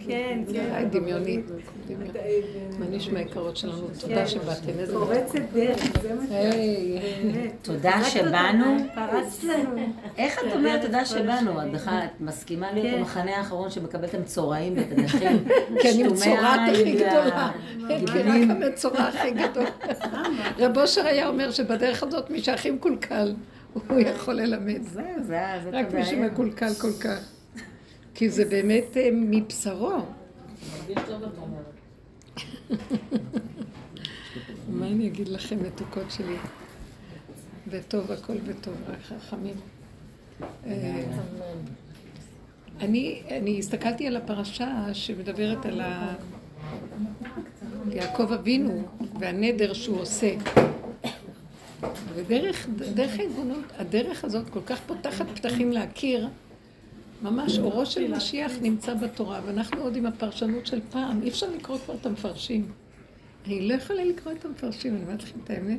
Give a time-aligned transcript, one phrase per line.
[0.00, 0.88] כן, כן.
[0.90, 1.40] דמיוני.
[2.78, 3.86] מה נשמע יקרות שלנו?
[4.00, 4.68] תודה שבאתם.
[4.78, 4.92] איזה...
[4.94, 6.30] פורצת דרך, זה מה ש...
[7.62, 8.76] תודה שבאנו.
[8.94, 9.92] פרצת לנו.
[10.18, 11.62] איך את אומרת תודה שבאנו?
[11.62, 15.44] את בכלל, את מסכימה להיות המחנה האחרון שמקבל את המצורעים ואת הדרכים
[15.82, 17.50] כן, עם צורת הכי גדולה.
[17.88, 19.64] כן, רק המצורע הכי גדול.
[20.58, 23.34] רב אושר היה אומר שבדרך הזאת מי שהכי מקולקל,
[23.88, 24.82] הוא יכול ללמד.
[24.82, 26.04] זהו, זה ה- זאת רק מי.
[26.04, 27.33] שמקולקל כל כך.
[28.14, 29.92] כי זה באמת אה, מבשרו.
[34.68, 36.36] מה אני אגיד לכם, מתוקות שלי?
[37.66, 38.74] בטוב, הכל בטוב,
[39.08, 39.54] חכמים.
[40.66, 41.04] אה,
[42.80, 46.14] אני, אני הסתכלתי על הפרשה שמדברת על ה...
[47.90, 48.82] יעקב אבינו
[49.20, 50.34] והנדר שהוא עושה.
[52.14, 53.12] ודרך דרך
[53.78, 56.28] הדרך הזאת כל כך פותחת פתחים להכיר,
[57.22, 61.78] ממש אורו של משיח נמצא בתורה, ואנחנו עוד עם הפרשנות של פעם, אי אפשר לקרוא
[61.78, 62.72] כבר את המפרשים.
[63.46, 65.78] אני לא יכולה לקרוא את המפרשים, אני אומרת לכם את האמת.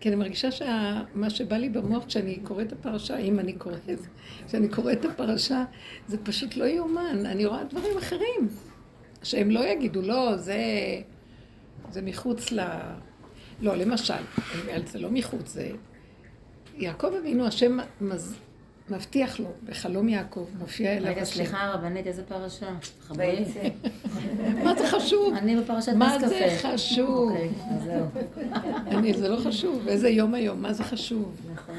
[0.00, 3.90] כי אני מרגישה שמה שבא לי במוח כשאני קוראת את הפרשה, אם אני קוראת,
[4.46, 5.64] כשאני קוראת את הפרשה,
[6.06, 7.26] זה פשוט לא יאומן.
[7.26, 8.48] אני רואה דברים אחרים,
[9.22, 10.56] שהם לא יגידו, לא, זה,
[11.90, 12.60] זה מחוץ ל...
[13.60, 14.14] לא, למשל,
[14.86, 15.70] זה לא מחוץ, זה...
[16.76, 18.38] יעקב אבינו, השם מז...
[18.90, 21.34] מבטיח לו, בחלום יעקב, מופיע אליו רגע, השם.
[21.34, 22.70] סליחה רבנית, איזה פרשה?
[24.64, 25.34] מה זה חשוב?
[25.34, 26.68] אני בפרשת מה נס זה קפה.
[26.68, 27.30] חשוב?
[27.30, 28.06] אוקיי, אז זהו.
[28.86, 31.36] אני, זה לא חשוב, איזה יום היום, מה זה חשוב?
[31.54, 31.74] נכון.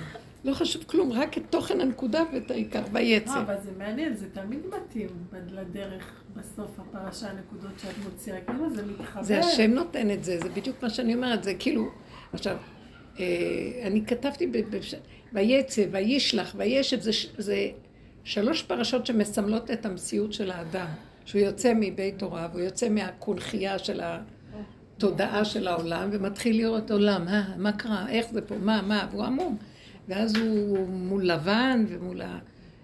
[0.46, 3.36] לא חשוב כלום, רק את תוכן הנקודה ואת העיקר, ויצא.
[3.36, 5.10] לא, אבל זה מעניין, זה תמיד מתאים
[5.52, 9.24] לדרך, בסוף הפרשה, הנקודות שאת מוציאה, כאילו זה מתחבר.
[9.24, 11.90] זה השם נותן את זה, זה בדיוק מה שאני אומרת, זה כאילו,
[12.34, 12.60] עכשיו, אה,
[13.84, 14.52] אני כתבתי,
[15.34, 17.70] ויצא, וישלח, וישב, זה, זה
[18.24, 20.88] שלוש פרשות שמסמלות את המציאות של האדם,
[21.26, 27.44] שהוא יוצא מבית הוריו, הוא יוצא מהקונכייה של התודעה של העולם, ומתחיל לראות עולם, אה,
[27.58, 29.58] מה קרה, איך זה פה, מה, מה, והוא עמום.
[30.08, 32.40] ואז הוא מול לבן ומול ה...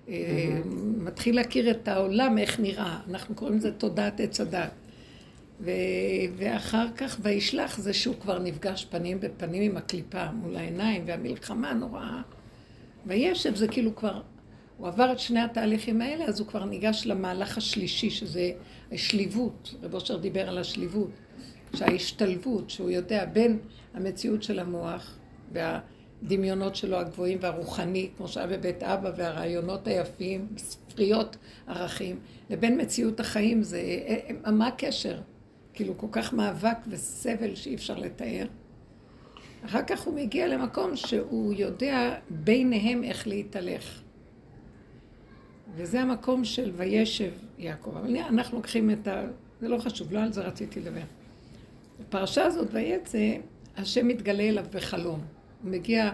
[0.10, 0.60] אה,
[0.98, 3.00] מתחיל להכיר את העולם, איך נראה.
[3.10, 4.70] אנחנו קוראים לזה תודעת עץ הדת.
[5.62, 5.72] ו...
[6.38, 12.22] ואחר כך וישלח זה שהוא כבר נפגש פנים בפנים עם הקליפה מול העיניים והמלחמה הנוראה.
[13.06, 14.22] וישב זה כאילו כבר,
[14.78, 18.52] הוא עבר את שני התהליכים האלה, אז הוא כבר ניגש למהלך השלישי, שזה
[18.92, 19.76] השליבות.
[19.84, 21.10] רב אושר דיבר על השליבות,
[21.76, 23.60] שההשתלבות, שהוא יודע בין
[23.94, 25.18] המציאות של המוח
[25.52, 31.38] והדמיונות שלו הגבוהים והרוחני, כמו שהיה בבית אבא, והרעיונות היפים, ספריות
[31.68, 32.20] ערכים,
[32.50, 33.82] לבין מציאות החיים, זה,
[34.46, 35.20] מה הקשר?
[35.80, 38.46] כאילו כל כך מאבק וסבל שאי אפשר לתאר.
[39.66, 44.02] אחר כך הוא מגיע למקום שהוא יודע ביניהם איך להתהלך.
[45.76, 47.98] וזה המקום של וישב יעקב.
[47.98, 49.24] אבל אנחנו לוקחים את ה...
[49.62, 51.02] זה לא חשוב, לא על זה רציתי לדבר.
[52.00, 53.34] בפרשה הזאת, ויצא,
[53.78, 55.20] השם מתגלה אליו בחלום.
[55.64, 56.12] הוא מגיע,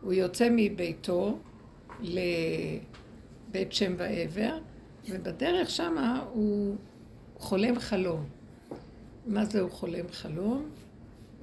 [0.00, 1.38] הוא יוצא מביתו
[2.00, 4.58] לבית שם ועבר,
[5.08, 6.76] ובדרך שמה הוא
[7.38, 8.39] חולם חלום.
[9.30, 10.68] מה זה הוא חולם חלום?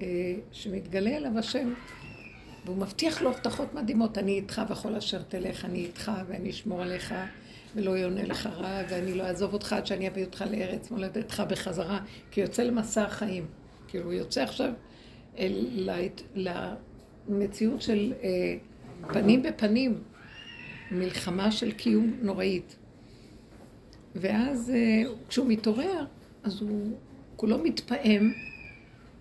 [0.02, 1.74] אה, שמתגלה אליו השם,
[2.66, 7.14] והוא מבטיח לו הבטחות מדהימות, אני איתך בכל אשר תלך, אני איתך ואני אשמור עליך
[7.76, 12.00] ולא יונה לך רע, ואני לא אעזוב אותך עד שאני אביא אותך לארץ מולדתך בחזרה,
[12.32, 13.46] כי יוצא למסע החיים.
[13.88, 14.72] כאילו הוא יוצא עכשיו
[15.38, 15.90] אל,
[16.36, 18.58] למציאות של אה,
[19.14, 20.02] פנים בפנים,
[20.92, 22.76] מלחמה של קיום נוראית.
[24.16, 26.06] ואז אה, כשהוא מתעורר,
[26.44, 26.92] אז הוא
[27.38, 28.34] כולו מתפעם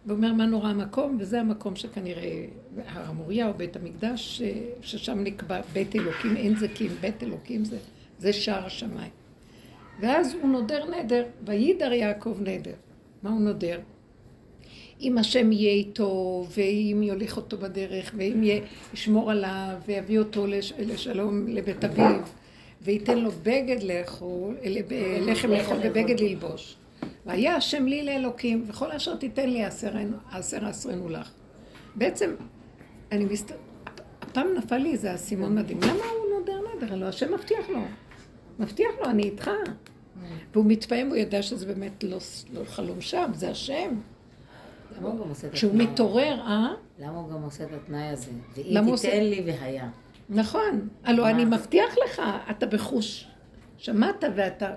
[0.07, 2.47] ואומר מה נורא המקום, וזה המקום שכנראה
[2.87, 4.43] הר המוריה או בית המקדש,
[4.83, 7.79] ששם נקבע בית אלוקים, אין אם בית אלוקים זה,
[8.19, 9.11] זה שער השמיים.
[10.01, 12.75] ואז הוא נודר נדר, וידר יעקב נדר.
[13.23, 13.81] מה הוא נודר?
[15.01, 18.43] אם השם יהיה איתו, ואם יוליך אותו בדרך, ואם
[18.95, 22.21] ישמור עליו, ויביא אותו לש, לשלום לבית אביו,
[22.83, 24.57] וייתן לו בגד לאכול,
[25.21, 26.77] לחם לאכול ובגד ללבוש.
[27.27, 29.93] והיה השם לי לאלוקים, וכל אשר תיתן לי אעשר
[30.67, 31.31] אעשרנו לך.
[31.95, 32.35] בעצם,
[33.13, 33.53] אני מסת...
[34.23, 35.81] הפעם נפל לי איזה אסימון מדהים.
[35.83, 36.93] למה הוא נודר נדר?
[36.93, 37.81] הלוא השם מבטיח לו.
[38.59, 39.51] מבטיח לו, אני איתך.
[40.53, 42.19] והוא מתפעם, הוא יודע שזה באמת לא,
[42.53, 43.91] לא חלום שם, זה השם.
[44.99, 45.73] למה הוא גם עושה את כשהוא?
[45.75, 46.69] מתעורר, אה?
[46.99, 48.31] למה הוא גם עושה את התנאי הזה?
[48.91, 49.89] עושה- תיתן לי והיה.
[50.29, 50.89] נכון.
[51.05, 51.29] הלוא?
[51.31, 53.27] אני מבטיח לך, אתה בחוש.
[53.79, 54.75] שמעת ואתה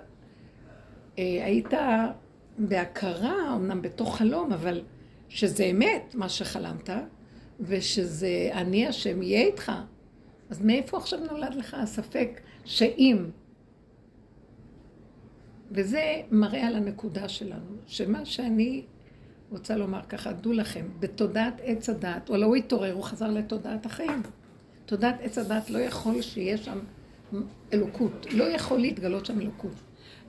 [1.18, 1.74] היית
[2.58, 4.82] בהכרה, אמנם בתוך חלום, אבל
[5.30, 6.90] שזה אמת, מה שחלמת,
[7.60, 9.72] ושזה אני השם יהיה איתך.
[10.50, 13.26] אז מאיפה עכשיו נולד לך הספק שאם
[15.72, 18.84] וזה מראה על הנקודה שלנו, שמה שאני
[19.50, 24.22] רוצה לומר ככה, דעו לכם, בתודעת עץ הדת, וואלה הוא התעורר, הוא חזר לתודעת החיים.
[24.86, 26.80] תודעת עץ הדת לא יכול שיהיה שם
[27.74, 29.76] אלוקות, לא יכול להתגלות שם אלוקות.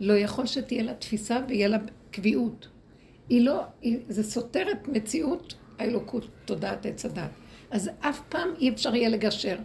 [0.00, 1.78] לא יכול שתהיה לה תפיסה ויהיה לה
[2.10, 2.68] קביעות.
[3.28, 7.30] היא לא, היא, זה סותר את מציאות האלוקות, תודעת עץ הדת.
[7.70, 9.56] אז אף פעם אי אפשר יהיה לגשר.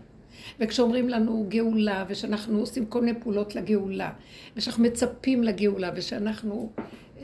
[0.59, 4.11] וכשאומרים לנו גאולה, ושאנחנו עושים כל מיני פעולות לגאולה,
[4.55, 6.71] ושאנחנו מצפים לגאולה, ושאנחנו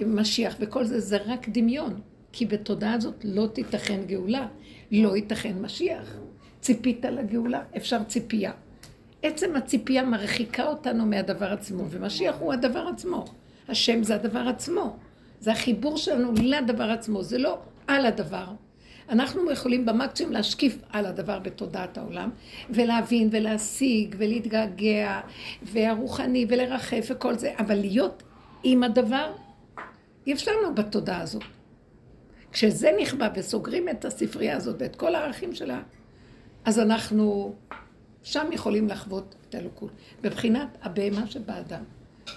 [0.05, 2.01] משיח וכל זה, זה רק דמיון.
[2.31, 4.47] כי בתודעה הזאת לא תיתכן גאולה,
[4.91, 6.17] לא ייתכן משיח.
[6.61, 8.51] ציפית לגאולה, אפשר ציפייה.
[9.23, 13.25] עצם הציפייה מרחיקה אותנו מהדבר עצמו, ומשיח הוא הדבר עצמו.
[13.69, 14.97] השם זה הדבר עצמו.
[15.39, 18.45] זה החיבור שלנו לדבר עצמו, זה לא על הדבר.
[19.09, 22.29] אנחנו יכולים במקסימום להשקיף על הדבר בתודעת העולם,
[22.69, 25.19] ולהבין ולהשיג ולהתגעגע,
[25.63, 28.23] והרוחני ולרחף וכל זה, אבל להיות
[28.63, 29.33] עם הדבר,
[30.27, 31.43] אי אפשר לנו בתודעה הזאת.
[32.51, 35.81] כשזה נכבה וסוגרים את הספרייה הזאת ואת כל הערכים שלה,
[36.65, 37.55] אז אנחנו
[38.23, 39.91] שם יכולים לחוות את האלוקות.
[40.21, 41.83] בבחינת הבהמה שבאדם.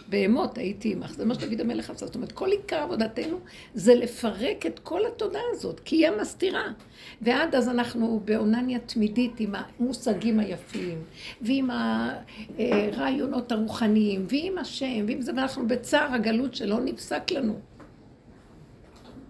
[0.09, 2.07] בהמות הייתי עמך, זה מה שתגיד המלך עשה.
[2.07, 3.39] זאת אומרת, כל עיקר עבודתנו
[3.75, 6.73] זה לפרק את כל התודעה הזאת, כי היא המסתירה.
[7.23, 11.03] ועד אז אנחנו באונניה תמידית עם המושגים היפים,
[11.41, 11.71] ועם
[12.59, 17.59] הרעיונות הרוחניים, ועם השם, ועם זה, ואנחנו בצער הגלות שלא נפסק לנו.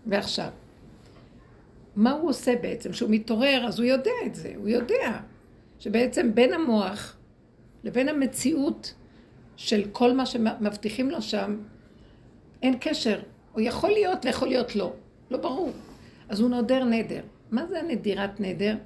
[0.07, 0.49] ועכשיו,
[1.97, 2.93] מה הוא עושה בעצם?
[2.93, 5.21] כשהוא מתעורר, אז הוא יודע את זה, הוא יודע
[5.85, 7.17] שבעצם בין המוח
[7.85, 8.95] לבין המציאות
[9.57, 11.57] של כל מה שמבטיחים לו שם,
[12.63, 13.21] אין קשר.
[13.53, 14.93] הוא יכול להיות ויכול להיות לא.
[15.31, 15.73] לא ברור.
[16.29, 17.21] אז הוא נודר נדר.
[17.51, 18.77] מה זה הנדירת נדר?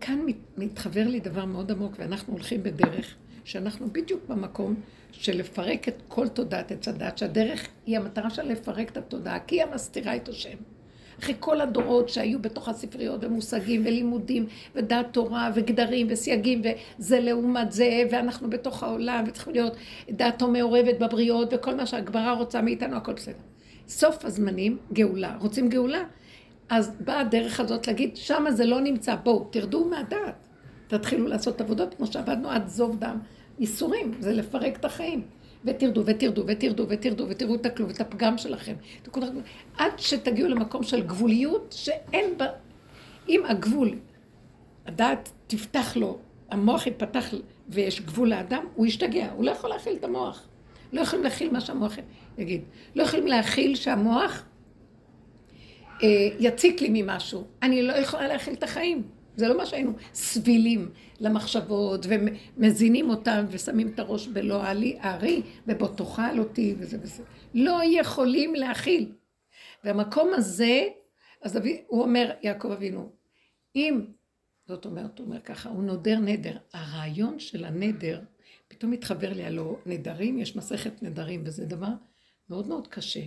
[0.00, 0.18] כאן
[0.56, 3.14] מתחבר לי דבר מאוד עמוק, ואנחנו הולכים בדרך
[3.44, 4.74] שאנחנו בדיוק במקום
[5.12, 9.56] של לפרק את כל תודעת עץ הדת, שהדרך היא המטרה של לפרק את התודעה, כי
[9.56, 10.56] היא המסתירה את השם.
[11.22, 16.62] אחרי כל הדורות שהיו בתוך הספריות ומושגים ולימודים ודעת תורה וגדרים וסייגים
[16.98, 19.76] וזה לעומת זה ואנחנו בתוך העולם וצריכים להיות
[20.10, 23.34] דעתו מעורבת בבריאות וכל מה שהגברה רוצה מאיתנו הכל בסדר.
[23.88, 25.36] סוף הזמנים גאולה.
[25.40, 26.02] רוצים גאולה?
[26.68, 30.48] אז באה הדרך הזאת להגיד שמה זה לא נמצא בואו תרדו מהדעת
[30.86, 33.18] תתחילו לעשות עבודות כמו שעבדנו עד זוב דם
[33.58, 35.22] ייסורים זה לפרק את החיים
[35.64, 38.74] ותרדו ותרדו ותרדו ותרדו ותראו את הכלום, את הפגם שלכם.
[39.76, 42.46] עד שתגיעו למקום של גבוליות שאין בה...
[43.28, 43.98] אם הגבול,
[44.86, 46.18] הדעת תפתח לו,
[46.50, 47.34] המוח יפתח
[47.68, 50.48] ויש גבול לאדם, הוא ישתגע, הוא לא יכול להכיל את המוח.
[50.92, 51.94] לא יכולים להכיל מה שהמוח
[52.38, 52.62] יגיד.
[52.94, 54.44] לא יכולים להכיל שהמוח
[56.02, 57.44] אה, יציק לי ממשהו.
[57.62, 59.02] אני לא יכולה להכיל את החיים.
[59.36, 60.90] זה לא מה שהיינו סבילים
[61.20, 67.22] למחשבות ומזינים אותם ושמים את הראש בלא הארי ובוא תאכל אותי וזה וזה.
[67.54, 69.12] לא יכולים להכיל.
[69.84, 70.88] והמקום הזה,
[71.42, 73.10] אז אבי, הוא אומר, יעקב אבינו,
[73.76, 74.00] אם,
[74.66, 76.56] זאת אומרת, הוא אומר ככה, הוא נודר נדר.
[76.72, 78.20] הרעיון של הנדר,
[78.68, 81.92] פתאום מתחבר לי, הלוא נדרים, יש מסכת נדרים, וזה דבר
[82.50, 83.20] מאוד מאוד קשה.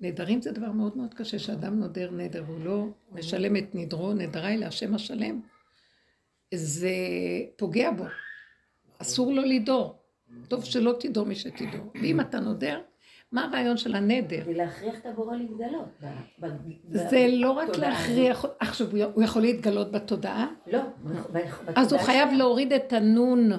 [0.00, 4.56] נדרים זה דבר מאוד מאוד קשה, שאדם נודר נדר והוא לא משלם את נדרו, נדרי
[4.56, 5.40] להשם השלם.
[6.54, 6.90] זה
[7.56, 8.04] פוגע בו.
[8.98, 9.98] אסור לו לדור.
[10.48, 11.92] טוב שלא תדור מי שתדור.
[11.94, 12.80] ואם אתה נודר,
[13.32, 14.42] מה הרעיון של הנדר?
[14.46, 15.88] ולהכריח את הבורא להתגלות.
[16.90, 20.46] זה לא רק להכריח, עכשיו הוא יכול להתגלות בתודעה?
[20.66, 20.80] לא,
[21.76, 23.50] אז הוא חייב להוריד את הנון,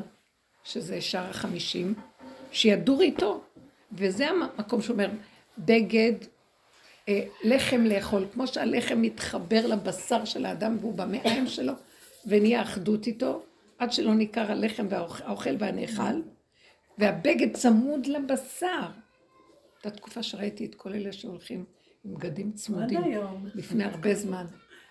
[0.63, 1.93] שזה שער החמישים,
[2.51, 3.41] שידור איתו.
[3.91, 5.09] וזה המקום שאומר,
[5.65, 6.13] בגד,
[7.09, 11.73] אה, לחם לאכול, כמו שהלחם מתחבר לבשר של האדם והוא במעיים שלו,
[12.25, 13.43] ונהיה אחדות איתו,
[13.77, 16.21] עד שלא ניכר הלחם והאוכל והנאכל,
[16.97, 18.87] והבגד צמוד לבשר.
[19.75, 21.65] הייתה תקופה שראיתי את כל אלה שהולכים
[22.05, 23.01] עם בגדים צמודים,
[23.55, 24.45] לפני הרבה זמן.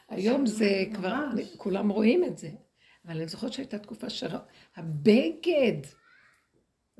[0.08, 2.48] היום זה כבר, כולם רואים את זה.
[3.06, 5.80] אבל אני זוכרת שהייתה תקופה שהבגד,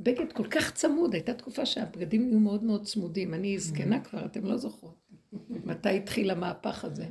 [0.01, 3.35] בגד כל כך צמוד, הייתה תקופה שהבגדים נהיו מאוד מאוד צמודים.
[3.35, 4.95] אני זקנה כבר, אתם לא זוכרות.
[5.65, 7.07] מתי התחיל המהפך הזה.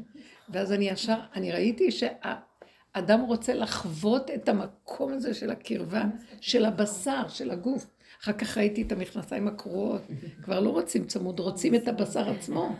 [0.50, 6.04] ואז אני ישר, אני ראיתי שהאדם רוצה לחוות את המקום הזה של הקרבה,
[6.42, 7.88] של הבשר, של הגוף.
[8.24, 10.02] אחר כך ראיתי את המכנסיים הקרועות,
[10.44, 12.76] כבר לא רוצים צמוד, רוצים את הבשר עצמו.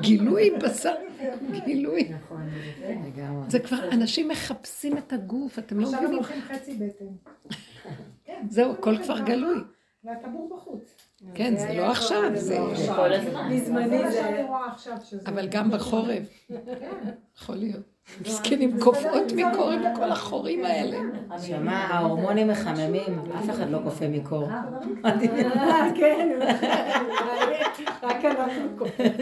[0.00, 0.94] גילוי בשר,
[1.64, 2.08] גילוי.
[2.08, 2.48] נכון,
[3.48, 6.04] זה כבר, אנשים מחפשים את הגוף, אתם לא מבינים.
[6.04, 7.04] עכשיו הם הולכים חצי בטן.
[8.48, 9.60] זהו, הכל כבר גלוי.
[10.04, 10.96] והטבור בחוץ.
[11.34, 12.58] כן, זה לא עכשיו, זה...
[12.96, 13.50] כל הזמן.
[13.52, 14.44] בזמני זה
[15.26, 16.48] אבל גם בחורף.
[17.36, 17.90] יכול להיות.
[18.20, 20.98] מסכנים קופאות מקור עם כל החורים האלה.
[21.38, 24.48] שמע, ההורמונים מחממים, אף אחד לא קופא מקור.
[25.04, 26.38] אה, כן,
[28.02, 29.12] רק אנחנו קופאים.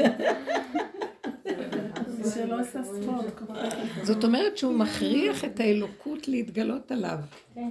[4.02, 7.18] זאת אומרת שהוא מכריח את האלוקות להתגלות עליו.
[7.54, 7.68] כן.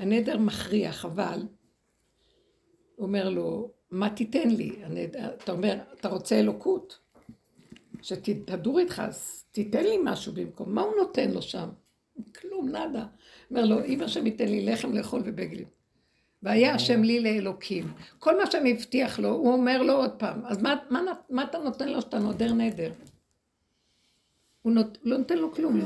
[0.00, 1.42] הנדר מכריח, אבל
[2.96, 4.76] הוא אומר לו, מה תיתן לי?
[4.82, 6.98] הנדר, אתה אומר, אתה רוצה אלוקות?
[8.02, 10.74] שתדור איתך, אז תיתן לי משהו במקום.
[10.74, 11.68] מה הוא נותן לו שם?
[12.40, 13.06] כלום, נאדה.
[13.50, 15.66] אומר לו, אם השם ייתן לי לחם לאכול ובגדים.
[16.42, 17.92] והיה השם לי לאלוקים.
[18.18, 20.44] כל מה שהם הבטיח לו, הוא אומר לו עוד פעם.
[20.44, 22.92] אז מה, מה, מה אתה נותן לו שאתה נודר נדר?
[24.62, 25.80] הוא נות, לא נותן לו כלום.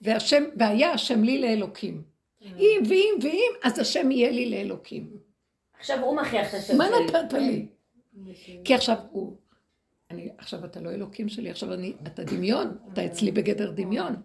[0.00, 2.15] והשם, והיה השם לי לאלוקים.
[2.58, 5.10] אם ואם ואם, אז השם יהיה לי לאלוקים.
[5.78, 6.86] עכשיו הוא מכריח את השם מה.
[7.06, 7.66] נתת לי?
[8.64, 9.36] כי עכשיו הוא,
[10.10, 14.16] אני, עכשיו אתה לא אלוקים שלי, עכשיו אני, אתה דמיון, אתה אצלי בגדר דמיון.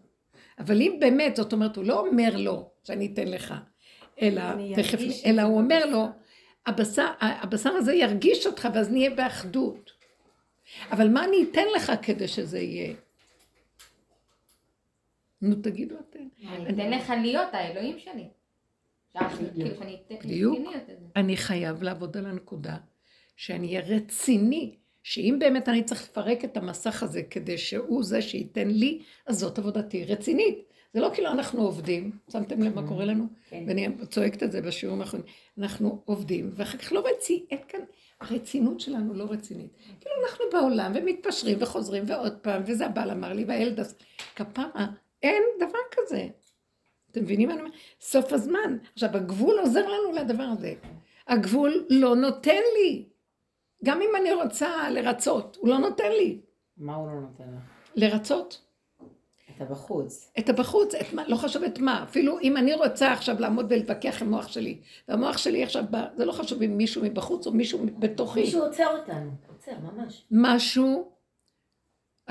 [0.59, 3.53] אבל אם באמת, זאת אומרת, הוא לא אומר לו שאני אתן לך,
[4.21, 4.41] אלא,
[4.75, 6.05] תכף, אלא הוא אומר לו,
[6.65, 9.91] הבשר, הבשר הזה ירגיש אותך ואז נהיה באחדות.
[10.91, 12.93] אבל מה אני אתן לך כדי שזה יהיה?
[15.41, 16.19] נו, תגידו אתם.
[16.47, 18.27] אני אתן לך להיות האלוהים שלי.
[19.19, 20.73] כאילו בדיוק.
[20.87, 20.93] זה.
[21.15, 22.77] אני חייב לעבוד על הנקודה
[23.35, 28.67] שאני אהיה רציני, שאם באמת אני צריך לפרק את המסך הזה כדי שהוא זה שייתן
[28.67, 30.71] לי, אז זאת עבודתי רצינית.
[30.93, 33.25] זה לא כאילו אנחנו עובדים, שמתם לב מה קורה לנו?
[33.49, 33.63] כן.
[33.67, 35.27] ואני צועקת את זה בשיעורים האחרונים.
[35.57, 37.79] אנחנו עובדים, ואחר כך לא רציני, אין כאן,
[38.19, 39.71] הרצינות שלנו לא רצינית.
[39.99, 43.95] כאילו אנחנו בעולם ומתפשרים וחוזרים ועוד פעם, וזה הבעל אמר לי, והילד עשה,
[44.35, 44.87] כפרה,
[45.23, 46.27] אין דבר כזה.
[47.11, 47.75] אתם מבינים מה אני אומרת?
[48.01, 48.77] סוף הזמן.
[48.93, 50.73] עכשיו, הגבול עוזר לנו לדבר הזה.
[51.27, 53.05] הגבול לא נותן לי.
[53.83, 56.39] גם אם אני רוצה לרצות, הוא לא נותן לי.
[56.77, 57.63] מה הוא לא נותן לך?
[57.95, 58.61] לרצות
[59.55, 60.31] אתה בחוץ.
[60.39, 62.03] את הבחוץ, את מה, לא חשוב את מה.
[62.03, 66.25] אפילו אם אני רוצה עכשיו לעמוד ולהתווכח עם המוח שלי, והמוח שלי עכשיו, בא, זה
[66.25, 68.41] לא חשוב אם מישהו מבחוץ או מישהו בתוכי.
[68.41, 69.31] מישהו עוצר אותנו.
[69.49, 70.23] עוצר, ממש.
[70.31, 71.11] משהו,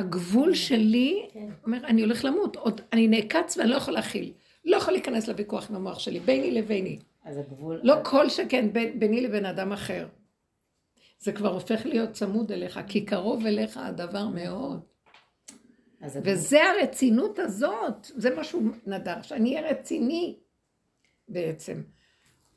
[0.00, 1.48] הגבול שלי, כן.
[1.64, 4.32] אומר, אני הולך למות, עוד, אני נעקץ ואני לא יכול להכיל.
[4.64, 6.98] לא יכול להיכנס לוויכוח עם המוח שלי, ביני לביני.
[7.24, 7.80] אז הגבול...
[7.82, 10.08] לא כל שכן בין, ביני לבין אדם אחר.
[11.18, 14.80] זה כבר הופך להיות צמוד אליך, כי קרוב אליך הדבר מאוד.
[16.00, 16.32] אז הגבול...
[16.32, 20.36] וזה הרצינות הזאת, זה מה שהוא נדר, שאני אהיה רציני
[21.28, 21.82] בעצם.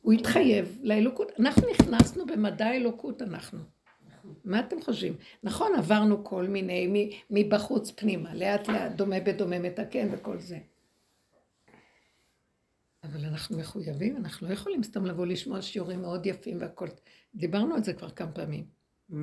[0.01, 3.59] הוא התחייב לאלוקות, אנחנו נכנסנו במדע האלוקות אנחנו.
[4.45, 5.13] מה אתם חושבים?
[5.43, 10.57] נכון, עברנו כל מיני, מבחוץ פנימה, לאט לאט, דומה בדומה מתקן וכל זה.
[13.03, 16.87] אבל אנחנו מחויבים, אנחנו לא יכולים סתם לבוא לשמוע שיעורים מאוד יפים והכל.
[17.35, 18.63] דיברנו על זה כבר כמה פעמים.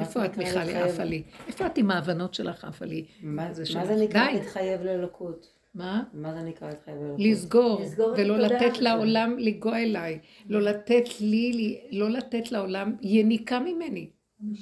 [0.01, 0.75] איפה את, מיכלי?
[0.77, 1.23] עפה לי?
[1.47, 3.07] איפה את עם ההבנות שלך, עפה לי?
[3.23, 3.63] מה זה
[4.05, 4.31] נקרא.
[4.33, 5.53] להתחייב לאלוקות?
[5.75, 6.03] מה?
[6.13, 7.21] מה זה נקרא להתחייב לאלוקות?
[7.27, 7.81] לסגור,
[8.17, 8.79] ולא לתת.
[8.79, 14.11] לעולם לנגוע אליי, לא לתת לי- לא לתת לעולם יניקה ממני.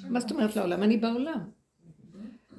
[0.09, 0.83] מה זאת אומרת לעולם?
[0.83, 1.41] אני בעולם.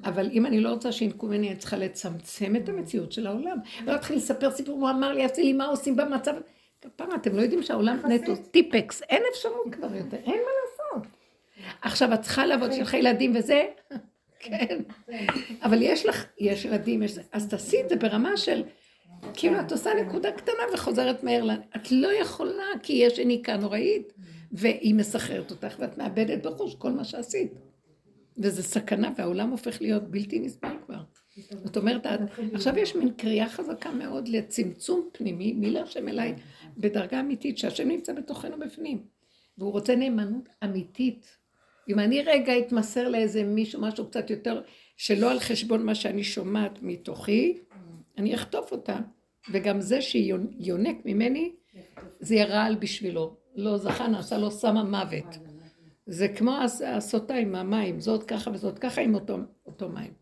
[0.03, 3.57] אבל אם אני לא רוצה שינקו ממני, אני צריכה לצמצם את המציאות של העולם.
[3.85, 6.33] לא להתחיל לספר סיפור, הוא אמר לי, עשי לי מה עושים במצב...
[6.81, 11.07] כפרה, אתם לא יודעים שהעולם נטו טיפקס, אין אפשרות כבר יותר, אין מה לעשות.
[11.81, 13.65] עכשיו, את צריכה לעבוד, יש לך ילדים וזה,
[14.39, 14.81] כן.
[15.63, 18.63] אבל יש לך, יש ילדים, יש זה, אז תעשי את זה ברמה של,
[19.33, 21.47] כאילו את עושה נקודה קטנה וחוזרת מהר.
[21.75, 24.13] את לא יכולה, כי יש יניקה נוראית,
[24.51, 27.51] והיא מסחררת אותך, ואת מאבדת בחוש כל מה שעשית.
[28.37, 31.01] וזה סכנה, והעולם הופך להיות בלתי נסבל כבר.
[31.63, 32.05] זאת אומרת,
[32.53, 36.35] עכשיו יש מין קריאה חזקה מאוד לצמצום פנימי, מי להשם אליי,
[36.77, 39.03] בדרגה אמיתית, שהשם נמצא בתוכנו בפנים.
[39.57, 41.37] והוא רוצה נאמנות אמיתית.
[41.89, 44.61] אם אני רגע אתמסר לאיזה מישהו, משהו קצת יותר,
[44.97, 47.57] שלא על חשבון מה שאני שומעת מתוכי,
[48.17, 48.99] אני אחטוף אותה.
[49.51, 51.51] וגם זה שיונק ממני,
[52.19, 53.35] זה יהיה רעל בשבילו.
[53.59, 55.25] לא זכה, נעשה לו סם המוות.
[56.05, 60.13] זה כמו הס- הסוטה עם המים, זאת ככה וזאת ככה עם אותו, אותו מים.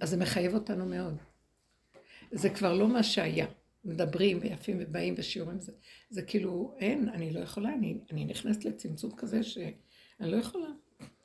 [0.00, 1.16] אז זה מחייב אותנו מאוד.
[2.32, 3.46] זה כבר לא מה שהיה.
[3.84, 5.72] מדברים ויפים ובאים ושיעורים, זה,
[6.10, 9.72] זה כאילו, אין, אני לא יכולה, אני, אני נכנסת לצמצום כזה שאני
[10.20, 10.66] לא יכולה.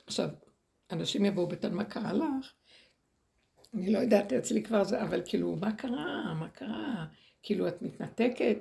[0.06, 0.28] עכשיו,
[0.92, 2.52] אנשים יבואו בטען, מה קרה לך?
[3.74, 6.34] אני לא יודעת, אצלי כבר זה, אבל כאילו, מה קרה?
[6.40, 7.06] מה קרה?
[7.42, 8.56] כאילו, את מתנתקת?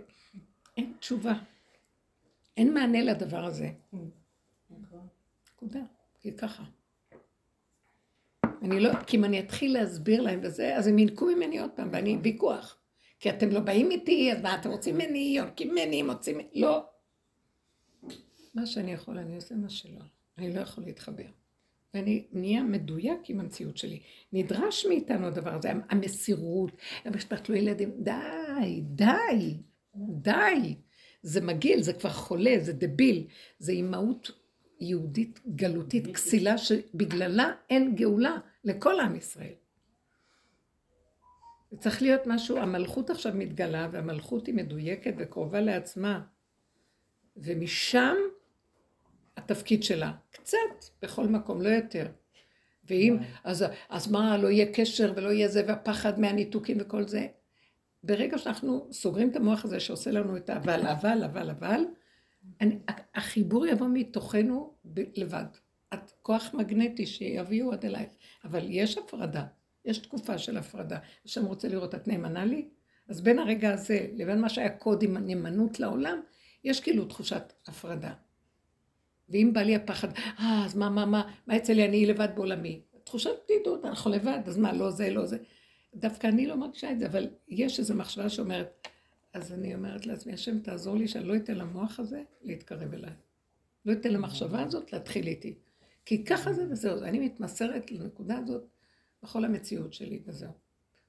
[0.78, 1.34] אין תשובה.
[2.58, 3.70] אין מענה לדבר הזה.
[5.56, 5.82] נקודה.
[6.20, 6.64] כי ככה.
[8.62, 11.90] אני לא, כי אם אני אתחיל להסביר להם וזה, אז הם ינקו ממני עוד פעם,
[11.94, 12.78] ואני ויכוח.
[13.20, 16.86] כי אתם לא באים איתי, אז מה אתם רוצים ממני, יורקים ממני, מוצאים לא.
[18.54, 20.02] מה שאני יכול, אני עושה מה שלא.
[20.38, 21.26] אני לא יכול להתחבר.
[21.94, 24.00] ואני נהיה מדויק עם המציאות שלי.
[24.34, 26.72] נדרש מאיתנו הדבר הזה, המסירות,
[27.06, 29.58] המשפט לו ילדים, די, די,
[29.96, 30.76] די.
[31.28, 33.28] זה מגעיל, זה כבר חולה, זה דביל,
[33.60, 34.32] זה אימהות
[34.80, 39.54] יהודית גלותית, כסילה, שבגללה אין גאולה לכל עם ישראל.
[41.72, 46.22] זה צריך להיות משהו, המלכות עכשיו מתגלה, והמלכות היא מדויקת וקרובה לעצמה.
[47.38, 48.16] ומשם
[49.38, 50.12] התפקיד שלה.
[50.32, 50.58] קצת,
[51.02, 52.08] בכל מקום, לא יותר.
[52.84, 57.28] ואם, אז, אז מה, לא יהיה קשר ולא יהיה זה, והפחד מהניתוקים וכל זה.
[58.04, 61.82] ברגע שאנחנו סוגרים את המוח הזה שעושה לנו את האבל, אבל, אבל, אבל,
[62.62, 62.80] אני,
[63.16, 64.74] החיבור יבוא מתוכנו
[65.16, 65.46] לבד.
[65.94, 68.10] את כוח מגנטי שיביאו עד אלייך.
[68.44, 69.46] אבל יש הפרדה,
[69.86, 71.00] יש תקופה של הפרדה.
[71.26, 72.70] השם רוצה לראות, את נאמנה לי?
[73.08, 76.22] אז בין הרגע הזה לבין מה שהיה קוד עם הנאמנות לעולם,
[76.64, 78.14] יש כאילו תחושת הפרדה.
[79.30, 80.08] ואם בא לי הפחד,
[80.40, 82.82] אה, אז מה, מה, מה, מה אצל לי, אני לבד בעולמי.
[83.04, 85.38] תחושת בדידות, אנחנו לבד, אז מה, לא זה, לא זה.
[85.96, 88.88] דווקא אני לא מרגישה את זה, אבל יש איזו מחשבה שאומרת,
[89.34, 93.14] אז אני אומרת לעצמי, השם תעזור לי שאני לא אתן למוח הזה להתקרב אליי.
[93.86, 95.56] לא אתן למחשבה הזאת להתחיל איתי.
[96.06, 98.64] כי ככה זה וזהו, אני מתמסרת לנקודה הזאת
[99.24, 100.52] בכל המציאות שלי וזהו.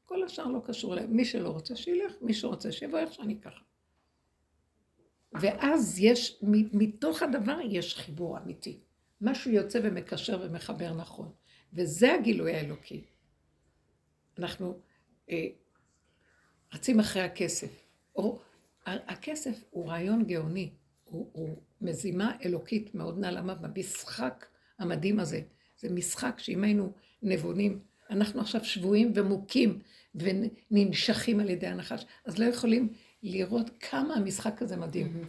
[0.04, 1.06] כל השאר לא קשור אליי.
[1.06, 3.60] מי שלא רוצה שילך, מי שרוצה שיבוא איך שאני ככה.
[5.32, 6.40] ואז יש,
[6.72, 8.78] מתוך הדבר יש חיבור אמיתי.
[9.20, 11.32] משהו יוצא ומקשר ומחבר נכון.
[11.72, 13.04] וזה הגילוי האלוקי.
[14.38, 14.78] אנחנו
[15.30, 15.46] אה,
[16.74, 17.84] רצים אחרי הכסף.
[18.16, 18.40] או,
[18.86, 20.70] הכסף הוא רעיון גאוני,
[21.04, 24.46] הוא, הוא מזימה אלוקית מאוד נעלמה במשחק
[24.78, 25.40] המדהים הזה.
[25.76, 26.92] זה משחק שאם היינו
[27.22, 27.80] נבונים,
[28.10, 29.78] אנחנו עכשיו שבויים ומוכים
[30.14, 32.92] וננשכים על ידי הנחש, אז לא יכולים
[33.22, 35.24] לראות כמה המשחק הזה מדהים.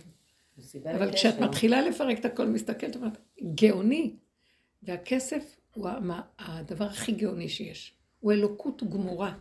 [0.96, 3.18] אבל כשאת מתחילה לפרק את הכל, מסתכלת, אומרת,
[3.56, 4.16] גאוני.
[4.84, 5.90] והכסף הוא
[6.40, 7.99] הדבר הכי גאוני שיש.
[8.20, 9.34] הוא אלוקות גמורה.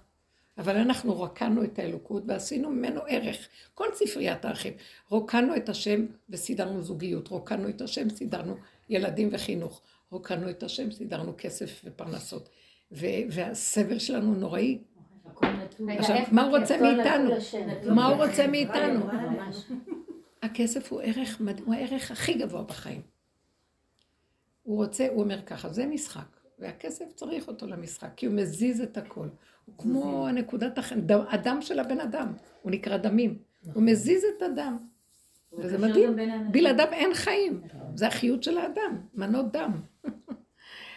[0.58, 3.48] אבל אנחנו רוקנו את האלוקות ועשינו ממנו ערך.
[3.74, 4.72] כל ספריית האחים.
[5.08, 7.28] רוקנו את השם וסידרנו זוגיות.
[7.28, 8.56] רוקנו את השם, סידרנו
[8.88, 9.82] ילדים וחינוך.
[10.10, 12.48] רוקנו את השם, סידרנו כסף ופרנסות.
[12.90, 14.78] והסבל שלנו נוראי,
[15.88, 17.30] עכשיו, מה הוא רוצה מאיתנו?
[17.94, 19.06] מה הוא רוצה מאיתנו?
[20.42, 23.02] הכסף הוא ערך, הוא הערך הכי גבוה בחיים.
[24.62, 28.96] הוא רוצה, הוא אומר ככה, זה משחק, והכסף צריך אותו למשחק, כי הוא מזיז את
[28.96, 29.28] הכל.
[29.64, 33.38] הוא כמו הנקודת החן, הדם של הבן אדם, הוא נקרא דמים.
[33.74, 34.76] הוא מזיז את הדם.
[35.52, 36.16] וזה מדהים,
[36.50, 37.60] בלעדיו אין חיים,
[37.94, 39.80] זה החיות של האדם, מנות דם.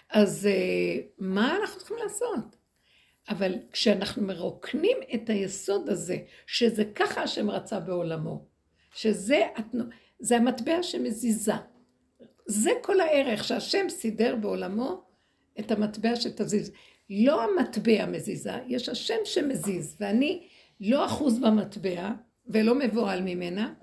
[0.09, 2.55] אז אה, מה אנחנו צריכים לעשות?
[3.29, 8.45] אבל כשאנחנו מרוקנים את היסוד הזה, שזה ככה השם רצה בעולמו,
[8.93, 9.41] שזה
[10.19, 11.53] זה המטבע שמזיזה.
[12.45, 15.03] זה כל הערך שהשם סידר בעולמו
[15.59, 16.71] את המטבע שתזיז.
[17.09, 20.47] לא המטבע מזיזה, יש השם שמזיז, ואני
[20.79, 22.11] לא אחוז במטבע
[22.47, 23.73] ולא מבוהל ממנה,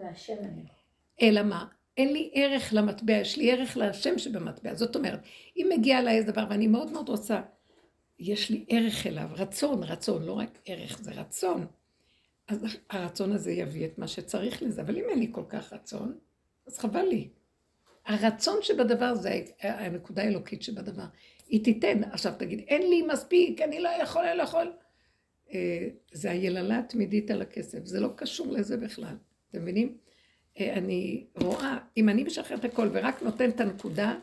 [1.23, 1.67] אלא מה?
[1.97, 4.75] אין לי ערך למטבע, יש לי ערך להשם שבמטבע.
[4.75, 5.21] זאת אומרת,
[5.57, 7.41] אם מגיע אליי איזה דבר ואני מאוד מאוד רוצה
[8.19, 11.67] יש לי ערך אליו, רצון, רצון, לא רק ערך, זה רצון.
[12.49, 16.19] אז הרצון הזה יביא את מה שצריך לזה, אבל אם אין לי כל כך רצון,
[16.67, 17.29] אז חבל לי.
[18.07, 21.05] הרצון שבדבר זה הנקודה האלוקית שבדבר.
[21.49, 24.73] היא תיתן, עכשיו תגיד, אין לי מספיק, אני לא יכול, אני לא יכול.
[25.53, 29.17] אה, זה היללה התמידית על הכסף, זה לא קשור לזה בכלל,
[29.51, 29.97] אתם מבינים?
[30.61, 34.15] אה, אני רואה, אם אני משחרר את הכל ורק נותן את הנקודה,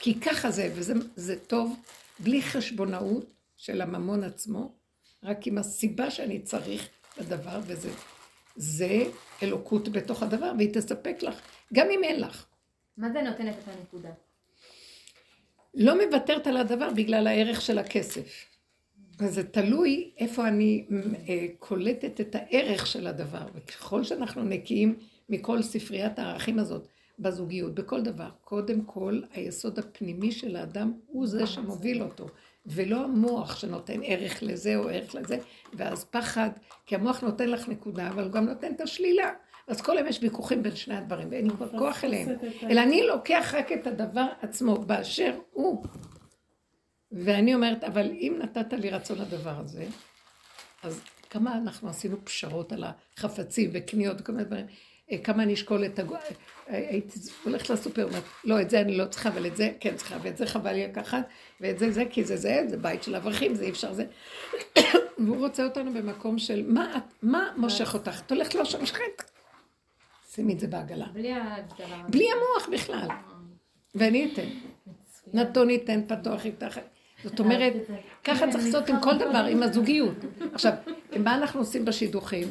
[0.00, 1.76] כי ככה זה, וזה טוב,
[2.18, 4.74] בלי חשבונאות של הממון עצמו,
[5.22, 7.90] רק עם הסיבה שאני צריך לדבר, וזה
[8.56, 9.02] זה
[9.42, 11.40] אלוקות בתוך הדבר, והיא תספק לך,
[11.72, 12.46] גם אם אין לך.
[12.96, 14.10] מה זה נותנת את הנקודה?
[15.74, 18.46] לא מוותרת על הדבר בגלל הערך של הכסף.
[19.18, 20.86] וזה תלוי איפה אני
[21.28, 23.46] אה, קולטת את הערך של הדבר.
[23.54, 28.28] וככל שאנחנו נקיים מכל ספריית הערכים הזאת, בזוגיות, בכל דבר.
[28.40, 32.26] קודם כל, היסוד הפנימי של האדם הוא זה שמוביל אותו,
[32.66, 35.38] ולא המוח שנותן ערך לזה או ערך לזה,
[35.74, 36.50] ואז פחד,
[36.86, 39.32] כי המוח נותן לך נקודה, אבל הוא גם נותן את השלילה.
[39.68, 42.28] אז כל היום יש ויכוחים בין שני הדברים, ואין לי כבר כוח אליהם.
[42.62, 45.84] אלא אני לוקח רק את הדבר עצמו, באשר הוא.
[47.12, 49.84] ואני אומרת, אבל אם נתת לי רצון לדבר הזה,
[50.82, 51.00] אז
[51.30, 54.66] כמה אנחנו עשינו פשרות על החפצים וקניות וכל מיני דברים.
[55.12, 56.14] אה, כמה אני אשקול את הגו...
[56.14, 56.20] אה,
[56.68, 60.16] הייתי הולכת לסופר, אומרת, לא, את זה אני לא צריכה, אבל את זה כן צריכה,
[60.22, 61.28] ואת זה חבל לי לקחת,
[61.60, 64.04] ואת זה זה, כי זה זה, זה בית של אברכים, זה אי אפשר זה.
[65.24, 68.20] והוא רוצה אותנו במקום של, מה, מה מושך אותך?
[68.26, 69.33] את הולכת לא שם שחט.
[70.34, 71.06] שימי את זה בעגלה.
[71.12, 72.02] בלי ההגדרה.
[72.08, 73.08] בלי המוח בכלל.
[73.94, 74.48] ואני אתן.
[75.32, 76.78] נתון ייתן פתוח יפתח.
[77.24, 77.72] זאת אומרת,
[78.24, 80.16] ככה צריך לעשות עם כל דבר, עם הזוגיות.
[80.52, 80.72] עכשיו,
[81.18, 82.48] מה אנחנו עושים בשידוכים?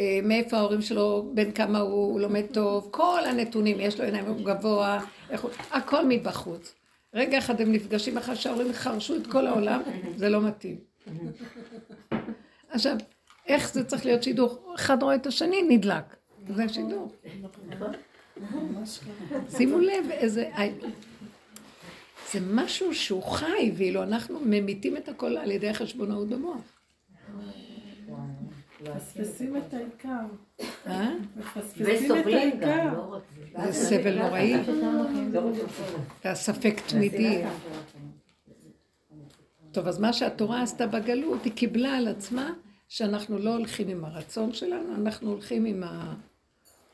[0.00, 4.44] אה, מאיפה ההורים שלו, בין כמה הוא לומד טוב, כל הנתונים, יש לו עיניים, הוא
[4.44, 5.00] גבוה,
[5.30, 6.74] איך הוא, הכל מבחוץ.
[7.14, 9.82] רגע אחד הם נפגשים אחרי שההורים חרשו את כל העולם,
[10.16, 10.76] זה לא מתאים.
[12.70, 12.96] עכשיו,
[13.46, 14.74] איך זה צריך להיות שידור?
[14.74, 16.21] אחד רואה את השני, נדלק.
[16.48, 17.12] זה שידור.
[19.48, 20.50] שימו לב איזה...
[22.32, 26.60] זה משהו שהוא חי, ואילו אנחנו ממיתים את הכל על ידי החשבונאות במוח.
[28.82, 30.26] מפספסים את העיקר.
[30.86, 31.10] אה?
[31.36, 33.18] מפספסים את העיקר.
[33.64, 34.54] זה סבל נוראי.
[36.24, 37.44] והספק תמידי.
[39.72, 42.52] טוב, אז מה שהתורה עשתה בגלות, היא קיבלה על עצמה
[42.88, 45.82] שאנחנו לא הולכים עם הרצון שלנו, אנחנו הולכים עם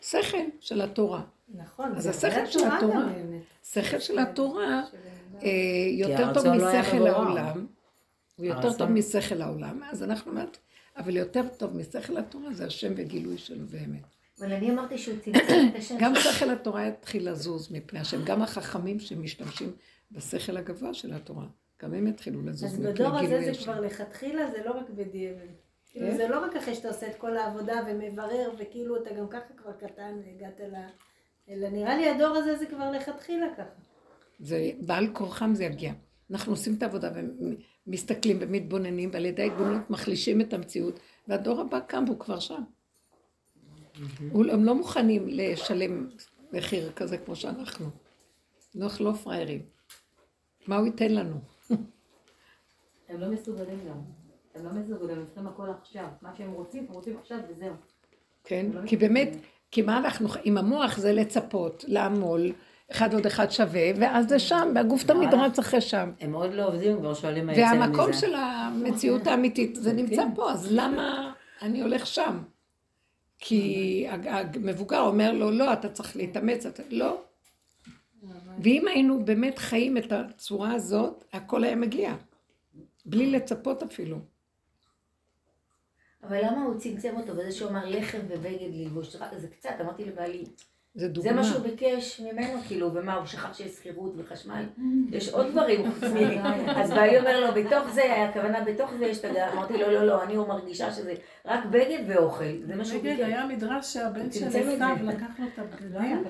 [0.00, 1.22] השכל של התורה.
[1.54, 3.06] נכון, אז השכל של התורה.
[3.64, 4.82] שכל של התורה
[5.42, 5.48] אה,
[5.92, 7.06] יותר טוב לא משכל.
[7.06, 7.66] העולם,
[8.36, 8.72] הוא יותר.
[8.72, 10.58] טוב משכל העולם, אז אנחנו אומרת,
[10.96, 14.02] אבל יותר טוב משכל התורה זה השם וגילוי שלו באמת.
[14.40, 18.42] אבל אני אמרתי שהוא צמצם את השם גם שכל התורה יתחיל לזוז מפני השם, גם
[18.42, 19.72] החכמים שמשתמשים
[20.10, 21.46] בשכל הגבוה של התורה,
[21.82, 23.62] גם הם יתחילו לזוז אז מפני בדור הזה גילוי זה השם.
[23.62, 25.67] כבר לכתחילה, זה לא רק בדיעבד.
[25.98, 26.16] כאילו כן.
[26.16, 29.72] זה לא רק אחרי שאתה עושה את כל העבודה ומברר, וכאילו אתה גם ככה כבר
[29.72, 30.74] קטן והגעת ל...
[31.48, 33.80] אלא נראה לי הדור הזה זה כבר לכתחילה ככה.
[34.40, 35.92] זה בעל כורחם זה יגיע.
[36.30, 37.10] אנחנו עושים את העבודה
[37.86, 42.62] ומסתכלים ומתבוננים, ועל ידי ההתבוננות מחלישים את המציאות, והדור הבא קם והוא כבר שם.
[44.32, 46.08] הוא- הם לא מוכנים לשלם
[46.52, 47.86] מחיר כזה כמו שאנחנו.
[48.80, 49.62] אנחנו לא פראיירים.
[50.66, 51.36] מה הוא ייתן לנו?
[53.08, 54.17] הם לא מסוגלים גם.
[54.58, 56.06] הם לא מסוגלים, הם צריכים הכל עכשיו.
[56.22, 57.74] מה שהם רוצים, הם רוצים עכשיו וזהו.
[58.44, 58.66] כן?
[58.72, 59.36] לא כי באמת.
[59.70, 62.52] כי מה אנחנו, עם המוח זה לצפות, לעמול,
[62.90, 66.10] אחד עוד אחד שווה, ואז זה שם, והגוף תמיד רץ אחרי שם.
[66.20, 67.80] הם עוד לא עובדים, כבר שואלים מה יצא מזה.
[67.80, 70.34] והמקום של המציאות האמיתית, זה נמצא כן.
[70.34, 72.38] פה, אז למה אני הולך שם?
[73.38, 76.82] כי המבוגר אומר לו, לא, אתה צריך להתאמץ, אתה...
[76.90, 77.20] לא.
[78.62, 82.14] ואם היינו באמת חיים את הצורה הזאת, הכל היה מגיע.
[83.06, 84.18] בלי לצפות אפילו.
[86.22, 89.16] אבל למה הוא צמצם אותו בזה שהוא אמר לחם ובגד ללבוש?
[89.36, 90.44] זה קצת, אמרתי לבעלי,
[90.94, 91.32] זה זה דוגמה.
[91.32, 94.64] מה שהוא ביקש ממנו, כאילו, ומה, הוא שכח שיש שכירות וחשמל?
[95.10, 96.16] יש עוד דברים חוץ מ...
[96.76, 100.06] אז בעלי אומר לו, בתוך זה, הכוונה בתוך זה יש את הגעה, אמרתי לו, לא,
[100.06, 101.14] לא, אני הוא מרגישה שזה
[101.46, 103.26] רק בגד ואוכל, זה מה שהוא בגד ביקש.
[103.26, 104.58] היה מדרש שהבן של זה.
[104.58, 106.24] עשיו לקח לו את הבגדים.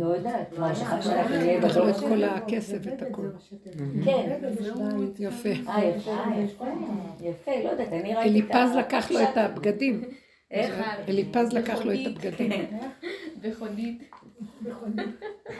[0.00, 1.96] לא יודעת, מה, שכח שאנחנו נהיה לו את?
[1.96, 3.28] כל הכסף ואת הכל.
[4.04, 4.38] כן.
[5.18, 5.48] יפה.
[5.68, 6.14] אה, יפה,
[7.20, 8.62] יפה, לא יודעת, אני ראיתי את ה...
[8.62, 10.04] אליפז לקח לו את הבגדים.
[10.50, 10.74] איך?
[11.08, 12.50] אליפז לקח לו את הבגדים.
[13.40, 14.10] בכונית.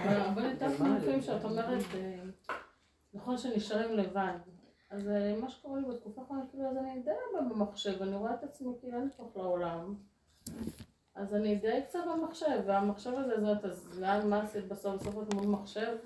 [0.04, 2.18] אבל הרבה יותר לפעמים שאת אומרת, אה,
[3.14, 4.38] נכון שנשארים לבד.
[4.90, 8.34] אז אה, מה שקורה לי בתקופה האחרונה, כאילו, אז אני די הרבה במחשב, אני רואה
[8.34, 9.94] את עצמי כאילו אין כוח לעולם.
[11.14, 15.00] אז אני די קצת במחשב, והמחשב הזה, זאת, אז לאן, מה עשית בסוף?
[15.00, 15.96] בסוף את מול מחשב?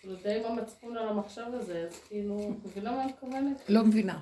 [0.00, 3.62] כאילו די עם המצפון על המחשב הזה, אז כאילו, מבינה מה אני מתכוונת?
[3.68, 4.20] לא מבינה.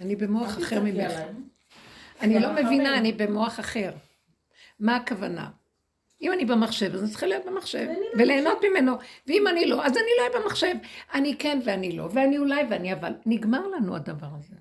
[0.00, 1.12] אני במוח אחר ממך.
[2.20, 2.66] אני לא במחשבים.
[2.66, 3.90] מבינה, אני במוח אחר.
[4.80, 5.50] מה הכוונה?
[6.22, 8.92] אם אני במחשב, אז אני צריכה להיות במחשב, וליהנות ממנו.
[9.26, 10.74] ואם אני לא, אז אני לא אהיה במחשב.
[11.14, 13.12] אני כן ואני לא, ואני אולי ואני אבל.
[13.26, 14.56] נגמר לנו הדבר הזה.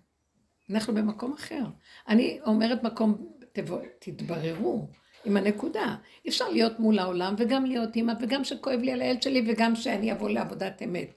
[0.69, 1.63] אנחנו במקום אחר.
[2.07, 4.87] אני אומרת מקום, תבוא, תתבררו
[5.25, 5.95] עם הנקודה.
[6.27, 10.11] אפשר להיות מול העולם, וגם להיות אימא, וגם שכואב לי על הילד שלי, וגם שאני
[10.11, 11.13] אבוא לעבודת אמת.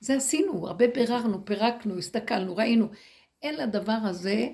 [0.00, 2.88] זה עשינו, הרבה ביררנו, פירקנו, הסתכלנו, ראינו.
[3.42, 4.48] אין לדבר הזה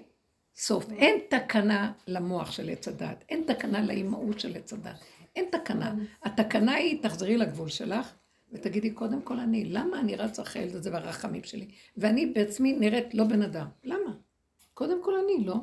[0.58, 0.90] סוף.
[0.90, 5.04] אין תקנה למוח של עץ הדת, אין תקנה לאימהות של עץ הדת,
[5.36, 5.94] אין תקנה.
[6.22, 8.14] התקנה היא, תחזרי לגבול שלך,
[8.52, 11.68] ותגידי, קודם כל אני, למה אני רצה אחרי הילד הזה והרחמים שלי?
[11.96, 13.66] ואני בעצמי נראית לא בן אדם.
[13.84, 14.12] למה?
[14.74, 15.54] קודם כל אני, לא?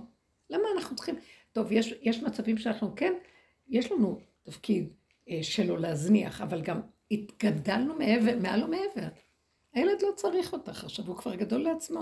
[0.50, 1.16] למה אנחנו צריכים...
[1.52, 3.14] טוב, יש, יש מצבים שאנחנו, כן,
[3.70, 4.88] יש לנו תפקיד
[5.30, 6.82] אה, שלו להזניח, אבל גם
[7.12, 9.08] התגדלנו מעבר, מעל ומעבר.
[9.74, 12.02] הילד לא צריך אותך עכשיו, הוא כבר גדול לעצמו.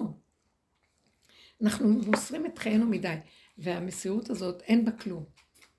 [1.62, 3.16] אנחנו מוסרים את חיינו מדי,
[3.58, 5.24] והמסירות הזאת אין בה כלום.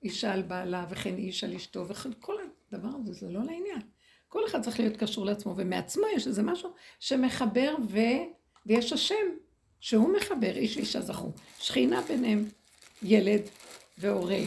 [0.03, 2.35] אישה על בעלה וכן איש על אשתו וכן כל
[2.71, 3.81] הדבר הזה, זה לא לעניין.
[4.27, 7.99] כל אחד צריך להיות קשור לעצמו, ומעצמו יש איזה משהו שמחבר ו...
[8.65, 9.25] ויש השם
[9.79, 11.31] שהוא מחבר, איש ואישה זכו.
[11.59, 12.45] שכינה ביניהם,
[13.03, 13.41] ילד
[13.97, 14.39] והורה.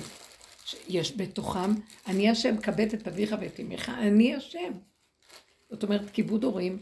[0.89, 1.71] יש בתוכם,
[2.07, 4.73] אני השם, כבד את אביך ואת אמך, אני השם.
[5.71, 6.79] זאת אומרת, כיבוד הורים,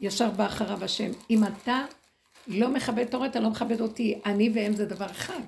[0.00, 1.10] ישר בא אחריו השם.
[1.30, 1.84] אם אתה
[2.46, 4.20] לא מכבד את ההורה, אתה לא מכבד אותי.
[4.26, 5.40] אני והם זה דבר אחד.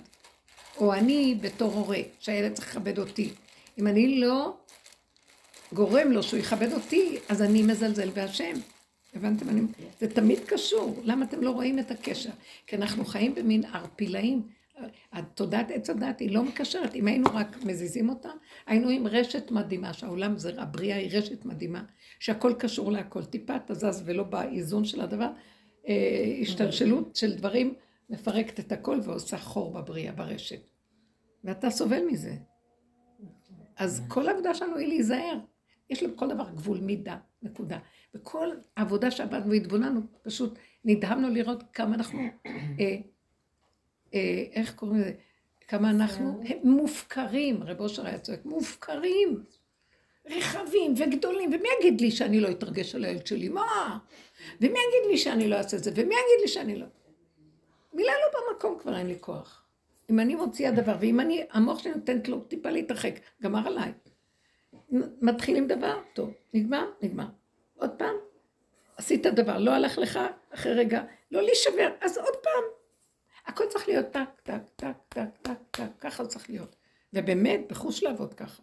[0.76, 3.30] או אני בתור הורה, שהילד צריך לכבד אותי.
[3.78, 4.56] אם אני לא
[5.72, 8.54] גורם לו שהוא יכבד אותי, אז אני מזלזל בהשם.
[9.14, 9.48] הבנתם?
[9.48, 9.60] אני...
[10.00, 11.00] זה תמיד קשור.
[11.04, 12.30] למה אתם לא רואים את הקשר?
[12.66, 14.42] כי אנחנו חיים במין ערפילאים.
[15.34, 16.94] תודעת עץ הדת היא לא מקשרת.
[16.94, 18.28] אם היינו רק מזיזים אותה,
[18.66, 21.82] היינו עם רשת מדהימה, שהעולם זה, הבריאה היא רשת מדהימה,
[22.20, 23.24] שהכל קשור להכל.
[23.24, 25.28] טיפה אתה זז ולא באיזון של הדבר,
[26.42, 27.74] השתלשלות של דברים
[28.10, 30.60] מפרקת את הכל ועושה חור בבריאה, ברשת.
[31.44, 32.36] ואתה סובל מזה.
[33.76, 35.38] אז כל העבודה שלנו היא להיזהר.
[35.90, 37.78] יש לכל דבר גבול מידה, נקודה.
[38.14, 42.20] וכל העבודה שעבדנו והתבוננו, פשוט נדהמנו לראות כמה אנחנו,
[42.80, 42.96] אה,
[44.14, 45.12] אה, איך קוראים לזה?
[45.68, 49.44] כמה אנחנו מופקרים, רב אושר היה צועק, מופקרים,
[50.26, 53.48] רחבים וגדולים, ומי יגיד לי שאני לא אתרגש על הילד שלי?
[53.48, 53.98] מה?
[54.60, 55.90] ומי יגיד לי שאני לא אעשה את זה?
[55.90, 56.86] ומי יגיד לי שאני לא...
[57.92, 59.64] מילה לא במקום כבר אין לי כוח.
[60.10, 63.92] אם אני מוציאה דבר, ואם אני, המוח שלי נותנת לו טיפה להתרחק, גמר עליי.
[65.22, 67.26] מתחילים דבר, טוב, נגמר, נגמר.
[67.76, 68.14] עוד פעם,
[68.96, 70.18] עשית דבר, לא הלך לך,
[70.54, 72.64] אחרי רגע, לא להישבר, אז עוד פעם.
[73.46, 76.76] הכל צריך להיות טק, טק, טק, טק, טק, טק, ככה צריך להיות.
[77.12, 78.62] ובאמת, בחוש לעבוד ככה.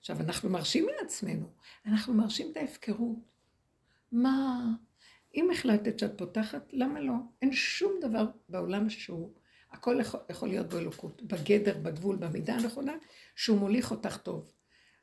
[0.00, 1.46] עכשיו, אנחנו מרשים לעצמנו,
[1.86, 3.16] אנחנו מרשים את ההפקרות.
[4.12, 4.64] מה,
[5.36, 7.14] אם החלטת שאת פותחת, למה לא?
[7.42, 9.32] אין שום דבר בעולם שהוא,
[9.72, 12.94] הכל יכול, יכול להיות באלוקות, בגדר, בגבול, במידה הנכונה,
[13.34, 14.50] שהוא מוליך אותך טוב.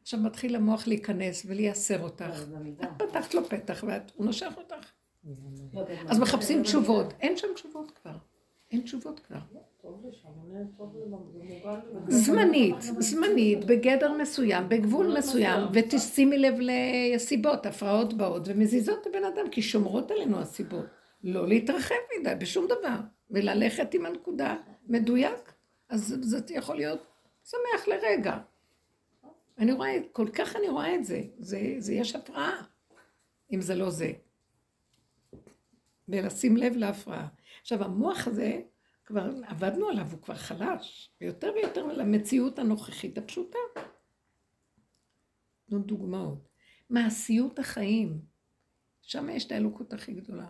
[0.02, 2.44] עכשיו מתחיל המוח להיכנס ולייסר אותך.
[2.82, 4.92] את פתחת לו פתח והוא נושך אותך.
[6.08, 7.14] אז מחפשים תשובות.
[7.20, 8.18] אין שם תשובות כבר.
[8.74, 9.40] אין תשובות כבר.
[12.08, 19.50] זמנית, זמנית, בגדר מסוים, בגבול מסוים, ותשימי לב לסיבות, הפרעות באות ומזיזות את הבן אדם,
[19.50, 20.86] כי שומרות עלינו הסיבות.
[21.24, 22.96] לא להתרחב מדי בשום דבר,
[23.32, 24.58] וללכת עם הנקודה
[24.88, 25.54] מדויק,
[25.90, 27.08] אז זה יכול להיות
[27.46, 28.38] שמח לרגע.
[29.58, 32.64] אני רואה, כל כך אני רואה את זה, זה, זה יש הפרעה,
[33.54, 34.12] אם זה לא זה.
[36.10, 37.28] ולשים לב להפרעה.
[37.64, 38.62] עכשיו, המוח הזה,
[39.06, 43.58] כבר עבדנו עליו, הוא כבר חלש, ויותר ויותר למציאות הנוכחית הפשוטה.
[45.66, 46.50] תנו דוגמאות.
[46.90, 48.22] מעשיות החיים,
[49.02, 50.48] שם יש את האלוקות הכי גדולה.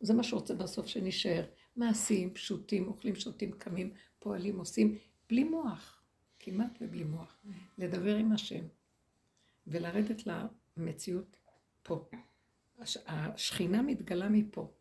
[0.00, 1.44] זה מה שרוצה בסוף שנשאר.
[1.76, 4.98] מעשיים, פשוטים, אוכלים, שותים, קמים, פועלים, עושים,
[5.28, 6.02] בלי מוח.
[6.38, 7.36] כמעט ובלי מוח,
[7.78, 8.64] לדבר עם השם
[9.66, 10.22] ולרדת
[10.76, 11.36] למציאות
[11.82, 12.08] פה.
[13.06, 14.72] השכינה מתגלה מפה.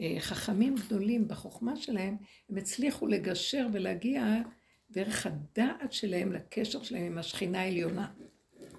[0.00, 2.16] אה, חכמים גדולים בחוכמה שלהם,
[2.50, 4.42] הם הצליחו לגשר ולהגיע
[4.90, 8.12] דרך הדעת שלהם לקשר שלהם עם השכינה העליונה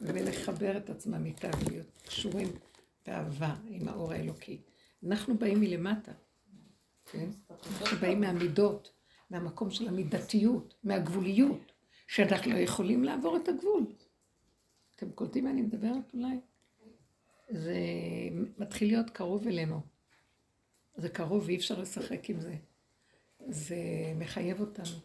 [0.02, 2.48] ולחבר את עצמם איתה ולהיות קשורים
[3.08, 4.62] באהבה עם האור האלוקי.
[5.08, 6.12] אנחנו באים מלמטה,
[7.12, 7.30] כן?
[7.82, 8.92] אנחנו באים מהמידות,
[9.30, 11.72] מהמקום של המידתיות, מהגבוליות.
[12.08, 13.86] שאנחנו לא יכולים לעבור את הגבול.
[14.96, 16.40] אתם קולטים מה אני מדברת אולי?
[17.50, 17.76] זה
[18.58, 19.82] מתחיל להיות קרוב אלינו.
[20.98, 22.56] זה קרוב ואי אפשר לשחק עם זה.
[23.48, 23.78] זה
[24.16, 24.98] מחייב אותנו.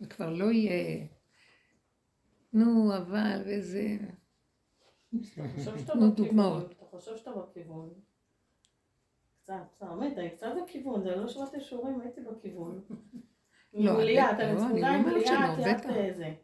[0.00, 1.06] וכבר לא יהיה,
[2.52, 3.96] נו, אבל וזה...
[5.94, 6.72] נו, דוגמאות.
[6.72, 7.90] אתה חושב שאתה בכיוון.
[9.42, 12.80] קצת, באמת, אני קצת בכיוון, זה לא שמעתי שיעורים, הייתי בכיוון.
[13.74, 15.88] לא, לא, אני לא אומרת שלא, בטח.
[16.16, 16.34] זה.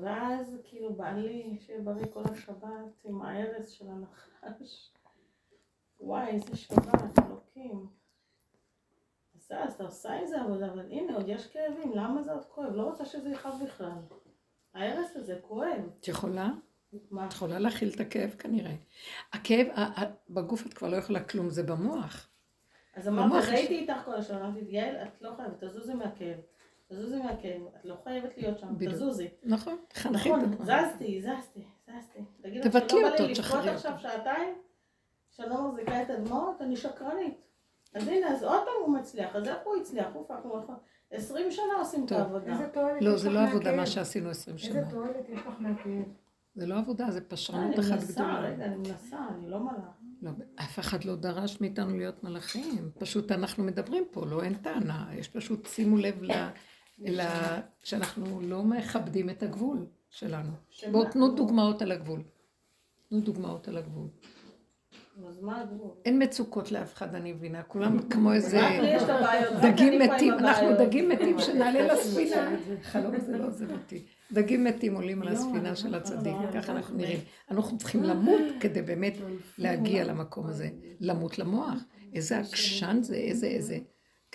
[0.00, 4.93] ואז כאילו בא לי, שיהיה בריא כל השבת עם ההרס של הנחש.
[6.04, 7.86] וואי, איזה שבת, אלוקים.
[9.36, 12.44] אז אז אתה עושה עם זה עבודה, אבל הנה, עוד יש כאבים, למה זה עוד
[12.44, 12.74] כואב?
[12.74, 13.90] לא רוצה שזה יכאב בכלל.
[14.74, 15.88] ההרס הזה כואב.
[16.00, 16.48] את יכולה?
[17.10, 17.26] מה?
[17.26, 18.74] את יכולה להכיל את הכאב כנראה.
[19.32, 19.66] הכאב,
[20.30, 22.28] בגוף את כבר לא יכולה כלום, זה במוח.
[22.94, 26.36] אז אמרתי, יש- ראיתי איתך כל השנה, אמרתי, יעל, את לא חייבת, תזוזי מהכאב.
[26.88, 28.68] תזוזי מהכאב, את לא חייבת להיות שם.
[28.78, 29.28] תזוזי.
[29.42, 30.66] נכון, תחנכי נכון, את עצמך.
[30.66, 32.20] זזתי, זזתי, זזתי.
[32.62, 34.02] תבטלי אותו, תשחררי עכשיו אותו.
[34.02, 34.54] שעתיים,
[35.36, 37.34] שאני לא מחזיקה את הדמעות, אני שקרנית.
[37.94, 40.06] אז הנה, אז עוד פעם הוא מצליח, אז איך הוא הצליח?
[40.12, 40.74] הוא fuck, הוא יכול.
[41.10, 42.12] עשרים שנה עושים את.
[42.12, 42.52] העבודה.
[42.52, 43.76] איזה תועלת לא, זה לא עבודה?
[43.76, 44.90] מה שעשינו עשרים איזה שנה.
[44.90, 46.02] תועלת יש לך מהכאב?
[46.54, 48.40] זה לא עבודה, זה אני פשרנות אחת מנסה, גדולה.
[48.40, 50.04] רגע, אני מנסה, אני לא מלאך.
[50.22, 52.90] לא, אף אחד לא דרש מאיתנו להיות מלאכים.
[52.98, 55.08] פשוט אנחנו מדברים פה, לא אין טענה.
[55.12, 56.32] יש פשוט, שימו לב ל...
[56.98, 57.20] ל...
[57.82, 60.50] שאנחנו לא מכבדים את הגבול שלנו.
[60.92, 62.22] בואו תנו דוגמאות על הגבול.
[63.08, 64.08] תנו דוגמאות על הגבול.
[65.28, 65.90] אז מה הגבול?
[66.04, 67.62] אין מצוקות לאף אחד, אני מבינה.
[67.62, 68.60] כולם כמו איזה
[69.62, 70.34] דגים מתים.
[70.34, 70.76] אנחנו.
[70.78, 72.56] דגים מתים שנעלה לספינה.
[72.82, 74.04] חלום זה לא עוזב אותי.
[74.32, 77.18] דגים מתים עולים על הספינה של הצדיק, ככה אנחנו נראים.
[77.50, 79.14] אנחנו צריכים למות כדי באמת
[79.58, 80.68] להגיע למקום הזה.
[81.00, 81.78] למות למוח.
[82.14, 83.78] איזה עקשן זה, איזה, איזה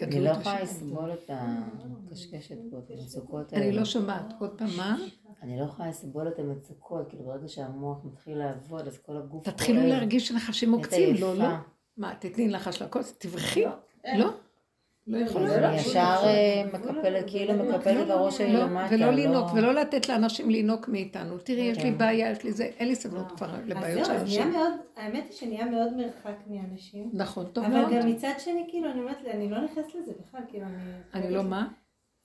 [0.03, 0.61] אני לא יכולה.
[0.61, 3.65] לסבול את הקשקשת פה, את המצוקות האלה.
[3.65, 4.33] אני לא שומעת.
[4.39, 4.97] עוד פעם, מה?
[5.41, 9.87] אני לא יכולה לסבול את המצוקות, כאילו ברגע שהמוח מתחיל לעבוד, אז כל הגוף תתחילו.
[9.87, 10.75] להרגיש שנחשים.
[10.75, 11.35] נהיית לא.
[11.35, 11.49] לא.
[11.97, 13.15] מה, תתני לחש לכוס?
[13.17, 13.65] תברכי?
[14.17, 14.29] לא?
[15.09, 15.17] לא.
[15.47, 18.95] אני ישר אה, מקפלת, כאילו מקפלת בראש שלי לא, למטה.
[18.95, 21.37] ולא לינוק, לא- ולא לתת לאנשים לינוק מאיתנו.
[21.37, 21.97] תראי, יש לי כן.
[21.97, 24.53] בעיה, יש לי זה, אין לי סבלנות כבר לבעיות של אנשים.
[24.97, 27.09] האמת היא שנהיה מאוד מרחק מאנשים.
[27.13, 27.93] נכון, טוב אבל מאוד.
[27.93, 30.91] גם מצד שני, כאילו, אני אומרת, אני לא נכנסת לזה בכלל, כאילו, אני...
[31.13, 31.67] אני לא מה?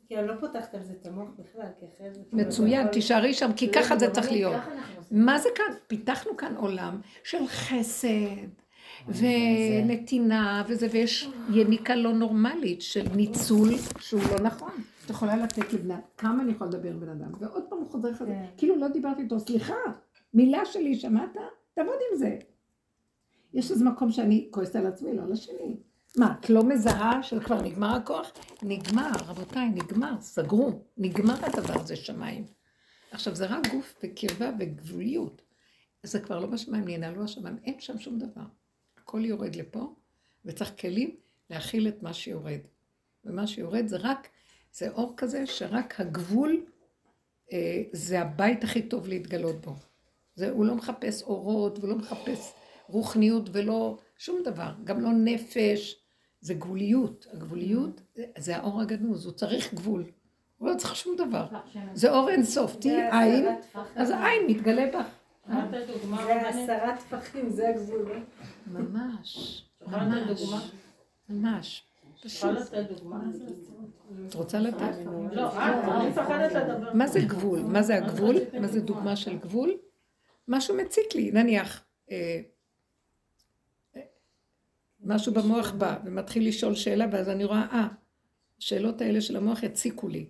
[0.07, 2.21] כאילו, לא פותחת על זה את המוח בכלל, כי אחרי זה...
[2.31, 4.57] כאילו, מצוין, תישארי שם, כי לא, ככה זה צריך להיות.
[5.11, 5.75] מה זה כאן?
[5.87, 8.64] פיתחנו כאן עולם של חסד
[9.09, 14.73] ונתינה וזה, ויש יניקה לא נורמלית של ניצול שהוא לא נכון.
[15.05, 18.15] את יכולה לתת אדם, כמה אני יכולה לדבר עם בן אדם, ועוד פעם הוא חוזר
[18.15, 18.45] חזר, כן.
[18.57, 19.75] כאילו לא דיברתי איתו, סליחה,
[20.35, 21.37] מילה שלי, שמעת?
[21.75, 22.39] תעבוד עם זה.
[23.55, 25.77] יש איזה מקום שאני כועסת על עצמי, לא על השני.
[26.17, 28.33] מה, את לא מזהה שכבר נגמר הכוח?
[28.63, 32.45] נגמר, רבותיי, נגמר, סגרו, נגמר הדבר הזה שמיים.
[33.11, 35.43] עכשיו, זה רק גוף וקרבה וגבוליות.
[36.03, 38.45] זה כבר לא בשמיים, ננעלו השמיים, אין שם שום דבר.
[39.15, 39.95] הכל יורד לפה,
[40.45, 41.17] וצריך כלים
[41.51, 42.61] להכיל את מה שיורד.
[43.25, 44.29] ומה שיורד זה רק,
[44.73, 46.65] זה אור כזה שרק הגבול
[47.53, 49.75] אה, זה הבית הכי טוב להתגלות בו.
[50.35, 52.53] זה, הוא לא מחפש אורות, והוא לא מחפש
[52.87, 56.03] רוחניות ולא שום דבר, גם לא נפש,
[56.41, 57.27] זה גבוליות.
[57.33, 60.05] הגבוליות זה, זה האור הגנוז, הוא צריך גבול.
[60.59, 61.47] הוא לא צריך שום דבר.
[61.95, 63.47] זה אור אינסוף, תהיי עין.
[63.97, 65.07] אז העין מתגלה בך.
[65.47, 65.55] זה
[66.49, 66.71] רבנית?
[66.71, 68.13] הסרת טפחים, זה הגבול.
[68.73, 68.81] לא?
[68.81, 70.61] ממש, ממש, דוגמה?
[71.29, 71.85] ממש.
[74.27, 74.97] את רוצה לתת?
[75.33, 76.93] לא, את, אני מפחדת לדבר.
[76.95, 77.61] מה זה גבול?
[77.61, 78.37] מה זה הגבול?
[78.61, 79.75] מה זה דוגמה של גבול?
[80.49, 82.41] משהו מציק לי, נניח, אה,
[83.97, 84.01] אה,
[85.05, 87.89] משהו במוח בא ומתחיל לשאול שאלה, ואז אני רואה, אה,
[88.59, 90.27] השאלות האלה של המוח יציקו לי,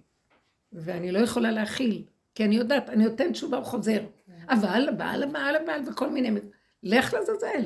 [0.72, 4.00] ואני לא יכולה להכיל, כי אני יודעת, אני נותן תשובה, הוא חוזר.
[4.48, 6.40] אבל, אבל, אבל, אבל, וכל מיני...
[6.82, 7.62] לך לעזאזל.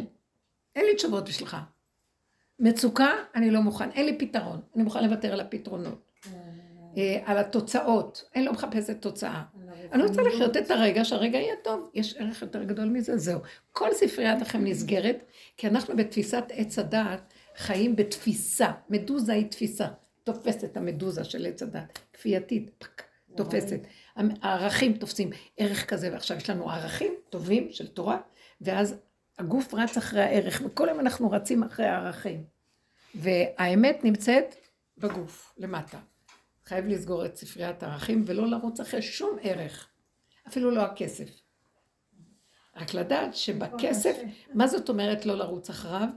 [0.77, 1.57] אין לי תשובות בשבילך.
[2.59, 6.09] מצוקה, אני לא מוכן, אין לי פתרון, אני מוכן לוותר על הפתרונות.
[6.97, 9.43] אה, על התוצאות, אני לא מחפשת תוצאה.
[9.93, 11.91] אני רוצה לחיות את הרגע, שהרגע יהיה טוב.
[11.95, 13.41] יש ערך יותר גדול מזה, זהו.
[13.73, 15.25] כל ספריית לכם נסגרת,
[15.57, 18.71] כי אנחנו בתפיסת עץ הדעת חיים בתפיסה.
[18.91, 19.87] מדוזה היא תפיסה.
[20.25, 21.99] תופסת את המדוזה של עץ הדעת.
[22.13, 23.03] כפייתית, פק,
[23.37, 23.81] תופסת.
[24.43, 28.19] הערכים תופסים ערך כזה, ועכשיו יש לנו ערכים טובים של תורה,
[28.61, 28.95] ואז
[29.39, 32.45] הגוף רץ אחרי הערך, וכל יום אנחנו רצים אחרי הערכים.
[33.15, 34.55] והאמת נמצאת
[34.99, 35.99] בגוף, למטה.
[36.65, 39.89] חייב לסגור את ספריית הערכים ולא לרוץ אחרי שום ערך,
[40.49, 41.41] אפילו לא הכסף.
[42.77, 44.17] רק לדעת שבכסף,
[44.55, 46.09] מה זאת אומרת לא לרוץ אחריו?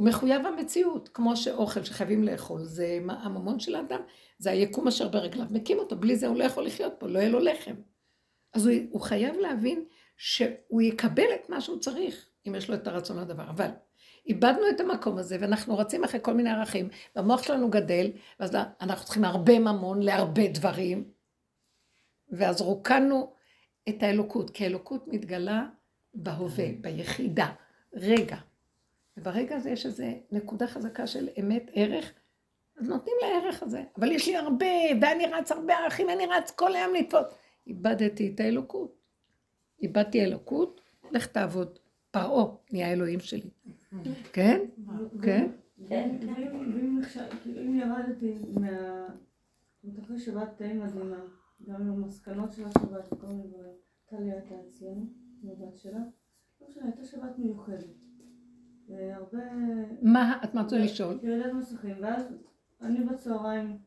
[0.00, 4.00] הוא מחויב המציאות, כמו שאוכל שחייבים לאכול, זה הממון של האדם,
[4.38, 7.28] זה היקום אשר ברגליו, מקים אותו, בלי זה הוא לא יכול לחיות פה, לא יהיה
[7.28, 7.74] לו לחם.
[8.52, 9.84] אז הוא, הוא חייב להבין
[10.16, 13.50] שהוא יקבל את מה שהוא צריך, אם יש לו את הרצון לדבר.
[13.50, 13.68] אבל
[14.26, 18.10] איבדנו את המקום הזה, ואנחנו רצים אחרי כל מיני ערכים, והמוח שלנו גדל,
[18.40, 21.10] ואז אנחנו צריכים הרבה ממון להרבה דברים,
[22.30, 23.32] ואז רוקנו
[23.88, 25.66] את האלוקות, כי האלוקות מתגלה
[26.14, 27.52] בהווה, ביחידה,
[27.94, 28.36] רגע.
[29.16, 32.12] וברגע הזה יש איזו נקודה חזקה של אמת, ערך,
[32.76, 33.82] אז נותנים לערך הזה.
[33.98, 34.66] אבל יש לי הרבה,
[35.00, 37.34] ואני רץ הרבה ערכים, אני רץ כל היום לתפוס.
[37.66, 38.94] איבדתי את האלוקות.
[39.82, 41.78] איבדתי אלוקות, לך תעבוד.
[42.10, 43.50] פרעה נהיה האלוהים שלי.
[44.32, 44.60] כן?
[45.22, 45.50] כן?
[45.88, 46.16] כן,
[47.42, 49.06] כאילו, אם ירדתי מה...
[50.04, 51.24] אחרי שבת די מדהימה,
[51.68, 53.72] גם עם המסקנות של השבת וכל מיני דברים.
[54.06, 55.06] טלי הייתה אצלנו,
[55.76, 55.98] שלה.
[56.60, 57.86] לא משנה, הייתה שבת מיוחדת.
[58.90, 59.38] והרבה...
[60.02, 61.18] מה את רוצה לשאול?
[61.22, 62.22] ילד מסכים, ואז
[62.82, 63.78] אני בצהריים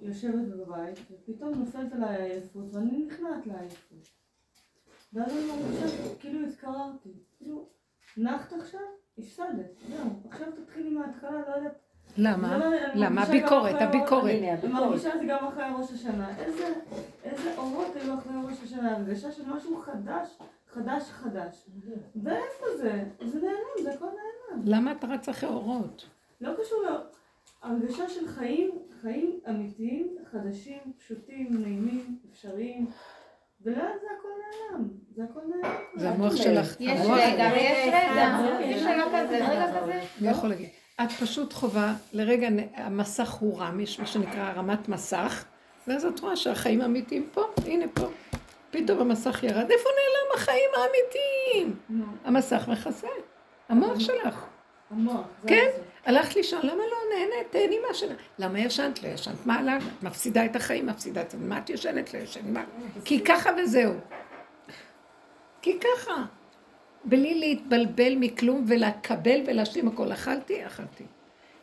[0.00, 4.08] יושבת בבית, ופתאום נופלת עליי העייפות, ואני נכנעת לעייפות.
[5.12, 7.68] ואז אני מרגישה כאילו התקררתי, כאילו,
[8.16, 8.80] נחת עכשיו,
[9.18, 11.78] הפסדת, זהו, עכשיו תתחילי מההתחלה, לא יודעת.
[12.16, 12.58] למה?
[12.58, 13.22] לא- למה?
[13.22, 14.24] הביקורת, הביקורת.
[14.64, 14.72] אני.
[14.72, 16.38] מרגישה את זה גם אחרי ראש השנה.
[17.24, 20.38] איזה אורות היו אחרי ראש השנה, הרגשה של משהו חדש,
[20.74, 21.66] חדש, חדש.
[22.22, 23.04] ואיפה זה?
[23.24, 24.62] זה נעלם, זה הכל נעלם.
[24.64, 26.06] למה את רץ אחרי אורות?
[26.40, 26.86] לא קשור ל...
[27.62, 28.70] הרגשה של חיים,
[29.02, 32.86] חיים אמיתיים, חדשים, פשוטים, נעימים, אפשריים.
[33.62, 34.88] ולאט זה הכל נעלם.
[35.16, 35.74] זה הכל נעלם.
[35.96, 36.76] זה המוח שלך.
[36.80, 38.38] יש רגע ויש רגע.
[38.60, 40.00] יש רגע כזה, רגע כזה.
[40.20, 40.68] מי יכול להגיד?
[41.02, 45.44] את פשוט חווה, לרגע המסך הוא רם, יש מה שנקרא הרמת מסך,
[45.86, 48.08] ואז את רואה שהחיים האמיתיים פה, הנה פה.
[48.70, 51.76] פתאום המסך ירד, איפה נעלם החיים האמיתיים?
[52.24, 53.08] המסך מכסה,
[53.68, 54.44] המוח שלך.
[54.90, 55.26] המוח.
[55.46, 55.68] כן?
[56.04, 57.50] הלכת לישון, למה לא נהנית?
[57.50, 58.14] תהני מהשינה.
[58.38, 59.02] למה ישנת?
[59.02, 59.46] לא ישנת.
[59.46, 59.76] מה?
[59.76, 61.38] את מפסידה את החיים, מפסידה את זה.
[61.38, 62.14] מה את ישנת?
[62.14, 62.44] לא ישנת.
[62.44, 62.64] מה?
[63.04, 63.92] כי ככה וזהו.
[65.62, 66.24] כי ככה.
[67.04, 70.12] בלי להתבלבל מכלום ולקבל ולהשלים הכל.
[70.12, 71.04] אכלתי, אכלתי.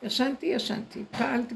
[0.08, 1.03] ישנתי, ישנתי.
[1.12, 1.55] פעלתי.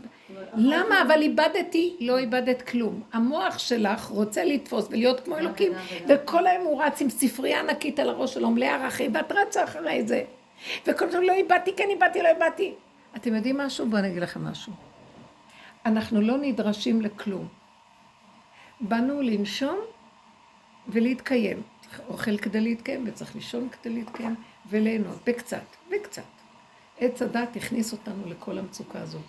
[0.56, 1.02] למה?
[1.02, 3.02] אבל איבדתי, לא איבדת כלום.
[3.14, 5.72] המוח שלך רוצה לתפוס ולהיות כמו אלוקים,
[6.08, 10.08] וכל היום הוא רץ עם ספרייה ענקית על הראש שלו, מלא ערכים, ואת רצה אחרי
[10.08, 10.24] זה.
[10.86, 12.74] וכל הזמן לא איבדתי, כן איבדתי, לא איבדתי.
[13.16, 13.86] אתם יודעים משהו?
[13.86, 14.74] בואו אני אגיד לכם משהו.
[15.86, 17.47] אנחנו לא נדרשים לכלום.
[18.82, 19.80] באנו לנשום
[20.88, 21.62] ולהתקיים.
[21.82, 24.36] צריך אוכל כדי להתקיים, וצריך לישון כדי להתקיים,
[24.70, 26.41] וליהנות, בקצת, בקצת.
[27.02, 29.22] עץ הדת הכניס אותנו לכל המצוקה הזאת.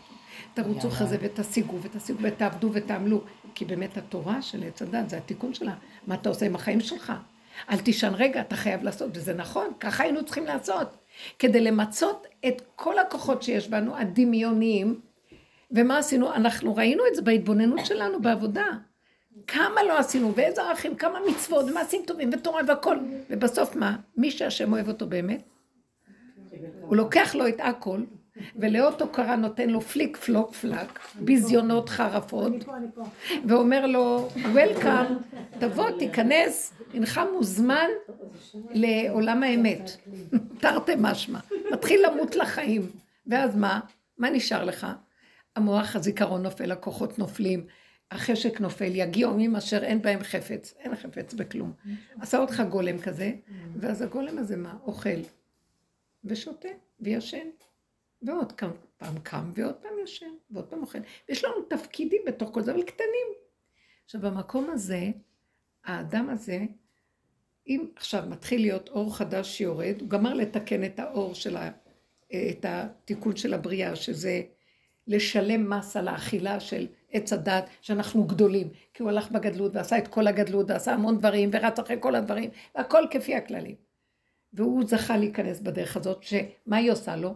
[0.55, 3.21] תרוצו אחרי זה ותשיגו ותשיגו ותעבדו ותעמלו.
[3.55, 5.75] כי באמת התורה של עץ הדת זה התיקון שלה.
[6.07, 7.13] מה אתה עושה עם החיים שלך?
[7.71, 10.89] אל תישן רגע, אתה חייב לעשות, וזה נכון, ככה היינו צריכים לעשות.
[11.39, 15.01] כדי למצות את כל הכוחות שיש בנו, הדמיוניים,
[15.71, 16.35] ומה עשינו?
[16.35, 18.67] אנחנו ראינו את זה בהתבוננות שלנו בעבודה.
[19.47, 22.97] כמה לא עשינו, ואיזה ערכים, כמה מצוות, ומעשים טובים, ותורה והכל.
[23.31, 23.97] ובסוף מה?
[24.17, 25.43] מי שהשם אוהב אותו באמת,
[26.81, 28.01] הוא לוקח לו את הכל,
[28.57, 32.53] ולאות הוקרה נותן לו פליק פלוק פלק, ביזיונות חרפות,
[33.49, 35.07] ואומר לו, וולקאם,
[35.59, 37.87] תבוא, תיכנס, הנך מוזמן
[38.71, 39.91] לעולם האמת.
[40.61, 41.39] תרתי משמע.
[41.73, 42.91] מתחיל למות לחיים.
[43.27, 43.81] ואז מה?
[44.19, 44.87] מה נשאר לך?
[45.57, 47.67] המוח, הזיכרון נופל, הכוחות נופלים,
[48.11, 51.73] החשק נופל, יגיעו ימים אשר אין בהם חפץ, אין חפץ בכלום.
[52.21, 53.33] עשה אותך גולם כזה,
[53.77, 54.75] ואז הגולם הזה מה?
[54.87, 55.09] אוכל,
[56.25, 56.69] ושותה,
[57.01, 57.49] וישן.
[58.23, 58.53] ועוד
[58.97, 60.99] פעם קם, ועוד פעם ישן, ועוד פעם אוכל.
[61.29, 63.29] ויש לנו תפקידים בתוך כל זה, אבל קטנים.
[64.05, 65.11] עכשיו, במקום הזה,
[65.85, 66.59] האדם הזה,
[67.67, 71.71] אם עכשיו מתחיל להיות אור חדש שיורד, הוא גמר לתקן את האור של ה...
[72.51, 74.43] את התיקון של הבריאה, שזה
[75.07, 78.69] לשלם מס על האכילה של עץ הדת, שאנחנו גדולים.
[78.95, 82.51] כי הוא הלך בגדלות ועשה את כל הגדלות ועשה המון דברים ורץ אחרי כל הדברים,
[82.75, 83.77] והכל כפי הכללים.
[84.53, 87.35] והוא זכה להיכנס בדרך הזאת, שמה היא עושה לו?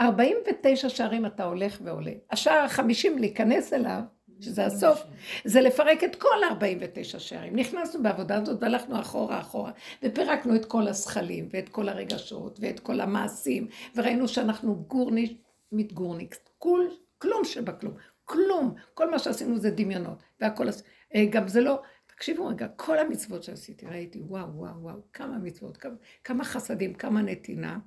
[0.00, 2.12] 49 שערים אתה הולך ועולה.
[2.30, 4.00] השער החמישים להיכנס אליו,
[4.40, 5.02] שזה הסוף,
[5.44, 7.56] זה לפרק את כל 49 שערים.
[7.56, 13.00] נכנסנו בעבודה הזאת והלכנו אחורה אחורה, ופירקנו את כל הזכלים, ואת כל הרגשות, ואת כל
[13.00, 15.34] המעשים, וראינו שאנחנו גורניש,
[15.72, 17.94] מתגורניק, כול, כלום שבכלום,
[18.24, 18.74] כלום.
[18.94, 20.68] כל מה שעשינו זה דמיונות, והכל,
[21.14, 21.82] אה, גם זה לא,
[22.16, 25.94] תקשיבו רגע, כל המצוות שעשיתי, ראיתי, וואו, וואו, וואו, כמה מצוות, כמה,
[26.24, 27.78] כמה חסדים, כמה נתינה.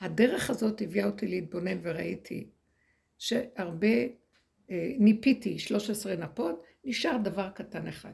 [0.00, 2.50] הדרך הזאת הביאה אותי להתבונן וראיתי
[3.18, 3.96] שהרבה,
[4.70, 8.12] אה, ניפיתי 13 נפות, נשאר דבר קטן אחד.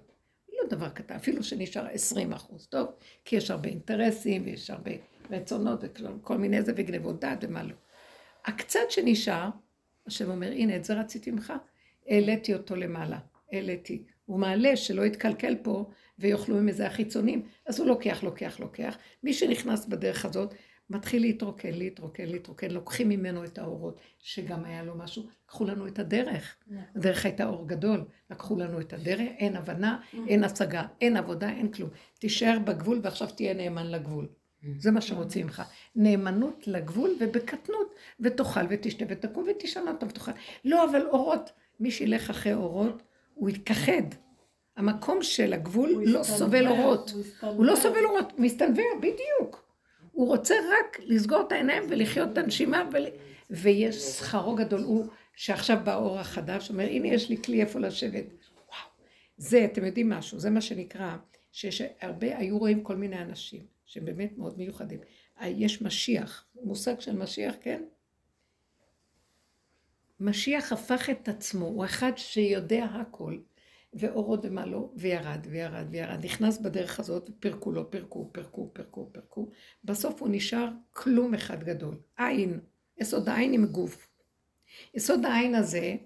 [0.52, 2.88] לא דבר קטן, אפילו שנשאר 20 אחוז, טוב,
[3.24, 4.90] כי יש הרבה אינטרסים ויש הרבה
[5.30, 7.74] רצונות וכל מיני זה וגנבות דעת ומה לא.
[8.44, 9.48] הקצת שנשאר,
[10.06, 11.52] השם אומר, הנה, את זה רציתי ממך,
[12.06, 13.18] העליתי אותו למעלה,
[13.52, 14.04] העליתי.
[14.28, 18.98] הוא מעלה שלא יתקלקל פה ויאכלו מזה החיצונים, אז הוא לוקח, לוקח, לוקח.
[19.22, 20.54] מי שנכנס בדרך הזאת,
[20.90, 25.98] מתחיל להתרוקן, להתרוקן, להתרוקן, לוקחים ממנו את האורות, שגם היה לו משהו, לקחו לנו את
[25.98, 26.56] הדרך.
[26.96, 31.72] הדרך הייתה אור גדול, לקחו לנו את הדרך, אין הבנה, אין השגה, אין עבודה, אין
[31.72, 31.90] כלום.
[32.18, 34.28] תישאר בגבול ועכשיו תהיה נאמן לגבול.
[34.78, 35.62] זה מה שרוצים ממך.
[35.96, 40.32] נאמנות לגבול ובקטנות, ותאכל ותשתה ותקום ותשנה אותם ותאכל.
[40.64, 41.50] לא, אבל אורות,
[41.80, 43.02] מי שילך אחרי אורות,
[43.38, 44.02] הוא יתכחד.
[44.76, 47.12] המקום של הגבול לא סובל אורות.
[47.40, 49.68] הוא לא סובל אורות, הוא מסתנוור, בדיוק.
[50.12, 53.06] הוא רוצה רק לסגור את העיניים ולחיות את הנשימה, ול...
[53.50, 54.80] ויש שכרו גדול.
[54.80, 58.24] הוא, שעכשיו באור החדש, אומר, הנה יש לי כלי איפה לשבת.
[58.68, 58.88] וואו.
[59.36, 61.16] זה, אתם יודעים משהו, זה מה שנקרא,
[61.52, 65.00] שיש הרבה, היו רואים כל מיני אנשים, שהם באמת מאוד מיוחדים.
[65.42, 67.82] יש משיח, מושג של משיח, כן?
[70.20, 73.38] משיח הפך את עצמו, הוא אחד שיודע הכל,
[73.94, 76.24] ואורות ומה לא, וירד, וירד, וירד.
[76.24, 79.48] נכנס בדרך הזאת, פירקו לו, פירקו, פירקו, פירקו, פירקו.
[79.84, 81.98] בסוף הוא נשאר כלום אחד גדול.
[82.16, 82.60] עין,
[82.98, 84.08] יסוד העין עם גוף.
[84.94, 85.96] יסוד העין הזה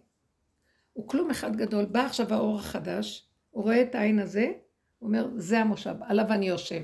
[0.93, 1.85] הוא כלום אחד גדול.
[1.85, 4.53] בא עכשיו האור החדש, הוא רואה את העין הזה,
[4.99, 6.83] הוא אומר, זה המושב, עליו אני יושב.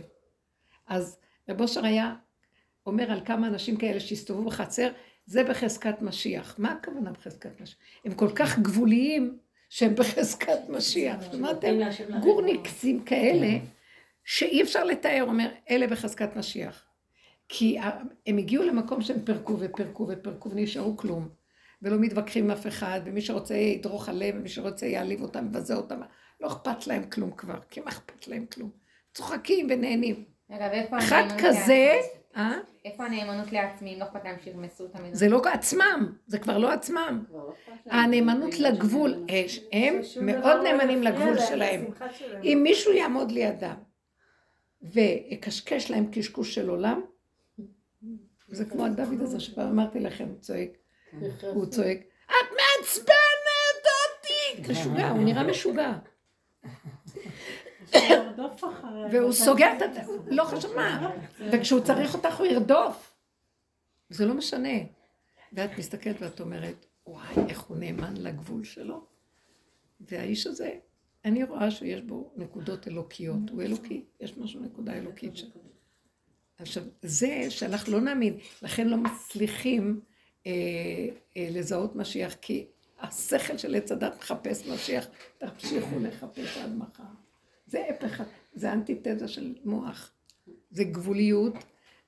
[0.87, 1.19] אז
[1.49, 2.15] רב אושר היה
[2.87, 4.89] אומר על כמה אנשים כאלה שהסתובבו בחצר,
[5.29, 6.55] זה בחזקת משיח.
[6.59, 7.79] מה הכוונה בחזקת משיח?
[8.05, 11.33] הם כל כך גבוליים שהם בחזקת משיח.
[11.33, 11.79] שמעתם?
[12.21, 13.49] גורניקסים כאלה,
[14.25, 16.85] שאי אפשר לתאר, אומר, אלה בחזקת משיח.
[17.49, 17.79] כי
[18.27, 21.29] הם הגיעו למקום שהם פירקו ופרקו ופרקו ונשארו כלום.
[21.83, 26.01] ולא מתווכחים עם אף אחד, ומי שרוצה ידרוך עליהם, ומי שרוצה יעליב אותם, מבזה אותם.
[26.41, 28.71] לא אכפת להם כלום כבר, כי מה אכפת להם כלום?
[29.15, 30.25] צוחקים ונהנים.
[30.99, 32.01] אחד כזה,
[32.39, 32.59] אה?
[32.85, 35.15] איפה הנאמנות לעצמי, אם לא אכפת להם שירמסו את המדינה?
[35.15, 37.25] זה לא עצמם, זה כבר לא עצמם.
[37.87, 41.85] הנאמנות לגבול, יש- הם מאוד לא נאמנים לגבול שלהם.
[42.45, 43.75] אם מישהו יעמוד לידם
[44.83, 47.01] ויקשקש להם קשקוש של עולם,
[48.49, 50.71] זה כמו הדוד הזה שפעם אמרתי לכם, הוא צועק,
[51.55, 54.73] הוא צועק, את מעצבנת אותי!
[54.73, 55.93] משוגע, הוא נראה משוגע.
[59.13, 60.03] והוא סוגר את ה...
[60.27, 61.11] לא חשוב מה.
[61.53, 63.15] וכשהוא צריך אותך הוא ירדוף.
[64.11, 64.79] זה לא משנה.
[65.53, 69.05] ואת מסתכלת ואת אומרת, וואי, איך הוא נאמן לגבול שלו.
[70.01, 70.73] והאיש הזה,
[71.25, 73.51] אני רואה שיש בו נקודות אלוקיות.
[73.51, 75.47] הוא אלוקי, יש משהו, נקודה אלוקית שם.
[76.59, 80.01] עכשיו, זה שאנחנו לא נאמין, לכן לא מצליחים
[80.47, 80.53] אה,
[81.37, 82.67] אה, לזהות משיח, כי
[83.01, 85.07] השכל של עץ הדת מחפש משיח,
[85.39, 87.03] תמשיכו לחפש עד מחר.
[87.69, 88.23] זה הפך,
[88.55, 90.11] זה אנטיתזה של מוח.
[90.71, 91.55] זה גבוליות,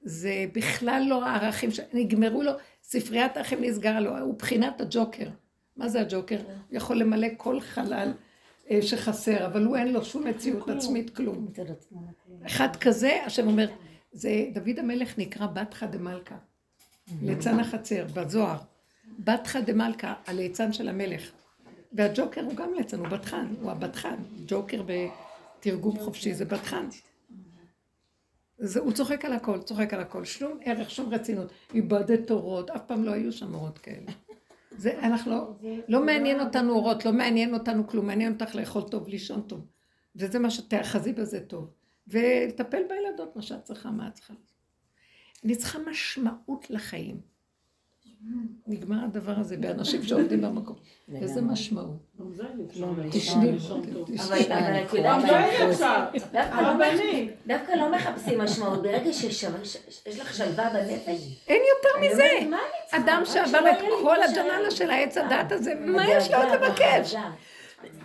[0.03, 1.81] זה בכלל לא הערכים, ש...
[1.93, 2.53] נגמרו לו,
[2.83, 5.29] ספריית האחים נסגרה לו, הוא בחינת הג'וקר.
[5.77, 6.37] מה זה הג'וקר?
[6.37, 8.13] הוא יכול למלא כל חלל
[8.71, 11.49] אה, שחסר, אבל הוא אין לו שום מציאות עצמית, כלום.
[12.47, 13.69] אחד כזה, השם אומר,
[14.13, 16.37] זה, דוד המלך נקרא בתך דמלכה,
[17.23, 18.57] ליצן החצר, בזוהר.
[19.19, 21.31] בתך דמלכה, הליצן של המלך.
[21.93, 24.17] והג'וקר הוא גם ליצן, הוא בתחן, הוא הבתחן.
[24.47, 24.83] ג'וקר
[25.61, 26.89] בתרגום חופשי זה בתחן.
[28.79, 31.53] הוא צוחק על הכל, צוחק על הכל, שום ערך, שום רצינות.
[31.75, 34.13] איבדת אורות, אף פעם לא היו שם אורות כאלה.
[34.71, 35.55] זה, אנחנו לא,
[35.89, 39.67] לא מעניין אותנו אורות, לא מעניין אותנו כלום, מעניין אותך לאכול טוב, לישון טוב.
[40.17, 41.71] וזה מה שתאחזי בזה טוב.
[42.09, 44.35] ולטפל בילדות, מה שאת צריכה, מה את צריכה.
[45.45, 47.21] אני צריכה משמעות לחיים.
[48.67, 50.77] נגמר הדבר הזה באנשים שעובדים במקום.
[51.15, 51.97] איזה משמעות.
[53.11, 53.51] תשני.
[54.19, 56.87] אבל אבל את יודעת, דווקא לא
[57.47, 58.83] דווקא לא מחפשים משמעות.
[58.83, 62.57] ברגע שיש לך שלווה בנפש, אין יותר אני מזה.
[62.91, 67.15] אדם שעבר את כל הג'ננה של העץ הדת הזה, מה יש לו עוד לבקש?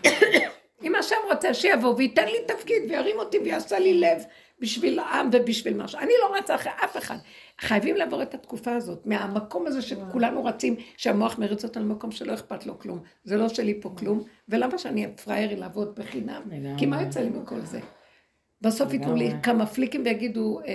[0.84, 4.24] אם השם רוצה שיבוא וייתן לי תפקיד וירים אותי ויעשה לי לב
[4.60, 6.00] בשביל העם ובשביל משהו.
[6.00, 7.18] אני לא רצה אחרי אף אחד.
[7.62, 12.66] חייבים לעבור את התקופה הזאת, מהמקום הזה שכולנו רצים, שהמוח מריץ אותנו למקום שלא אכפת
[12.66, 13.00] לו כלום.
[13.24, 16.42] זה לא שלי פה כלום, ולמה שאני אהיה פראיירי לעבוד בחינם?
[16.78, 17.80] כי מה יוצא לי מכל זה?
[18.62, 20.74] בסוף ייתנו לי כמה פליקים ויגידו, אה,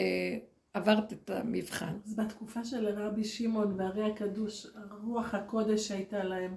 [0.74, 1.94] עברת את המבחן.
[2.06, 4.66] אז בתקופה של רבי שמעון והרי הקדוש,
[5.04, 6.54] רוח הקודש שהייתה להם,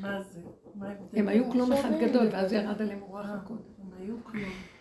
[0.00, 0.40] מה זה?
[0.74, 1.18] מה ההבדל?
[1.18, 3.62] הם היו כלום אחד גדול, ואז ירד עליהם רוח הקודש.
[3.78, 4.75] הם היו כלום.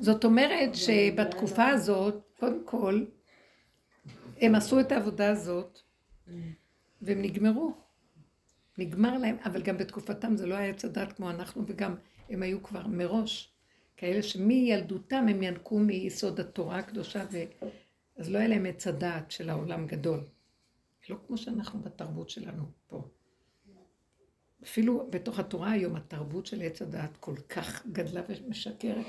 [0.00, 3.04] זאת אומרת שבתקופה הזאת, קודם כל,
[4.40, 5.78] הם עשו את העבודה הזאת,
[7.02, 7.72] והם נגמרו.
[8.78, 11.94] נגמר להם, אבל גם בתקופתם זה לא היה עץ הדת כמו אנחנו, וגם
[12.28, 13.52] הם היו כבר מראש,
[13.96, 17.38] כאלה שמילדותם הם ינקו מיסוד התורה הקדושה, ו...
[18.16, 20.20] אז לא היה להם עץ הדעת של העולם גדול.
[21.10, 23.08] לא כמו שאנחנו בתרבות שלנו פה.
[24.62, 29.06] אפילו בתוך התורה היום התרבות של עץ הדעת כל כך גדלה ומשקרת.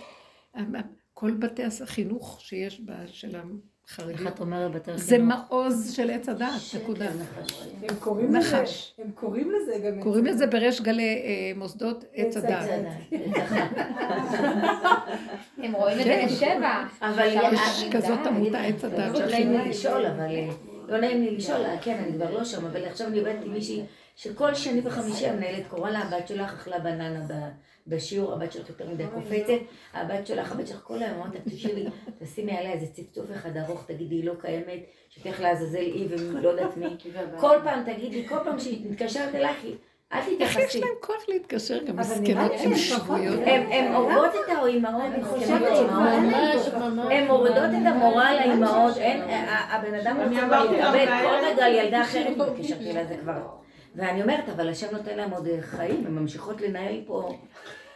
[1.14, 3.46] כל בתי החינוך שיש בה, של איך
[3.86, 5.18] החרדים, את אומרת בתי זה?
[5.18, 7.10] מעוז של עץ הדעת, נקודה.
[7.10, 8.94] הם קוראים לזה, נחש.
[8.98, 10.32] הם קוראים לזה גם את קוראים זה.
[10.32, 12.70] לזה בריש גלי אה, מוסדות עץ הדעת.
[15.64, 16.62] הם רואים את זה כן.
[17.02, 19.16] אבל יש כזאת עמותה עץ הדעת
[20.88, 21.22] לא נעים.
[21.22, 21.66] לי לשאול.
[21.66, 25.28] אה, כן, אני כבר לא שם, אבל עכשיו אני עובדת עם מישהי שכל שני וחמישי
[25.28, 27.26] המנהלת קורא לה, הבת שלך אכלה בננה
[27.88, 29.54] בשיעור, הבת שלך יותר מדי קופצת,
[29.94, 31.86] הבת שלך, הבת שלך כל היום אמרת, תקשיבי,
[32.20, 34.80] תשימי עליה איזה צפצוף אחד ארוך, תגידי, היא לא קיימת,
[35.10, 36.86] שתלך לעזאזל היא ולא יודעת מי.
[37.40, 39.66] כל פעם תגידי, כל פעם שהיא מתקשרת אלייך,
[40.14, 40.80] אל איך יש תתייחסי.
[40.80, 43.40] להם כוח להתקשר גם מסכנות, שהן פחות- שבויות.
[43.46, 45.02] הן הורגות את האימהות,
[45.42, 47.12] האימהות.
[47.12, 51.06] הן מורידות את המורל לאימהות, אין, ה- הבן אדם אני רוצה כבר להתאבד.
[51.24, 53.38] כל רגע על ילדה אחרת מתקשרת אליי זה כבר.
[53.96, 57.38] ואני אומרת, אבל השם נותן להם עוד חיים, הן ממשיכות לנהל פה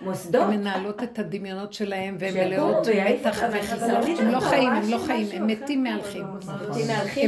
[0.01, 0.41] מוסדות.
[0.41, 3.91] הן מנהלות את הדמיונות שלהם, והן מלאות מתח וחיסרון.
[3.91, 5.83] אבל הם לא חיים, הם לא חיים, הם מתים.
[5.83, 6.25] מהלכים.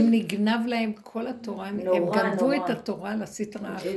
[0.01, 1.80] הם נגנב להם כל התורה, הם
[2.13, 2.53] גנבו.
[2.53, 3.89] את התורה לסטרא אחא.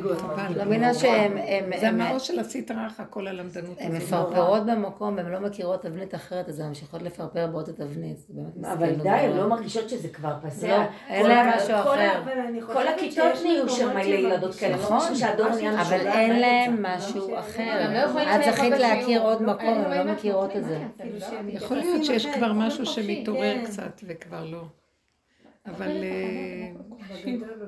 [0.82, 4.02] לא שהם הם- זה המעוז של הסטרא אחא, כל הלמדנות הן הזאת.
[4.02, 8.26] מפרפרות במקום, הן לא מכירות תבנית אחרת, אז הן ממשיכות לפרפר בעוד תבנית.
[8.72, 9.36] אבל די, הן.
[9.36, 10.68] לא מרגישות שזה כבר פסה.
[10.68, 12.20] לא, אין ה- משהו כל אחר.
[12.72, 16.40] כל הכיתות שיש נהיו שם מלא ילדות כאלה, נכון, נכון, אבל אין.
[16.40, 17.86] להם משהו אחר.
[18.68, 18.94] לא בשיעור.
[18.94, 20.84] להכיר עוד מקום, אין הן להם לא מכירות את זה.
[20.98, 21.50] כאילו לא?
[21.50, 23.64] יכול להיות שיש כבר משהו שמתעורר כן.
[23.64, 24.64] קצת וכבר לא.
[25.66, 26.72] אבל אה,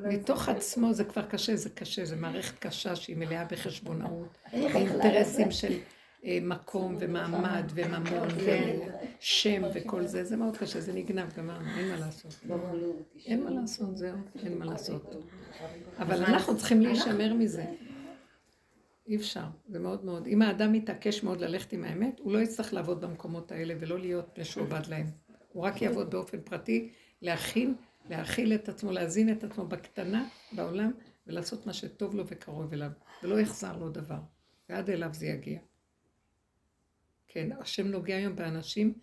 [0.09, 5.73] מתוך עצמו זה כבר קשה, זה קשה, זה מערכת קשה שהיא מלאה בחשבונאות, אינטרסים של
[6.25, 11.97] אה, מקום ומעמד וממון ושם וכל זה, זה מאוד קשה, זה נגנב, גמרנו, אין מה
[11.97, 12.35] לעשות.
[13.27, 15.15] אין מה לעשות, זהו, אין מה לעשות.
[15.99, 17.65] אבל אנחנו צריכים להישמר מזה.
[19.13, 20.27] אי אפשר, זה מאוד מאוד.
[20.27, 24.39] אם האדם מתעקש מאוד ללכת עם האמת, הוא לא יצטרך לעבוד במקומות האלה ולא להיות
[24.39, 25.07] משועבד להם.
[25.53, 26.93] הוא רק יעבוד באופן פרטי,
[27.23, 27.75] להכין,
[28.11, 30.91] להכיל את עצמו, להזין את עצמו בקטנה, בעולם,
[31.27, 32.91] ולעשות מה שטוב לו וקרוב אליו,
[33.23, 34.19] ולא יחזר לו דבר.
[34.69, 35.59] ועד אליו זה יגיע.
[37.29, 38.95] כן, השם נוגע היום באנשים,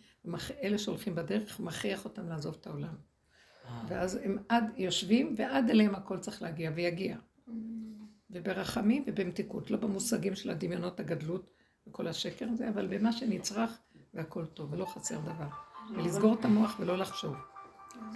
[0.63, 2.95] אלה שהולכים בדרך, מכריח אותם לעזוב את העולם.
[3.87, 7.17] ואז הם עד יושבים, ועד אליהם הכל צריך להגיע, ויגיע.
[8.31, 11.49] וברחמים ובמתיקות, לא במושגים של הדמיונות הגדלות
[11.87, 13.79] וכל השקר הזה, אבל במה שנצרך
[14.13, 15.47] והכל טוב, ולא חסר דבר.
[15.95, 17.35] ולסגור את המוח ולא לחשוב.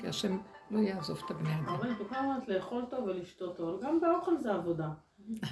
[0.02, 0.38] כי השם
[0.72, 1.70] לא יעזוב את הבני אדם.
[1.70, 4.90] אבל את אומרת לאכול טוב ולשתות טוב, גם באוכל זה עבודה.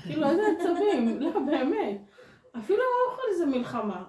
[0.04, 2.02] כאילו, איזה עצבים, לא, באמת.
[2.60, 4.04] אפילו האוכל זה מלחמה.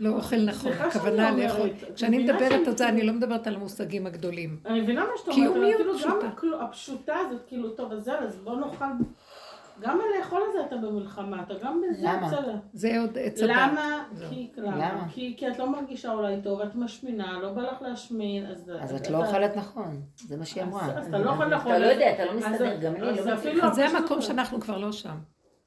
[0.00, 1.68] לא אוכל נכון, הכוונה לאכול.
[1.94, 4.60] כשאני מדברת על זה, אני לא מדברת על המושגים הגדולים.
[4.66, 6.18] אני מבינה מה שאתה אומרת, כאילו גם
[6.60, 8.84] הפשוטה הזאת, כאילו, טוב, אז זהו, אז בוא נאכל...
[9.80, 12.30] גם לאכול את זה אתה במלחמה, אתה גם בזה למה?
[12.72, 13.38] זה עוד הדת.
[13.42, 14.04] למה?
[14.28, 15.06] כי, למה?
[15.10, 18.72] כי, כי את לא מרגישה אולי טוב, את משמינה, לא בא לך להשמין, אז...
[18.80, 20.86] אז את לא אוכלת נכון, זה מה שהיא אמרה.
[20.86, 21.72] אז אתה לא אוכל נכון.
[21.72, 23.02] אתה לא יודע, אתה לא מסתדר, גם אני
[23.54, 23.70] לא.
[23.72, 25.16] זה המקום שאנחנו כבר לא שם.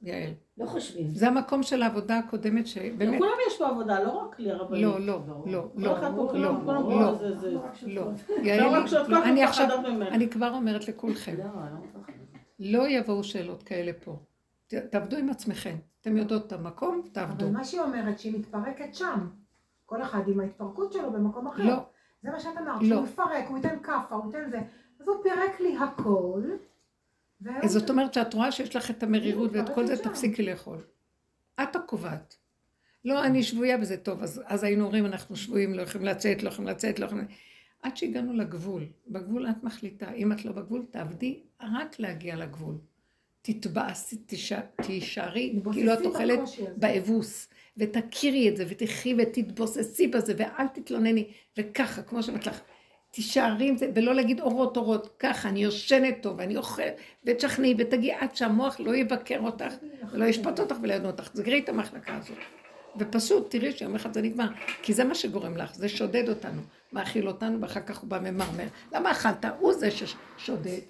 [0.03, 0.33] יעל.
[0.57, 1.15] לא חושבים.
[1.15, 3.15] זה המקום של העבודה הקודמת שבאמת...
[3.15, 4.83] לכולם יש פה עבודה, לא רק לרבנים.
[4.83, 5.97] לא, לא, לא, לא, לא,
[6.33, 7.21] לא,
[7.87, 8.11] לא.
[8.43, 8.85] יעל,
[9.23, 9.67] אני עכשיו,
[10.11, 11.35] אני כבר אומרת לכולכם.
[12.59, 14.19] לא יבואו שאלות כאלה פה.
[14.67, 15.75] תעבדו עם עצמכם.
[16.01, 17.45] אתם יודעות את המקום, תעבדו.
[17.45, 19.27] אבל מה שהיא אומרת, שהיא מתפרקת שם.
[19.85, 21.63] כל אחד עם ההתפרקות שלו במקום אחר.
[21.63, 21.75] לא.
[22.23, 24.59] זה מה שאת אמרת, שהוא יפרק, הוא ייתן כאפה, הוא ייתן זה.
[24.99, 26.41] אז הוא פירק לי הכל.
[27.65, 30.83] זאת אומרת שאת רואה שיש לך את המרירות ואת כל זה, תפסיקי לאכול.
[31.63, 32.37] את הקובעת.
[33.05, 36.49] לא, אני שבויה בזה טוב, אז, אז היינו אומרים, אנחנו שבויים, לא יכולים לצאת, לא
[36.49, 37.25] יכולים לצאת, לא יכולים...
[37.81, 38.85] עד שהגענו לגבול.
[39.07, 40.11] בגבול את מחליטה.
[40.11, 42.75] אם את לא בגבול, תעבדי רק להגיע לגבול.
[43.41, 44.17] תתבאסי,
[44.75, 46.39] תישארי, כאילו את אוכלת
[46.77, 51.27] באבוס, ותכירי את זה, ותחי ותתבוססי בזה, ואל תתלונני,
[51.57, 52.61] וככה, כמו שאומרת לך,
[53.15, 58.13] תישארי עם זה, ולא להגיד אורות אורות, ככה, אני יושנת טוב, אני אוכלת, ותשכנעי, ותגיעי
[58.19, 59.73] עד שהמוח לא יבקר אותך,
[60.11, 62.37] ולא ישפוט אותך ולא ידעו אותך, סגרי את המחלקה הזאת.
[62.97, 64.47] ופשוט תראי שיום אחד זה נגמר,
[64.81, 66.61] כי זה מה שגורם לך, זה שודד אותנו,
[66.93, 68.67] מאכיל אותנו, ואחר כך הוא בא ממרמר.
[68.93, 69.45] למה אכלת?
[69.59, 70.81] הוא זה ששודד,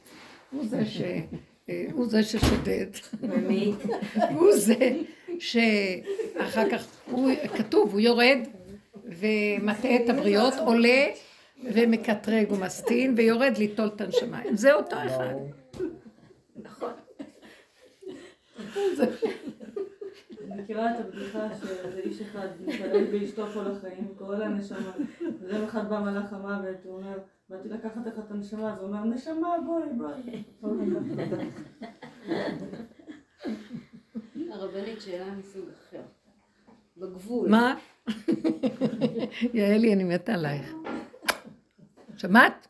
[0.52, 1.02] הוא זה ש...
[1.70, 2.88] אה, הוא זה ששודד.
[4.30, 4.92] הוא זה
[5.40, 8.38] שאחר כך, הוא, כתוב, הוא יורד
[9.06, 11.06] ומטעה את הבריות, עולה
[11.74, 14.42] ומקטרג ומסטין ויורד ליטול את הנשמה.
[14.54, 15.34] זה אותו אחד.
[16.56, 16.94] נכון.
[20.42, 21.48] אני מכירה את הבדיחה
[22.04, 24.92] איש אחד מתעלל באשתו כל החיים, קורא לה נשמה.
[25.42, 27.18] ויום אחד בא מלאך המוות, הוא אומר,
[27.50, 30.44] באתי לקחת לך את הנשמה, אז הוא אומר, נשמה, בואי, בואי.
[34.52, 36.02] הרבנית שאלה מסוג אחר.
[36.98, 37.50] בגבול.
[37.50, 37.76] מה?
[39.54, 40.74] יעלי, אני מתה עלייך.
[42.18, 42.68] שמעת?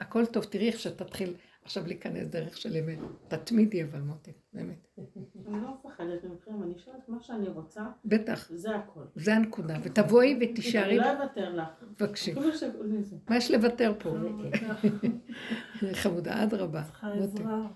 [0.00, 1.34] הכל טוב, תראי איך שתתחיל.
[1.64, 2.98] עכשיו להיכנס דרך של אמת.
[3.28, 4.86] תתמידי אבל מוטי, באמת.
[4.98, 7.82] אני לא מפחדת מכם, אני שואלת מה שאני רוצה.
[8.04, 8.48] בטח.
[8.50, 9.00] זה הכל.
[9.14, 9.76] זה הנקודה.
[9.82, 11.00] ותבואי ותישארי.
[11.00, 11.68] אני לא אוותר לך.
[12.00, 12.34] בבקשי.
[13.28, 14.14] מה יש לוותר פה?
[16.02, 16.82] חמודה, אדרבה.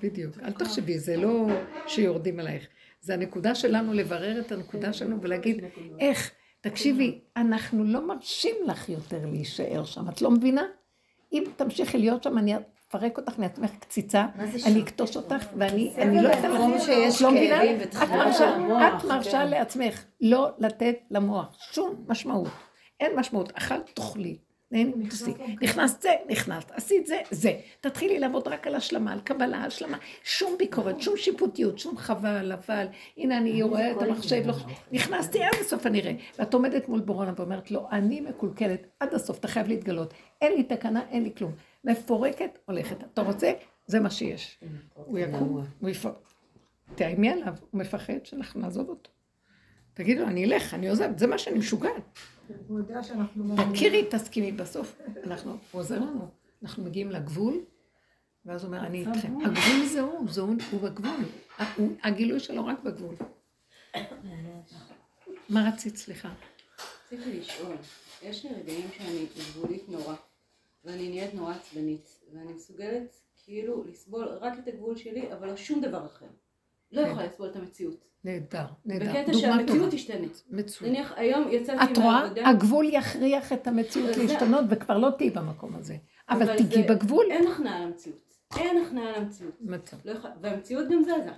[0.02, 0.38] בדיוק.
[0.38, 1.46] אל תחשבי, זה לא
[1.86, 2.66] שיורדים עלייך.
[3.00, 5.64] זה הנקודה שלנו לברר את הנקודה שלנו ולהגיד,
[5.98, 10.08] איך, תקשיבי, אנחנו לא מרשים לך יותר להישאר שם.
[10.08, 10.62] את לא מבינה?
[11.32, 12.54] אם תמשיכי להיות שם, אני
[12.88, 14.26] אפרק אותך מעצמך קציצה,
[14.66, 15.92] אני אקטוש אותך, ואני
[16.22, 17.62] לא אתן לך, שיש לא מבינה?
[18.98, 22.48] את מרשה לעצמך לא לתת למוח שום משמעות.
[23.00, 24.38] אין משמעות, אכלת תאכלי.
[24.72, 27.52] נכנסת זה, נכנסת, עשית זה, זה.
[27.80, 29.98] תתחילי לעבוד רק על השלמה, על קבלה, השלמה.
[30.24, 32.86] שום ביקורת, שום שיפוטיות, שום חבל, אבל,
[33.16, 34.44] הנה אני רואה את המחשב,
[34.92, 36.12] נכנסתי עד הסוף אני אראה.
[36.38, 40.14] ואת עומדת מול בורונה ואומרת לו, אני מקולקלת עד הסוף, אתה חייב להתגלות.
[40.40, 41.52] אין לי תקנה, אין לי כלום.
[41.84, 42.96] מפורקת, הולכת.
[43.12, 43.52] אתה רוצה?
[43.86, 44.58] זה מה שיש.
[44.94, 46.32] הוא יקום, הוא יפרק.
[46.94, 49.10] תאיימי עליו, הוא מפחד שאנחנו נעזוב אותו.
[49.94, 52.18] תגידו, אני אלך, אני עוזב, זה מה שאני משוגעת.
[52.68, 53.56] הוא יודע שאנחנו...
[53.74, 56.28] תכירי, תסכימי, בסוף אנחנו, הוא עוזר לנו.
[56.62, 57.60] אנחנו מגיעים לגבול,
[58.44, 59.36] ואז הוא אומר, אני איתכם.
[59.44, 61.24] הגבול זה הוא, זה הוא בגבול.
[62.02, 63.14] הגילוי שלו רק בגבול.
[65.48, 66.32] מה רצית, סליחה?
[67.06, 67.76] רציתי לשאול,
[68.22, 70.14] יש לי רגעים שאני גבולית נורא,
[70.84, 75.80] ואני נהיית נורא עצבנית, ואני מסוגלת כאילו לסבול רק את הגבול שלי, אבל לא שום
[75.80, 76.26] דבר אחר.
[76.92, 77.10] לא כן.
[77.10, 78.04] יכולה לסבול את המציאות.
[78.26, 79.12] נהדר, נהדר.
[79.12, 79.92] בקטע שהמציאות.
[79.92, 80.26] תשתנה.
[80.50, 80.92] מצוין.
[80.92, 82.20] נניח היום יצאתי את רואה?
[82.20, 82.48] מהעבודה...
[82.48, 85.96] הגבול יכריח את המציאות להשתנות וכבר לא תהיי במקום הזה.
[86.28, 87.26] אבל תיגעי בגבול.
[87.30, 88.18] אין הכנעה למציאות.
[88.58, 89.54] אין הכנעה למציאות.
[89.60, 89.96] מצב.
[90.04, 91.32] לא והמציאות גם זזה.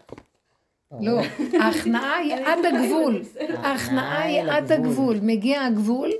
[1.01, 1.21] לא,
[1.61, 3.23] ההכנעה היא עד הגבול.
[3.57, 5.19] ההכנעה היא עד הגבול.
[5.23, 6.11] מגיע הגבול,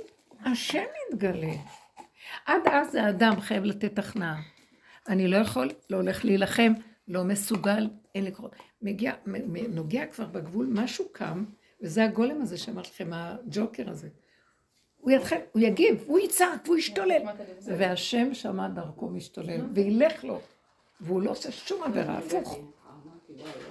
[0.45, 1.53] השם יתגלה.
[2.45, 4.35] עד אז האדם חייב לתת הכנעה.
[5.07, 6.73] אני לא יכול, לא הולך להילחם,
[7.07, 8.31] לא מסוגל, אין לי.
[8.81, 9.13] מגיע,
[9.69, 11.45] נוגע כבר בגבול, משהו קם,
[11.81, 14.09] וזה הגולם הזה שאמרתי לכם, הג'וקר הזה.
[14.97, 17.21] הוא יתחיל, הוא יגיב, הוא יצעק, הוא ישתולל.
[17.61, 20.39] והשם שמע דרכו משתולל, וילך לו.
[21.01, 22.59] והוא לא עושה שום עבירה, הפוך.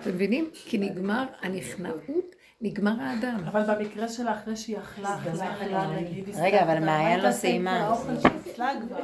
[0.01, 0.51] אתם מבינים?
[0.53, 3.41] כי נגמר הנכנעות, נגמר האדם.
[3.45, 7.95] אבל במקרה שלה, אחרי שהיא אכלה, אכלה, אכלה, נגיד, רגע, אבל מעיין מה לא סיימה.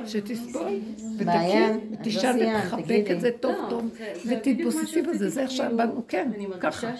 [0.06, 0.68] שתסבול,
[1.24, 3.04] מעיין, את לא ותשאל סיימת, ותחבק.
[3.10, 3.90] את זה טוב לא, טוב,
[4.26, 6.30] ותתבוססי בזה, זה עכשיו באנו, כן,
[6.60, 6.90] ככה.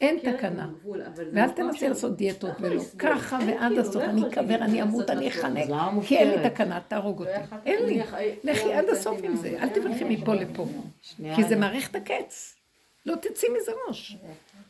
[0.00, 0.68] אין תקנה.
[1.14, 2.82] זה ואל תנסי לעשות דיאטות לא ולא.
[2.98, 5.28] ככה ועד כאילו, הסוף, לא אני אקבר, אני אמות, אני.
[5.28, 5.68] אחנק,
[6.06, 6.50] כי אין לי?
[6.50, 7.30] תקנה, תהרוג אותי.
[7.66, 8.02] אין לי.
[8.44, 9.68] לכי לא עד הסוף עם זה, אל.
[9.68, 10.66] תברחי מפה לפה.
[11.02, 11.60] שנייה, כי זה רגע.
[11.60, 12.61] מערכת הקץ.
[13.06, 14.16] לא תצאי מזה ראש.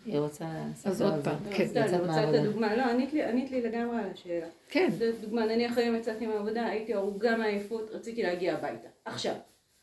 [0.05, 0.45] היא רוצה...
[0.85, 1.13] אז עוד.
[1.25, 1.67] פעם, לא, כן.
[1.77, 2.35] אני רוצה את.
[2.35, 2.77] הדוגמה.
[2.77, 4.47] לא, ענית לי- ענית לי לגמרי על השאלה.
[4.69, 4.91] כן.
[4.99, 8.89] זו דוגמה, נניח היום יצאתי מהעבודה, הייתי ערוגה מעייפות, רציתי להגיע הביתה.
[9.05, 9.35] עכשיו,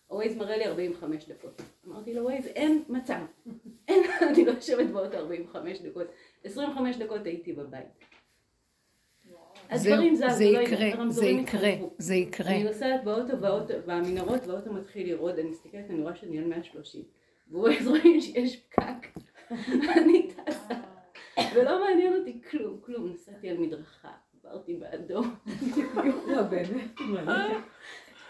[0.08, 1.62] הווייז מראה לי 45 דקות.
[1.88, 3.20] אמרתי לו, ווייז, אין מצב.
[3.88, 6.08] אין, אני לא יושבת באוטו 45 דקות.
[6.44, 7.86] 25 דקות הייתי בבית.
[9.70, 11.72] הדברים זזו, זה לא יקרה, זה יקרה.
[11.98, 12.52] זה יקרה.
[12.52, 13.34] אני נוסעת באוטו,
[13.86, 17.19] והמנהרות, והאוטו מתחיל לרעוד, אני מסתכלת, אני רואה שאני על 130.
[17.52, 19.08] ואז רואים שיש פקק.
[19.98, 20.74] אני טסה.
[21.56, 23.12] ולא מעניין אותי כלום, כלום.
[23.14, 24.12] נסעתי על מדרכה,
[24.44, 25.36] עברתי באדום.
[26.28, 27.00] לא, באמת.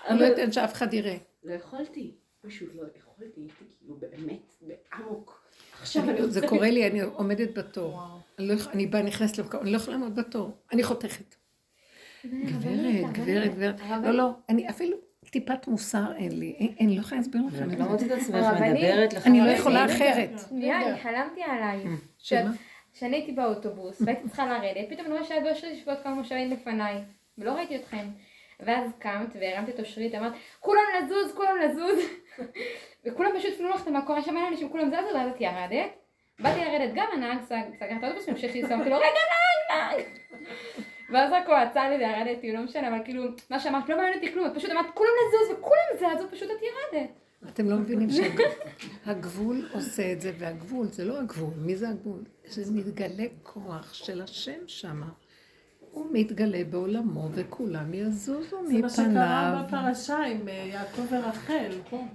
[0.07, 1.17] אני לא אתן שאף אחד יראה.
[1.43, 5.41] לא יכולתי, פשוט לא יכולתי, הייתי כאילו באמת, בעמוק.
[5.82, 6.32] עכשיו אני.
[6.32, 7.99] זה קורה לי, אני עומדת בתור.
[8.39, 10.51] אני לא אני באה, נכנסת למקום, אני לא יכולה לעמוד בתור.
[10.72, 11.36] אני חותכת.
[12.26, 13.82] גברת, גברת, גברת.
[14.03, 16.55] לא, לא, אני אפילו טיפת מוסר אין לי.
[16.59, 17.72] אין- אני לא יכולה להסביר לכם.
[17.74, 18.36] את לא מוצאת את עצמך.
[18.61, 19.28] מדברת לך...
[19.28, 19.86] אני לא יכולה?
[19.86, 20.30] אחרת.
[20.49, 21.88] שנייה, אני חלמתי עלייך.
[22.17, 22.51] שמה?
[22.93, 26.95] שאני הייתי באוטובוס, והייתי צריכה לרדת, פתאום אני רואה שהיה באושרית יושבות כמה מושבים לפניי,
[27.38, 28.07] ולא ראיתי אתכם.
[28.59, 31.99] ואז קמת והרמת את אושרית, אמרת, כולם לזוז, כולם לזוז.
[33.05, 35.89] וכולם פשוט פנו לך את המקום, היה שם מלא אנשים, כולם זזו, ואז את ירדת.
[36.39, 40.05] באתי לרדת, גם הנהג סג- סגר את האוטובוס, והמשיך לנסוע, אמרתי לו, רגע, נהג, נהג.
[41.12, 44.34] ואז רק הוא עצר לי וירדתי, לא משנה, אבל כאילו, מה שאמרת לא מעניין אותי
[44.34, 47.10] כלום, את פשוט אמרת, כולם לזוז, וכולם זזו, פשוט את ירדת.
[47.47, 51.53] אתם לא מבינים שהגבול עושה את זה, והגבול זה לא הגבול.
[51.57, 52.24] מי זה הגבול?
[52.45, 55.10] זה מתגלה כוח של השם שמה.
[55.91, 59.63] הוא מתגלה בעולמו, וכולם יזוזו זה מה שקרה מפניו.
[59.67, 61.71] בפרשה עם אה, יעקב ורחל.
[61.91, 62.07] הוא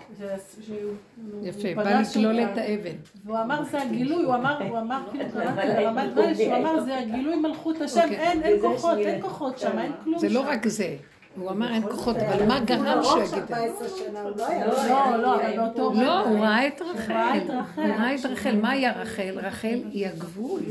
[1.43, 2.41] יפה, בא לגלול.
[2.41, 2.97] את האבן.
[3.25, 5.25] והוא אמר זה הגילוי, הוא אמר, הוא אמר כאילו,
[5.57, 6.81] ברמת רש, הוא אמר.
[6.81, 8.17] זה הגילוי מלכות השם, אוקיי.
[8.19, 8.99] אין, כוחות.
[8.99, 10.49] אין כוחות שם, אין כלום זה לא שם.
[10.49, 10.97] רק זה.
[11.37, 13.57] הוא אמר אין כוחות, אבל מה גרם שהוא יגיד את זה?
[13.57, 14.49] 14 שנה, הוא לא.
[14.91, 17.39] לא, לא, אבל באותו לא, הוא ראה את רחל.
[17.77, 18.57] הוא ראה את רחל.
[18.57, 19.39] מה היה רחל?
[19.39, 20.63] רחל היא הגבול.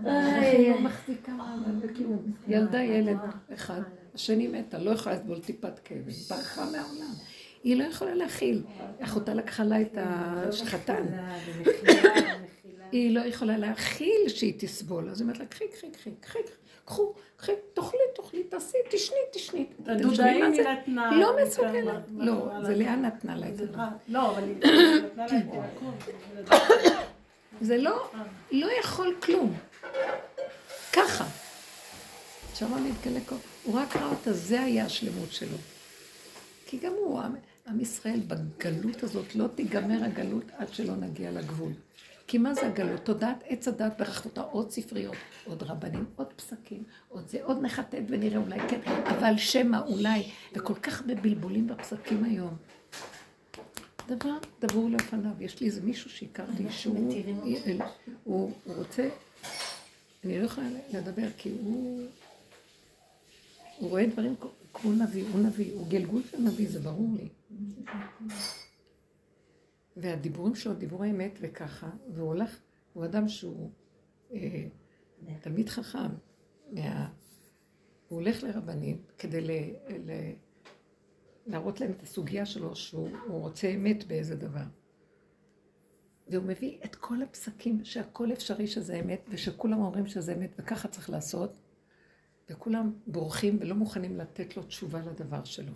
[0.00, 2.22] רחל לא מחזיקה מעמד בכלום.
[2.48, 3.18] ילדה ילד
[3.54, 3.80] אחד,
[4.14, 7.12] השני מתה, לא יכולה לסבול טיפת כאב, היא ברחה מהעולם.
[7.64, 8.62] היא לא יכולה להכיל.
[9.00, 11.02] אחותה לקחה לה את השחתן.
[12.92, 15.08] היא לא יכולה להכיל שהיא תסבול.
[15.08, 16.38] אז היא אומרת לה, קחי, קחי, קחי, קחי,
[16.84, 19.66] קחו, קחי, תאכלי, תאכלי, תעשי, תשני, תשני.
[19.86, 20.70] הדודאים היא זה?
[20.70, 21.10] נתנה.
[21.20, 22.02] לא מסוגלת.
[22.08, 23.64] מה- לא, זה לאה נתנה לה את זה.
[24.08, 24.54] לא, אבל היא
[25.04, 25.90] נתנה לה את יעקב.
[27.60, 28.10] זה לא,
[28.52, 29.54] לא יכול כלום.
[30.92, 31.24] ככה.
[32.54, 33.34] שם מתגלה כל...
[33.64, 35.56] הוא רק ראה אותה, זה היה השלמות שלו.
[36.66, 37.20] כי גם הוא,
[37.68, 41.72] עם ישראל, בגלות הזאת, לא תיגמר הגלות עד שלא נגיע לגבול.
[42.26, 43.00] כי מה זה הגלות?
[43.00, 48.38] תודעת עץ הדת ברכותה, עוד ספריות, עוד רבנים, עוד פסקים, עוד זה, עוד נחטט ונראה
[48.38, 50.22] אולי כן, אבל שמא אולי,
[50.54, 52.56] וכל כך הרבה בלבולים בפסקים היום.
[54.08, 55.32] דבר דבור לפניו.
[55.40, 57.12] יש לי איזה מישהו שהכרתי שהוא
[58.24, 59.08] הוא, הוא רוצה,
[60.24, 62.06] אני לא יכולה לדבר כי הוא,
[63.78, 64.34] הוא רואה דברים
[64.74, 67.28] כמו נביא, הוא נביא, הוא גלגול של נביא, זה ברור לי.
[69.96, 72.60] והדיבורים שלו, דיבורי אמת וככה, והוא הולך,
[72.92, 73.70] הוא אדם שהוא
[74.34, 74.66] אה,
[75.40, 76.08] תלמיד חכם,
[76.72, 77.08] מה,
[78.08, 79.50] הוא הולך לרבנים כדי ל,
[79.88, 80.32] ל,
[81.46, 84.64] להראות להם את הסוגיה שלו, שהוא הוא רוצה אמת באיזה דבר.
[86.28, 91.10] והוא מביא את כל הפסקים שהכל אפשרי שזה אמת, ושכולם אומרים שזה אמת, וככה צריך
[91.10, 91.58] לעשות,
[92.50, 95.72] וכולם בורחים ולא מוכנים לתת לו תשובה לדבר שלו.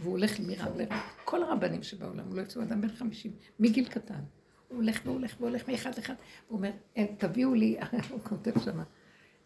[0.00, 0.98] והוא הולך מרב לרב.
[1.24, 4.20] כל הרבנים שבעולם, הוא לא יצאו אדם בן חמישים, מגיל קטן.
[4.68, 6.14] הוא הולך והולך והולך מאחד לאחד,
[6.48, 6.70] הוא אומר,
[7.18, 7.76] תביאו לי,
[8.10, 8.84] הוא כותב שמה,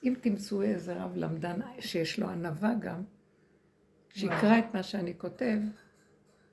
[0.04, 3.02] אם תמצאו איזה רב למדן שיש לו ענווה גם,
[4.14, 5.58] שיקרא את מה שאני כותב,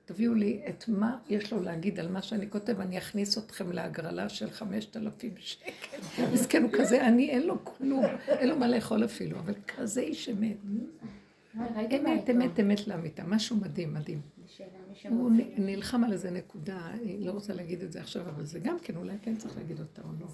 [0.04, 4.28] תביאו לי את מה יש לו להגיד על מה שאני כותב, אני אכניס אתכם להגרלה
[4.28, 5.96] של חמשת אלפים שקל.
[6.32, 10.28] מסכן הוא כזה, אני אין לו כלום, אין לו מה לאכול אפילו, אבל כזה איש
[10.28, 10.56] אמת.
[11.56, 14.20] אמת, אמת, אמת לאמיתה, משהו מדהים, מדהים.
[15.08, 18.76] הוא נלחם על איזה נקודה, אני לא רוצה להגיד את זה עכשיו, אבל זה גם
[18.82, 20.26] כן, אולי כן צריך להגיד אותה או לא.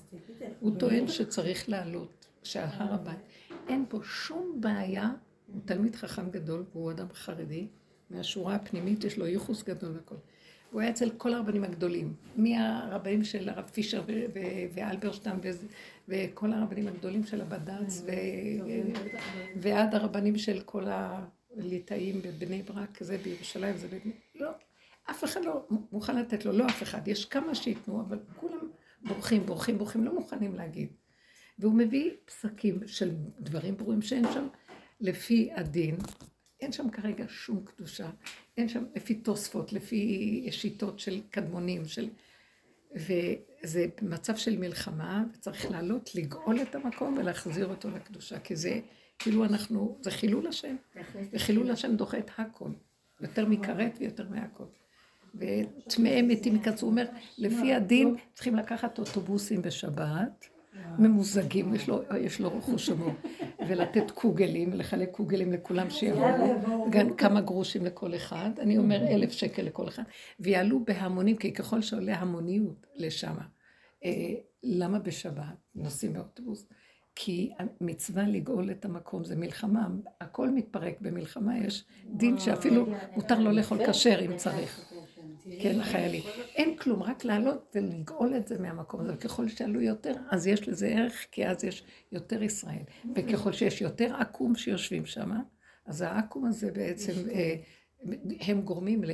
[0.61, 3.19] הוא טוען שצריך לעלות, שעל הר הבית.
[3.69, 5.11] אין פה שום בעיה,
[5.53, 7.67] הוא תלמיד חכם גדול, והוא אדם חרדי,
[8.11, 10.15] מהשורה הפנימית יש לו ייחוס גדול והכל.
[10.71, 14.03] הוא היה אצל כל הרבנים הגדולים, מהרבנים של הרב פישר
[14.75, 15.37] ואלברשטיין
[16.09, 18.03] וכל הרבנים הגדולים של הבד"ץ
[19.57, 24.13] ועד הרבנים של כל הליטאים בבני ברק, זה בירושלים, זה בבני...
[24.35, 24.51] לא,
[25.11, 28.69] אף אחד לא מוכן לתת לו, לא אף אחד, יש כמה שייתנו, אבל כולם
[29.03, 30.89] בורחים, בורחים, בורחים, לא מוכנים להגיד.
[31.59, 34.47] והוא מביא פסקים של דברים ברורים שאין שם
[35.01, 35.97] לפי הדין,
[36.61, 38.11] אין שם כרגע שום קדושה,
[38.57, 42.09] אין שם לפי תוספות, לפי שיטות של קדמונים, של...
[43.67, 48.81] וזה מצב של מלחמה, וצריך לעלות, לגאול את המקום ולהחזיר אותו לקדושה, כי זה
[49.19, 50.77] כאילו אנחנו, זה חילול השם,
[51.33, 52.71] וחילול השם דוחה את הכל,
[53.21, 54.65] יותר מכרת ויותר מהכל.
[55.35, 57.07] וטמאי מתים יקצרו, הוא אומר,
[57.39, 60.49] לפי הדין צריכים לקחת אוטובוסים בשבת,
[60.99, 63.15] ממוזגים, יש לו, יש לו חוש הומור,
[63.69, 69.63] ולתת קוגלים, לחלק קוגלים לכולם שיבואו, גם כמה גרושים לכל אחד, אני אומר אלף שקל
[69.63, 70.03] לכל אחד,
[70.41, 73.35] ויעלו בהמונים, כי ככל שעולה המוניות לשם,
[74.63, 76.67] למה בשבת נוסעים באוטובוס?
[77.19, 79.89] כי המצווה לגאול את המקום זה מלחמה,
[80.21, 84.93] הכל מתפרק במלחמה, יש דין שאפילו מותר לו לאכול כשר אם צריך.
[85.61, 86.23] כן, לחיילים.
[86.55, 89.15] אין כלום, רק לעלות ולגאול את זה מהמקום הזה.
[89.15, 92.83] וככל שעלו יותר, אז יש לזה ערך, כי אז יש יותר ישראל.
[93.15, 95.31] וככל שיש יותר עקום שיושבים שם,
[95.87, 97.55] אז העקום הזה בעצם, אה,
[98.41, 99.11] הם גורמים ל...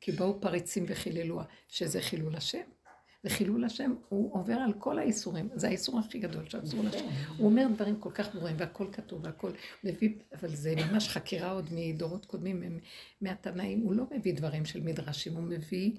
[0.00, 2.75] כי באו פריצים וחיללוה, שזה חילול השם.
[3.26, 7.04] וחילול השם, הוא עובר על כל האיסורים, זה האיסור הכי גדול שאסור לשם.
[7.36, 9.50] הוא אומר דברים כל כך ברורים, והכל כתוב, והכל
[9.84, 12.78] מביא, אבל זה ממש חקירה עוד מדורות קודמים,
[13.20, 15.92] מהתנאים, הוא לא מביא דברים של מדרשים, הוא מביא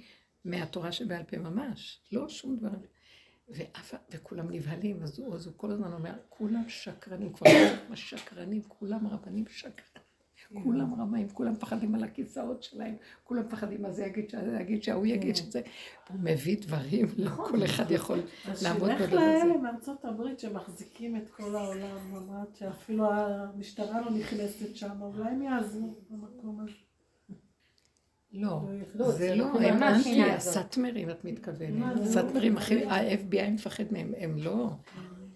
[0.46, 2.80] מהתורה שבעל פה ממש, לא שום דברים.
[3.50, 7.48] ואף, וכולם נבהלים, אז הוא, אז הוא כל הזמן אומר, כולם שקרנים, כבר
[7.90, 9.97] לא שקרנים, כולם רבנים שקרנים.
[10.64, 15.06] כולם רמאים, כולם מפחדים על הכיסאות שלהם, כולם מפחדים מה זה יגיד, שזה יגיד, שההוא
[15.06, 15.44] יגיד כן.
[15.44, 15.62] שזה...
[16.10, 17.46] הוא מביא דברים, לא נכון.
[17.60, 18.20] כל אחד יכול
[18.64, 19.16] לעמוד אז בדבר שילך הזה.
[19.16, 25.42] לאלה מארצות הברית שמחזיקים את כל העולם, אמרת שאפילו המשטרה לא נכנסת שם, אולי הם
[25.42, 26.74] יעזרו במקום הזה.
[28.34, 28.62] לא,
[28.96, 30.24] לא, זה לא, הם אנטי.
[30.24, 32.00] הסאטמרים את מתכוונת.
[32.02, 34.70] הסאטמרים הכי, ה-FBI מפחד מהם, הם לא.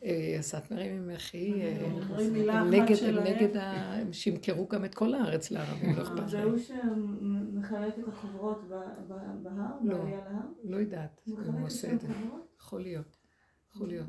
[0.04, 1.62] אה, הסאטמרים הם הכי...
[1.62, 2.20] אה, אחת
[3.24, 6.50] נגד, ה- הם שימכרו גם את כל הארץ לערבים, לא אכפת זה להם.
[6.50, 8.70] הוא שמחלק את החוברות ב-
[9.08, 9.18] בהר,
[9.84, 10.42] לא, בעלייה להר?
[10.64, 12.08] לא יודעת הוא עושה את זה.
[12.60, 13.18] יכול להיות,
[13.72, 14.08] יכול להיות.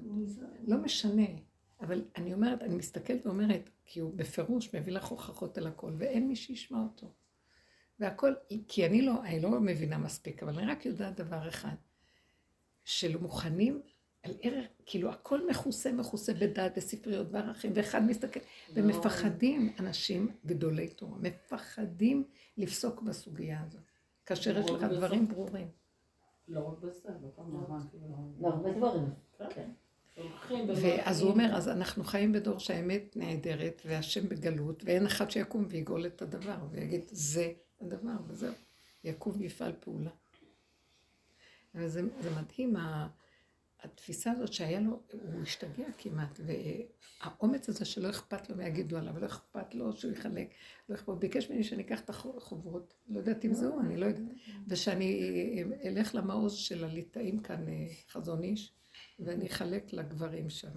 [0.67, 1.27] לא משנה,
[1.81, 6.29] אבל אני אומרת, אני מסתכלת ואומרת, כי הוא בפירוש מביא לך הוכחות על הכל, ואין
[6.29, 7.13] מי שישמע אותו.
[8.01, 8.33] והכל,
[8.69, 11.75] כי אני לא, אני לא מבינה מספיק, אבל אני רק יודעת דבר אחד,
[12.85, 13.83] שלא מוכנים
[14.23, 18.41] על ערך, כאילו הכל מכוסה, מכוסה בדת, בספריות, בערכים, ואחד מסתכל,
[18.75, 22.25] ומפחדים אנשים גדולי תורה, מפחדים
[22.57, 23.83] לפסוק בסוגיה הזאת,
[24.27, 25.69] כאשר יש לך דברים ברורים.
[26.49, 27.89] לא רק בזה, בכל נכון.
[27.91, 28.07] כאילו.
[28.39, 29.11] בהרבה דברים.
[29.51, 29.71] כן.
[30.17, 35.65] הולכים ואז הוא אומר, אז אנחנו חיים בדור שהאמת נהדרת והשם בגלות, ואין אחד שיקום
[35.69, 38.53] ויגאול את הדבר, ויגיד, זה הדבר, וזהו.
[39.05, 40.11] יקום ויפעל פעולה.
[41.75, 43.09] וזה זה מדהים, ה-
[43.83, 46.41] התפיסה הזאת שהיה לו, הוא השתגע כמעט,
[47.21, 50.49] והאומץ הזה שלא אכפת לו מה יגידו עליו, לא אכפת לו שהוא יחלק,
[50.89, 54.07] לא אכפת, הוא ביקש ממני שאני אקח את החוברות, לא יודעת אם זהו, אני לא
[54.07, 54.23] יודעת,
[54.69, 55.21] ושאני
[55.85, 58.73] אלך למעוז של הליטאים כאן, אה, חזון איש,
[59.21, 60.71] ואני אחלק לגברים שם.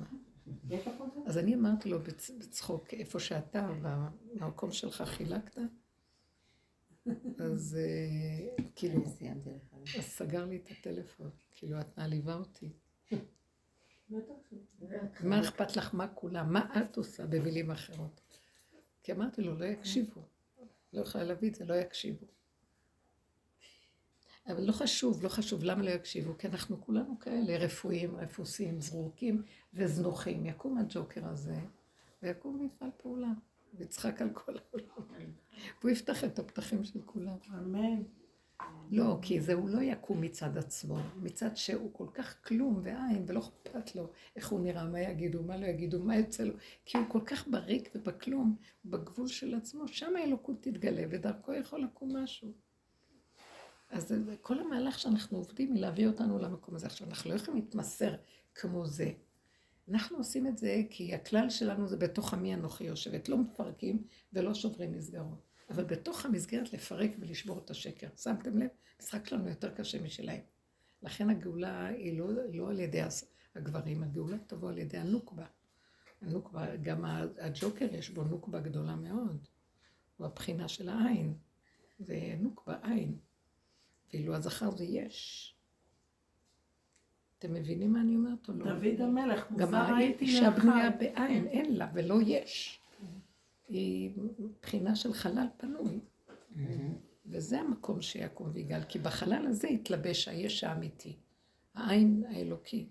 [1.26, 5.58] אז אני אמרתי לו בצ- בצחוק, איפה שאתה, במקום שלך חילקת,
[7.40, 9.04] אז אה, כאילו,
[10.00, 12.70] אז סגר לי את הטלפון, כאילו, את מעליבה אותי.
[15.24, 18.22] מה אכפת לך, מה כולם, מה את עושה במילים אחרות?
[19.04, 20.22] כי אמרתי לו, לא יקשיבו.
[20.94, 22.26] לא יכולה להביא את זה, לא יקשיבו.
[24.48, 26.38] אבל לא חשוב, לא חשוב, למה לא יקשיבו?
[26.38, 29.44] כי אנחנו כולנו כאלה רפואיים, רפוסים, זרוקים
[29.74, 30.46] וזנוחים.
[30.46, 31.60] יקום הג'וקר הזה,
[32.24, 33.32] ויקום ויפעל פעולה.
[33.74, 35.32] ויצחק על כל העולם.
[35.80, 37.38] והוא יפתח את הפתחים של כולם.
[37.50, 38.04] אמן.
[38.92, 43.40] לא, כי זה הוא לא יקום מצד עצמו, מצד שהוא כל כך כלום ועין, ולא
[43.40, 46.54] אכפת לו איך הוא נראה, מה יגידו, מה לא יגידו, מה יוצא לו,
[46.86, 48.56] כי הוא כל כך בריק ובכלום,
[48.86, 52.52] בגבול של עצמו, שם האלוקות תתגלה, ודרכו יכול לקום משהו.
[53.90, 56.88] אז זה, כל המהלך שאנחנו עובדים היא להביא אותנו למקום הזה.
[56.88, 58.16] עכשיו, אנחנו לא יכולים להתמסר
[58.56, 59.12] כמו זה.
[59.90, 64.04] אנחנו עושים את זה כי הכלל שלנו זה בתוך עמי אנוכי יושבת, לא מפרקים
[64.34, 65.55] ולא שוברים מסגרות.
[65.70, 68.08] אבל בתוך המסגרת לפרק ולשבור את השקר.
[68.18, 68.70] שמתם לב?
[69.00, 70.42] המשחק שלנו יותר קשה משלהם.
[71.02, 73.02] לכן הגאולה היא לא, לא על ידי
[73.56, 75.46] הגברים, הגאולה תבוא על ידי הנוקבה.
[76.22, 77.06] הנוקבה, גם
[77.40, 79.48] הג'וקר יש בו נוקבה גדולה מאוד.
[80.18, 81.38] הוא הבחינה של העין.
[82.00, 83.18] זה נוקבה עין.
[84.14, 85.52] ואילו הזכר זה יש.
[87.40, 88.66] אתם מבינים מה אני אומרת או לא?
[88.66, 90.64] דוד המלך, גם מוזר הייתי האישה לך.
[90.64, 92.82] בנויה בעין, אין לה ולא יש.
[93.68, 94.12] היא
[94.62, 96.00] בחינה של חלל פנוי.
[97.26, 101.16] וזה המקום שיקום ויגאל, כי בחלל הזה התלבש היש האמיתי,
[101.76, 102.90] העין האלוקי.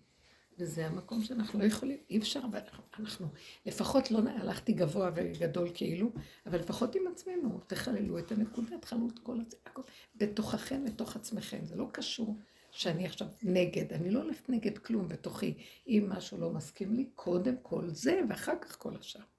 [0.59, 2.61] וזה המקום שאנחנו לא יכולים, אי אפשר, אבל
[2.99, 3.29] אנחנו,
[3.66, 6.12] לפחות לא הלכתי גבוה וגדול כאילו,
[6.47, 9.83] אבל לפחות עם עצמנו, תחללו את הנקודה, תחללו את כל הכל,
[10.14, 12.37] בתוככם, בתוך עצמכם, זה לא קשור
[12.70, 15.55] שאני עכשיו נגד, אני לא הולכת נגד כלום בתוכי,
[15.87, 19.34] אם משהו לא מסכים לי, קודם כל זה, ואחר כך כל השאר.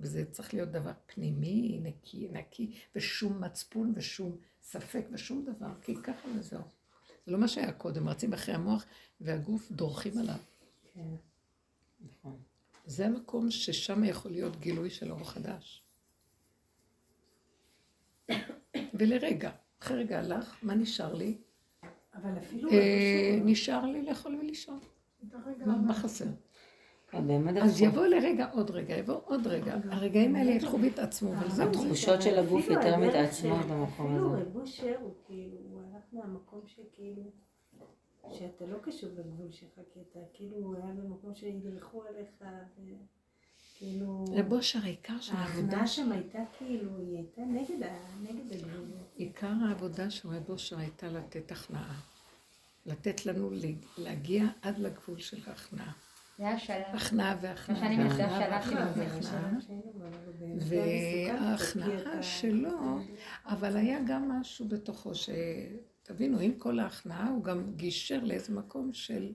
[0.00, 6.28] וזה צריך להיות דבר פנימי, נקי, נקי, ושום מצפון ושום ספק ושום דבר, כי ככה
[6.38, 6.62] וזהו.
[7.26, 8.84] זה לא מה שהיה קודם, רצים אחרי המוח
[9.20, 10.38] והגוף דורכים עליו.
[10.94, 11.08] כן,
[12.00, 12.38] נכון.
[12.86, 15.82] זה המקום ששם יכול להיות גילוי של אור חדש.
[18.94, 19.50] ולרגע,
[19.82, 21.38] אחרי רגע הלך, מה נשאר לי?
[22.14, 22.70] אבל אפילו...
[22.70, 24.80] אה, נשאר לי לאכול ולישון.
[25.66, 26.24] מה חסר?
[27.14, 27.82] באמת אז.
[27.82, 29.76] יבוא לרגע עוד רגע, יבוא עוד רגע.
[29.90, 31.68] הרגעים האלה ילכו ויתעצמו, אבל זהו.
[31.70, 34.42] התחושות של הגוף אפילו יותר מתעצמות במקום אפילו הזה.
[34.42, 37.22] רב אושר הוא כאילו, הוא הלך מהמקום שכאילו,
[38.32, 42.44] שאתה לא קשור לגבול שלך, כי אתה כאילו, הוא היה במקום שידרכו עליך,
[43.76, 44.24] וכאילו...
[44.32, 48.88] רב אושר, העיקר של העבודה שם הייתה כאילו, היא הייתה נגד הגבול.
[49.16, 52.00] עיקר העבודה של רב אושר הייתה לתת הכנעה.
[52.86, 53.50] לתת לנו
[53.98, 55.92] להגיע עד לגבול של ההכנעה.
[56.40, 56.82] זה היה שלב.
[56.92, 57.80] הכנעה והכנעה.
[57.80, 58.28] שאני מנסה.
[60.58, 62.98] וההכנעה שלו,
[63.46, 65.30] אבל היה גם משהו בתוכו ש...
[66.02, 69.32] תבינו, עם כל ההכנעה הוא גם גישר לאיזה מקום של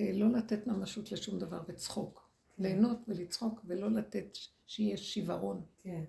[0.00, 2.28] אה, לא לתת ממשות לשום דבר וצחוק.
[2.58, 5.62] ליהנות ולצחוק ולא לתת שיהיה שיוורון.
[5.78, 6.04] כן,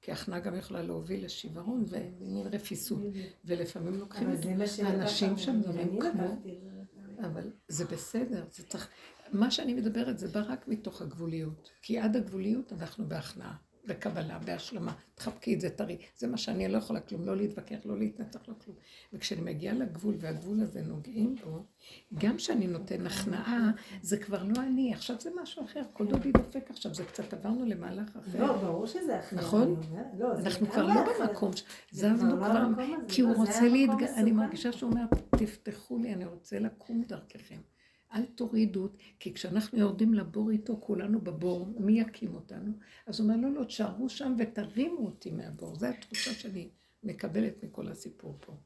[0.00, 3.02] כי הכנעה גם יכולה להוביל לשיוורון ומין רפיסות.
[3.44, 4.50] ולפעמים לוקחים את זה
[4.86, 6.00] האנשים לנו, שם אני כמו...
[6.44, 6.52] זה.
[7.26, 8.88] אבל זה בסדר, זה צריך...
[9.32, 11.70] מה שאני מדברת זה בא רק מתוך הגבוליות.
[11.82, 13.56] כי עד הגבוליות אנחנו בהכנעה,
[13.86, 14.94] בקבלה, בהשלמה.
[15.14, 15.98] תחבקי את זה טרי.
[16.16, 18.76] זה מה שאני לא יכולה כלום, לא להתווכח, לא להתנצח, לא כלום.
[19.12, 21.64] וכשאני מגיעה לגבול, והגבול הזה נוגעים בו,
[22.14, 23.70] גם כשאני נותן הכנעה,
[24.02, 25.82] זה כבר לא אני, עכשיו זה משהו אחר.
[25.92, 28.46] כל דודי דופק עכשיו, זה קצת עברנו למהלך אחר.
[28.46, 29.36] לא, ברור שזה אחר.
[29.36, 29.80] נכון?
[30.18, 31.26] לא, זה אנחנו כבר לא.
[31.26, 31.50] במקום,
[31.90, 34.32] זזנו לא כבר, הזה, כי הוא לא, רוצה להתגלות, אני.
[34.32, 35.04] מרגישה שהוא אומר,
[35.36, 37.71] תפתחו לי, אני רוצה לקום דרככם.
[38.14, 38.88] אל תורידו,
[39.18, 42.72] כי כשאנחנו יורדים לבור איתו, כולנו בבור, מי יקים אותנו?
[43.06, 45.74] אז הוא אומר, לא, לא, תשארו שם ותרימו אותי מהבור.
[45.76, 46.68] זו התחושה שאני
[47.02, 48.56] מקבלת מכל הסיפור פה.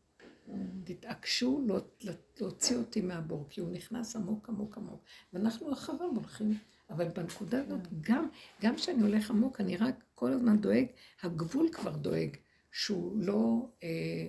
[0.84, 5.04] תתעקשו לא, לא, להוציא אותי מהבור, כי הוא נכנס עמוק עמוק עמוק.
[5.32, 6.58] ואנחנו אחריו הולכים,
[6.90, 8.28] אבל בנקודה הזאת, גם,
[8.62, 10.86] גם כשאני הולך עמוק, אני רק כל הזמן דואג,
[11.22, 12.36] הגבול כבר דואג,
[12.70, 13.68] שהוא לא...
[13.82, 14.26] אה,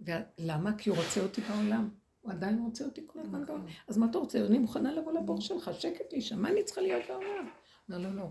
[0.00, 0.78] ולמה?
[0.78, 1.88] כי הוא רוצה אותי בעולם.
[2.24, 3.64] הוא עדיין רוצה אותי כל הזמן בעולם.
[3.88, 4.46] אז מה אתה רוצה?
[4.46, 7.48] אני מוכנה לבוא לבור שלך, שקט לי שם, מה אני צריכה להיות בעולם?
[7.88, 8.28] אומר, לא, לא.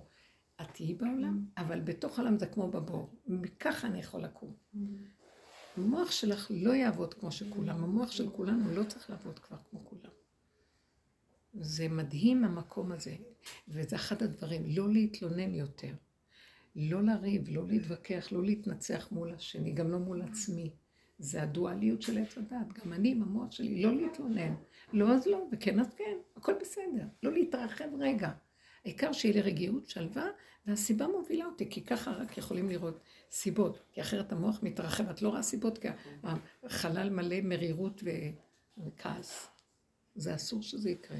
[0.62, 3.10] את תהיי בעולם, אבל בתוך העולם זה כמו בבור.
[3.28, 4.54] מככה אני יכול לקום.
[5.78, 10.12] המוח שלך לא יעבוד כמו שכולם, המוח של כולנו לא צריך לעבוד כבר כמו כולם.
[11.54, 13.16] זה מדהים המקום הזה,
[13.68, 15.94] וזה אחד הדברים, לא להתלונן יותר,
[16.76, 20.74] לא לריב, לא להתווכח, לא להתנצח מול השני, גם לא מול עצמי.
[21.20, 24.53] זה הדואליות של עץ הדת, גם אני עם המוח שלי, לא להתלונן.
[24.93, 27.05] לא אז לא, וכן אז כן, הכל בסדר.
[27.24, 28.32] לא להתרחב רגע.
[28.86, 30.28] העיקר שיהיה לי רגיעות, שלווה,
[30.66, 32.99] והסיבה מובילה אותי, כי ככה רק יכולים לראות
[33.32, 33.80] סיבות.
[33.91, 35.88] כי אחרת המוח מתרחב, את לא רואה סיבות, כי
[36.64, 38.09] החלל מלא מרירות ו-
[38.88, 39.47] וכעס.
[40.16, 41.18] זה אסור שזה יקרה.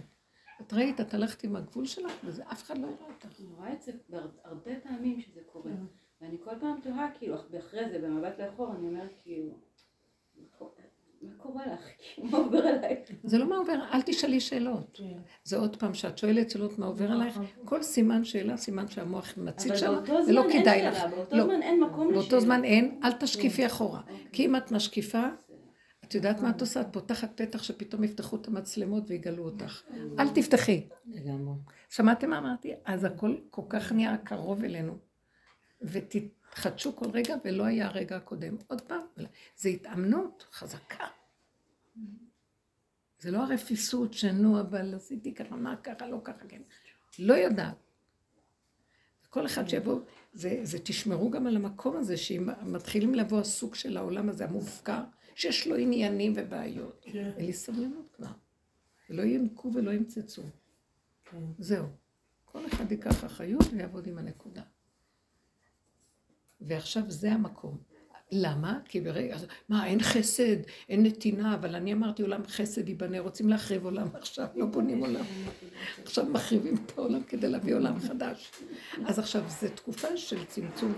[0.61, 3.39] את ראית, את הלכת עם הגבול שלך, וזה אף אחד לא יראה אותך.
[3.39, 5.71] אני רואה את זה בהרבה פעמים שזה קורה.
[6.21, 9.57] ואני כל פעם תוהה, כאילו, אחרי זה, במבט לאחור, אני אומרת, כאילו,
[11.21, 11.88] מה קורה- לך?
[12.38, 13.03] עובר עליי?
[13.23, 14.91] זה לא מה עובר, אל תשאלי שאלות.
[14.93, 15.17] כן.
[15.43, 19.75] זה עוד פעם, שאת שואלת שאלות מה עובר עלייך, כל סימן שאלה, סימן שהמוח אבל
[19.75, 21.13] שם, באותו ולא זמן אין כדאי שאלה, לך.
[21.15, 21.43] באותו לא.
[21.43, 22.21] זמן אין מקום לשאלה.
[22.21, 24.01] באותו זמן אין, אל תשקיפי אחורה.
[24.31, 25.23] כי אם את משקיפה,
[26.03, 26.81] את יודעת מה את עושה?
[26.81, 29.81] את פותחת פתח שפתאום יפתחו את המצלמות ויגלו אותך.
[30.19, 30.88] אל תפתחי.
[31.07, 31.53] לגמרי.
[31.89, 32.71] שמעתם מה אמרתי?
[32.86, 34.97] אז הכל כל כך נהיה קרוב אלינו.
[36.53, 38.55] ותתחדשו כל רגע, ולא היה הרגע הקודם.
[38.67, 39.01] עוד פעם,
[39.57, 41.07] זה התאמנות חזקה.
[43.19, 46.61] זה לא הרפיסות שנו, אבל עשיתי ככה, מה ככה, לא ככה, כן.
[47.19, 47.75] לא יודעת.
[49.29, 49.99] כל אחד שיבוא,
[50.33, 55.01] זה, זה תשמרו גם על המקום הזה, שאם מתחילים לבוא הסוג של העולם הזה, המופקר,
[55.35, 57.05] שיש לו עניינים ובעיות.
[57.11, 57.31] כן.
[57.37, 58.31] אין לי סבלנות כבר.
[59.09, 60.43] ולא ינקו ולא ימצצו.
[61.25, 61.43] כן.
[61.59, 61.85] זהו.
[62.45, 64.61] כל אחד ייקח אחריות ויעבוד עם הנקודה.
[66.68, 67.78] ועכשיו זה המקום.
[68.32, 68.80] למה?
[68.86, 69.38] כי ברגע,
[69.70, 70.55] מה, אין חסד,
[70.89, 75.26] אין נתינה, אבל אני אמרתי עולם חסד ייבנה, רוצים להחריב עולם עכשיו, לא בונים עולם.
[76.03, 78.51] עכשיו מחריבים את העולם כדי להביא עולם חדש.
[79.05, 80.93] אז עכשיו, זו תקופה של צמצום.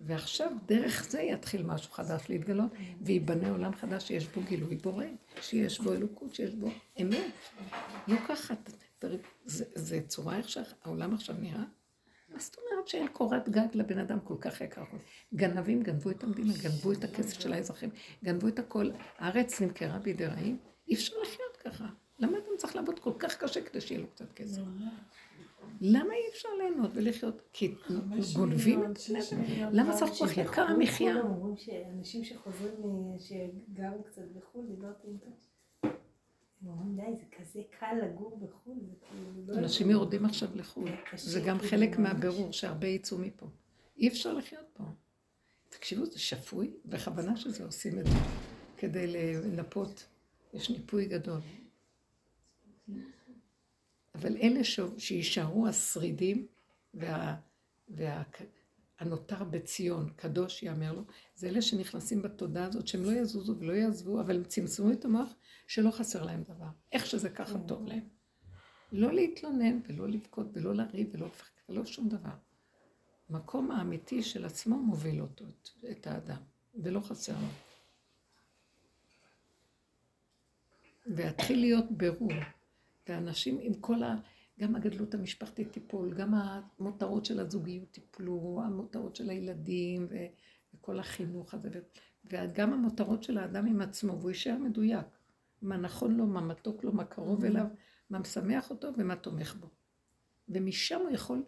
[0.00, 2.70] ועכשיו דרך זה יתחיל משהו חדש להתגלות,
[3.00, 5.04] וייבנה עולם חדש שיש בו גילוי בורא,
[5.40, 6.68] שיש בו אלוקות, שיש בו
[7.02, 7.32] אמת.
[8.08, 8.54] לא ככה,
[9.44, 11.64] זה, זה צורה איך שהעולם עכשיו נראה.
[12.36, 14.82] מה זאת אומרת שאין קורת גג לבן אדם כל כך יקר?
[15.34, 17.90] גנבים גנבו את המדינה, גנבו את הכסף של האזרחים,
[18.24, 18.90] גנבו את הכל.
[19.18, 20.58] הארץ נמכרה בידי רעים,
[20.88, 21.86] אי אפשר לחיות ככה.
[22.18, 24.60] למה אדם צריך לעבוד כל כך קשה כדי שיהיה לו קצת כסף?
[25.80, 27.42] למה אי אפשר ליהנות ולחיות?
[27.52, 27.74] כי
[28.34, 29.72] גונבים את בני אדם.
[29.72, 31.20] למה צריך כל כך יקר המחיה?
[31.20, 35.30] אומרים שאנשים שחוזרים, שגרו קצת בחו"ל, דיברתי איתם.
[36.62, 39.46] הם אומרים, די, זה כזה קל לגור בחו"ל, זה כאילו...
[39.46, 40.88] לא אנשים יורדים עכשיו לחו"ל.
[41.16, 41.98] זה גם כאילו, חלק.
[41.98, 43.46] מהבירור, שהרבה יצאו מפה.
[43.96, 44.84] אי אפשר לחיות פה.
[45.68, 48.18] תקשיבו, זה שפוי, בכוונה שזה עושים את זה,
[48.76, 50.06] כדי לנפות.
[50.54, 51.40] יש ניפוי גדול.
[54.14, 54.60] אבל אלה
[54.98, 56.46] שיישארו השרידים
[56.94, 57.36] וה...
[57.88, 58.22] וה...
[58.98, 61.02] הנותר בציון, קדוש יאמר לו,
[61.34, 65.34] זה אלה שנכנסים בתודעה הזאת, שהם לא יזוזו ולא יעזבו, אבל הם צמצמו את המוח
[65.66, 66.68] שלא חסר להם דבר.
[66.92, 68.08] איך שזה ככה טוב להם.
[68.92, 72.34] לא להתלונן ולא לבכות ולא לריב ולא לפחד ולא שום דבר.
[73.28, 76.42] המקום האמיתי של עצמו מוביל אותו, את, את האדם,
[76.74, 77.48] ולא חסר לו.
[81.06, 82.32] ויתחיל להיות ברור,
[83.08, 84.16] ואנשים עם כל ה...
[84.58, 90.16] גם הגדלות המשפחתית תיפול, גם המותרות של הזוגיות תיפלו, המותרות של הילדים ו...
[90.74, 91.78] וכל החינוך הזה, ו...
[92.30, 95.06] וגם המותרות של האדם עם עצמו, והוא יישאר מדויק.
[95.62, 97.66] מה נכון לו, מה מתוק לו, מה קרוב אליו,
[98.10, 99.66] מה משמח אותו ומה תומך בו.
[100.48, 101.44] ומשם הוא יכול,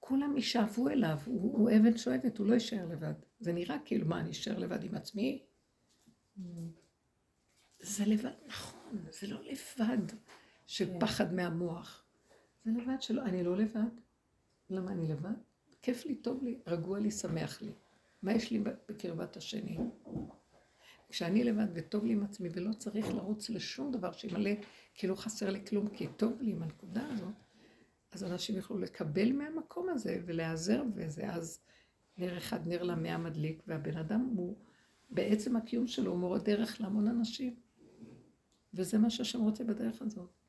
[0.00, 3.14] כולם יישאבו אליו, הוא, הוא אבן שואבת, הוא לא יישאר לבד.
[3.40, 5.42] זה נראה כאילו, מה, אני אשאר לבד עם עצמי?
[7.80, 10.12] זה לבד, נכון, זה לא לבד
[10.66, 12.05] של פחד מהמוח.
[12.66, 13.88] זה לבד שלא, אני לא לבד.
[14.70, 15.34] למה אני לבד?
[15.82, 17.72] כיף לי, טוב לי, רגוע לי, שמח לי.
[18.22, 18.58] מה יש לי
[18.88, 19.78] בקרבת השני?
[21.08, 24.50] כשאני לבד וטוב לי עם עצמי ולא צריך לרוץ לשום דבר שימלא
[24.94, 27.34] כאילו חסר לי כלום, כי טוב לי עם הנקודה הזאת,
[28.12, 31.32] אז אנשים יוכלו לקבל מהמקום הזה ולהיעזר בזה.
[31.32, 31.60] אז
[32.18, 34.56] נר אחד, נר למאה מדליק, והבן אדם הוא,
[35.10, 37.54] בעצם הקיום שלו הוא מורה דרך להמון אנשים.
[38.74, 40.45] וזה מה שהשם רוצה בדרך הזאת.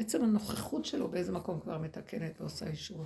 [0.00, 3.04] עצם הנוכחות שלו באיזה מקום כבר מתקנת ועושה אישור.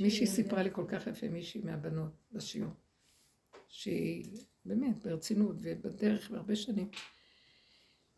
[0.00, 2.72] מישהי סיפרה לי כל כך יפה, מישהי מהבנות בשיעור,
[3.68, 6.90] שהיא באמת ברצינות ובדרך והרבה שנים,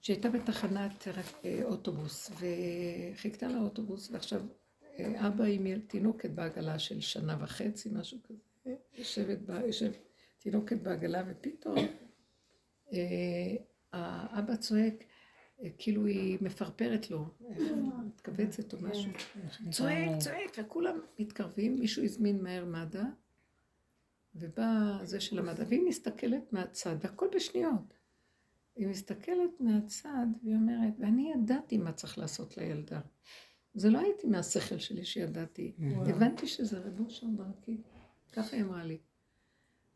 [0.00, 1.08] שהייתה בתחנת
[1.44, 4.42] אה, אוטובוס וחיכתה לאוטובוס ועכשיו
[4.98, 9.92] אה, אבא עם תינוקת בעגלה של שנה וחצי, משהו כזה, יושבת, יושב
[10.38, 11.78] תינוקת בעגלה ופתאום
[13.92, 15.06] האבא צועק, אה,
[15.78, 17.24] כאילו היא מפרפרת לו,
[18.06, 19.10] מתכווצת או משהו.
[19.70, 23.02] צועק, צועק, וכולם מתקרבים, מישהו הזמין מהר מד"א,
[24.34, 27.94] ובא זה של המד"א, והיא מסתכלת מהצד, והכל בשניות.
[28.76, 33.00] היא מסתכלת מהצד, והיא אומרת, ואני ידעתי מה צריך לעשות לילדה.
[33.74, 35.72] זה לא הייתי מהשכל שלי שידעתי.
[36.06, 37.80] הבנתי שזה רבו שם דרכי,
[38.32, 38.98] ככה היא אמרה לי.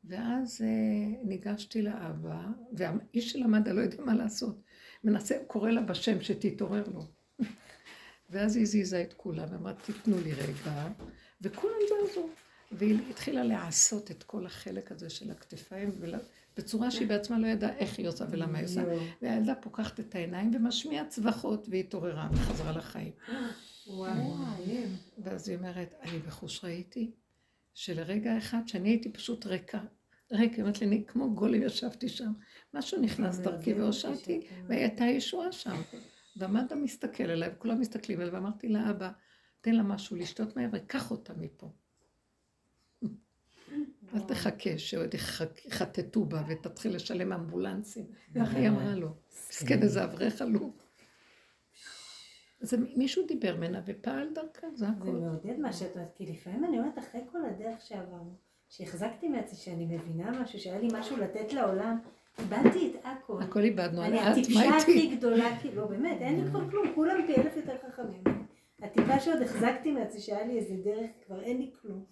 [0.04, 4.62] ואז אה, ניגשתי לאבא, והאיש של המד"א לא יודע מה לעשות.
[5.06, 7.06] מנסה, קורא לה בשם שתתעורר לו.
[8.30, 10.88] ואז היא הזיזה את כולם, ואמרה, תיתנו לי רגע,
[11.40, 12.28] וכולם זזו.
[12.72, 15.90] והיא התחילה לעשות את כל החלק הזה של הכתפיים,
[16.56, 18.84] בצורה שהיא בעצמה לא ידעה איך היא עושה ולמה היא עושה.
[19.22, 23.12] והילדה פוקחת את העיניים ומשמיעה צווחות, והיא התעוררה וחזרה לחיים.
[25.18, 27.10] ואז היא אומרת, אני בחוש ראיתי
[27.74, 29.80] שלרגע אחד, שאני הייתי פשוט ריקה,
[30.30, 32.32] היא אומרת לי, אני כמו גולם ישבתי שם,
[32.74, 35.76] משהו נכנס דרכי והושעתי, והייתה ישועה שם.
[36.36, 39.10] והמד"א מסתכל עליי, וכולם מסתכלים עליי, ואמרתי לאבא,
[39.60, 41.70] תן לה משהו לשתות מהר וקח אותה מפה.
[44.14, 45.14] אל תחכה שעוד
[45.64, 48.06] יחטטו בה ותתחיל לשלם אמבולנסים.
[48.34, 49.14] ככה היא אמרה לו.
[49.50, 50.76] מסכן איזה אברך עלוב.
[52.60, 55.10] אז מישהו דיבר ממנה ופעל דרכה, זה זה הכול.
[55.10, 58.34] מעודד מה שאת אומרת, כי לפעמים אני אומרת, אחרי כל הדרך שעברנו,
[58.68, 61.98] שהחזקתי מעצמי, שאני מבינה משהו, שהיה לי משהו לתת לעולם,
[62.38, 63.42] איבדתי את הכל.
[63.42, 65.16] הכל איבדנו, אני את, מה הטיפשה הכי איתי?
[65.16, 68.22] גדולה, כאילו, לא, באמת, אין לי כבר כלום, כולם פי אלף יותר חכמים.
[68.82, 72.04] הטיפה שעוד החזקתי מעצמי, שהיה לי איזה דרך, כבר אין לי כלום.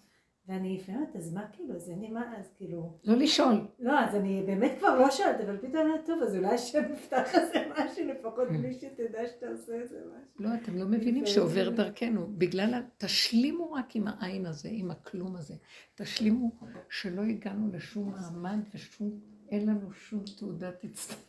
[0.47, 2.99] ואני לפעמים אומרת, אז מה כאילו, אז אין לי מה, אז כאילו...
[3.03, 3.67] לא לשאול.
[3.79, 6.83] לא, אז אני באמת כבר לא שואלת, אבל פתאום אני אומרת, טוב, אז אולי השם
[6.93, 10.25] יפתח איזה משהו, לפחות בלי שתדע שאתה עושה איזה משהו.
[10.39, 12.27] לא, אתם לא מבינים שעובר דרכנו.
[12.37, 15.53] בגלל, ה- תשלימו רק עם העין הזה, עם הכלום הזה.
[15.95, 16.51] תשלימו
[16.89, 19.19] שלא הגענו לשום מעמד ושום,
[19.51, 21.25] אין לנו שום תעודת הצטרפות.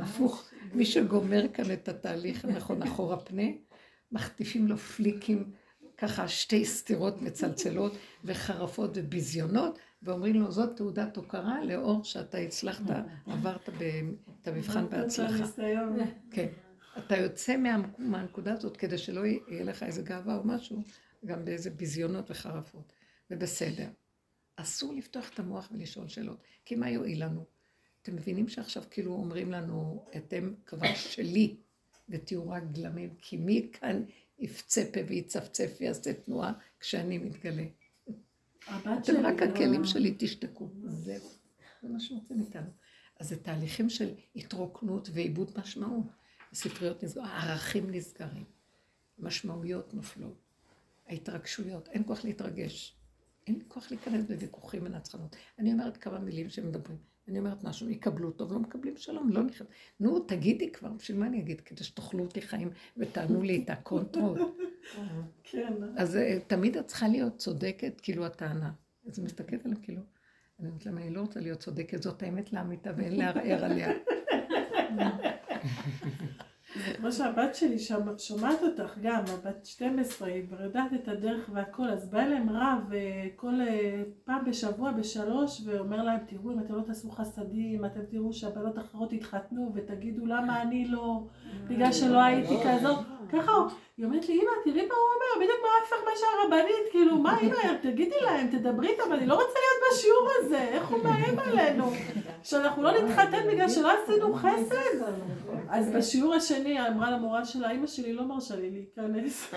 [0.00, 0.44] הפוך,
[0.74, 3.42] מי שגומר כאן את התהליך הנכון אחורה פנה,
[4.12, 5.50] מחטיפים לו פליקים,
[5.98, 7.92] ככה שתי סתירות מצלצלות
[8.24, 12.84] וחרפות וביזיונות, ואומרים לו, זאת תעודת הוקרה לאור שאתה הצלחת,
[13.26, 15.44] עברת את המבחן בהצלחה.
[16.30, 16.48] כן.
[16.98, 20.82] אתה יוצא מה, מהנקודה הזאת כדי שלא יהיה לך איזה גאווה או משהו,
[21.24, 22.92] גם באיזה ביזיונות וחרפות.
[23.30, 23.88] ובסדר.
[24.56, 27.44] אסור לפתוח את המוח ולשאול שאלות, כי מה יועיל לנו?
[28.02, 31.56] אתם מבינים שעכשיו כאילו אומרים לנו, אתם כבר שלי,
[32.08, 34.02] ותהיו רק גלמים, כי מי כאן
[34.38, 37.64] יפצה פה ויצפצף ויעשה תנועה כשאני מתגלה?
[38.68, 40.70] אתם רק הכלים שלי, תשתקו.
[40.84, 41.28] זהו.
[41.82, 42.70] זה מה שרוצים איתנו.
[43.20, 46.06] אז זה תהליכים של התרוקנות ועיבוד משמעות.
[46.52, 48.44] הספריות נסגרות, הערכים נסגרים,
[49.18, 50.38] משמעויות נופלות,
[51.06, 52.96] ההתרגשויות, אין כוח להתרגש.
[53.46, 55.36] אין כוח להיכנס בוויכוחים ונצחנות.
[55.58, 56.98] אני אומרת כמה מילים שמדברים.
[57.28, 59.66] אני אומרת משהו, יקבלו טוב, לא מקבלים שלום, לא נכנס.
[60.00, 61.60] נו, תגידי כבר, בשביל מה אני אגיד?
[61.60, 64.38] כדי שתאכלו אותי חיים ותענו לי את הקונטרות.
[65.50, 65.72] כן.
[65.96, 68.72] אז אה, תמיד את צריכה להיות צודקת, כאילו הטענה.
[69.06, 70.02] אז היא מסתכלת עליהם כאילו,
[70.60, 73.92] אני אומרת להם, אני לא רוצה להיות צודקת, זאת האמת לאמיתה ואין לערער עליה.
[76.96, 81.88] כמו שהבת שלי שמ- שומעת אותך גם, הבת 12, היא כבר יודעת את הדרך והכל,
[81.90, 86.74] אז בא אליהם רב אה, כל אה, פעם בשבוע בשלוש ואומר להם, תראו אם אתם
[86.74, 91.22] לא תעשו חסדים, אתם תראו שהבנות האחרות יתחתנו ותגידו למה אני לא,
[91.68, 92.98] בגלל שלא הייתי כזאת,
[93.32, 93.52] ככה
[93.96, 97.40] היא אומרת לי, אמא, תראי מה הוא אומר, בדיוק מה ההפך מה שהרבנית, כאילו, מה
[97.40, 101.90] אמא, תגידי להם, תדברי איתם, אני לא רוצה להיות בשיעור הזה, איך הוא מאיים עלינו,
[102.42, 105.02] שאנחנו לא נתחתן בגלל שלא עשינו חסד.
[105.68, 109.54] אז בשיעור השני אמרה למורה שלה, אמא שלי לא מרשה לי להיכנס.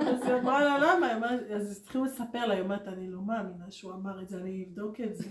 [0.00, 1.30] אז היא אמרה לה, למה?
[1.56, 5.00] אז התחילו לספר לה, היא אומרת, אני לא מאמינה שהוא אמר את זה, אני אבדוק
[5.00, 5.24] את זה.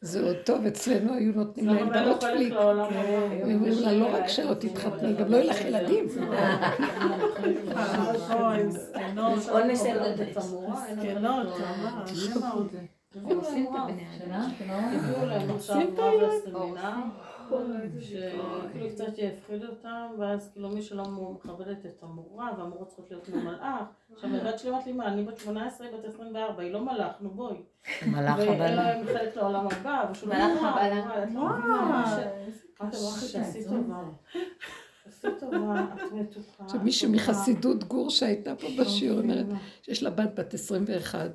[0.00, 2.52] זה עוד טוב, אצלנו היו נותנים להם בנות לך פליק.
[2.52, 2.98] לעולם הבא.
[3.42, 6.06] הם אומרים לה, לא רק שלא תתחתני, גם לא יהיה לך ילדים.
[8.30, 8.64] אוי,
[13.14, 13.32] זקנות.
[13.32, 14.94] עונש של- זקנות, ממש.
[14.94, 16.28] הביאו להם עכשיו עושים את רב הילד.
[16.32, 16.92] לסמינר,
[18.00, 23.82] שכאילו קצת יפחיד אותם, ואז כאילו מי שלא מכבדת את המורה, והמורות צריכות להיות ממלאך.
[24.14, 27.12] עכשיו הבת שלי אמרת לי, מה, אני בת 18, היא בת 24, היא לא מלאך,
[27.20, 27.56] נו בואי.
[28.06, 28.74] מלאך ואין הבנה.
[28.74, 31.52] להם חלק לעולם הבא, ושהוא לא מלאך מלאך, את לא וואו.
[31.58, 32.44] מבינה ש-
[32.82, 34.02] אמרתי לו, אחי, תעשי טובה.
[36.20, 36.36] את.
[36.58, 37.10] עכשיו מישהו.
[37.12, 39.46] מחסידות גור שהייתה פה בשיעור, אומרת.
[39.82, 41.30] שיש לה בת בת 21,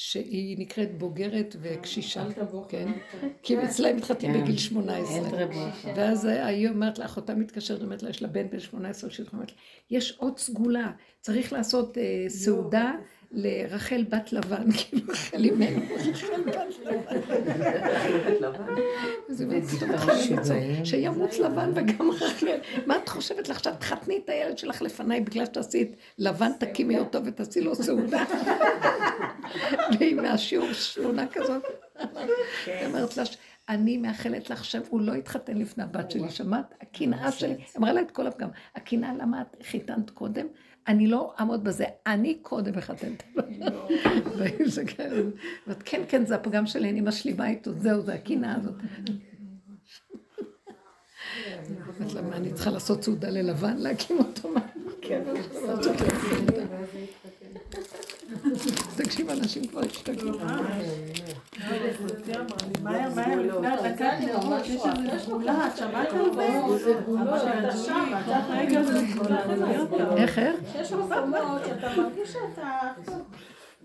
[0.00, 2.26] שהיא נקראת בוגרת וקשישה,
[2.68, 2.92] כן?
[3.42, 4.42] כי אצלהם מתחתנים כן.
[4.42, 5.16] בגיל 18.
[5.16, 5.70] אין רבוע.
[5.96, 9.50] ואז היא אומרת לה, אחותה מתקשרת, אומרת לה, יש לה בן בן 18, שהיא אומרת
[9.50, 9.56] לה,
[9.90, 12.92] יש עוד סגולה, צריך לעשות אה, סעודה
[13.32, 18.74] לרחל בת לבן, כאילו רחל אימנו, רחל בת לבן.
[19.28, 22.46] אז היא אומרת, "טוב, יכול למצוא, שימות לבן וגם רחל.
[22.86, 23.74] מה את חושבת לך עכשיו?
[23.78, 25.88] תחתני את הילד שלך לפניי בגלל שתעשי את
[26.18, 28.24] לבן, תקימי אותו ותעשי לו סעודה.
[29.98, 31.62] והיא מהשיעור שלונה כזאת.
[32.66, 33.22] היא אומרת לה,
[33.68, 36.74] אני מאחלת לך שהוא לא יתחתן לפני הבת שלי, שמעת?
[36.80, 40.46] הקנאה שלי, אמרה לה את כל הפגם, הקנאה למה את חיתנת קודם?
[40.88, 43.22] אני לא אעמוד בזה, אני קודם אחתן את
[44.96, 45.10] כן,
[45.66, 48.74] ואת, כן, כן, זה הפגם שלי, אני משלימה איתו, זהו, זה הקנאה הזאת.
[52.32, 54.48] אני צריכה לעשות סעודה ללבן, להקים אותו?
[54.48, 55.34] מהקבר
[58.96, 60.38] תקשיב, אנשים כבר השתגעו.
[62.82, 66.38] מהר, מהר, לפני הדקת נאורות, יש איזה סגולה, את שמעת על
[66.78, 66.98] זה?
[67.22, 68.80] אבל אתה שם, אתה רגע
[70.16, 70.56] איך, איך?
[70.74, 72.80] יש מקומות שאתה מרגיש שאתה...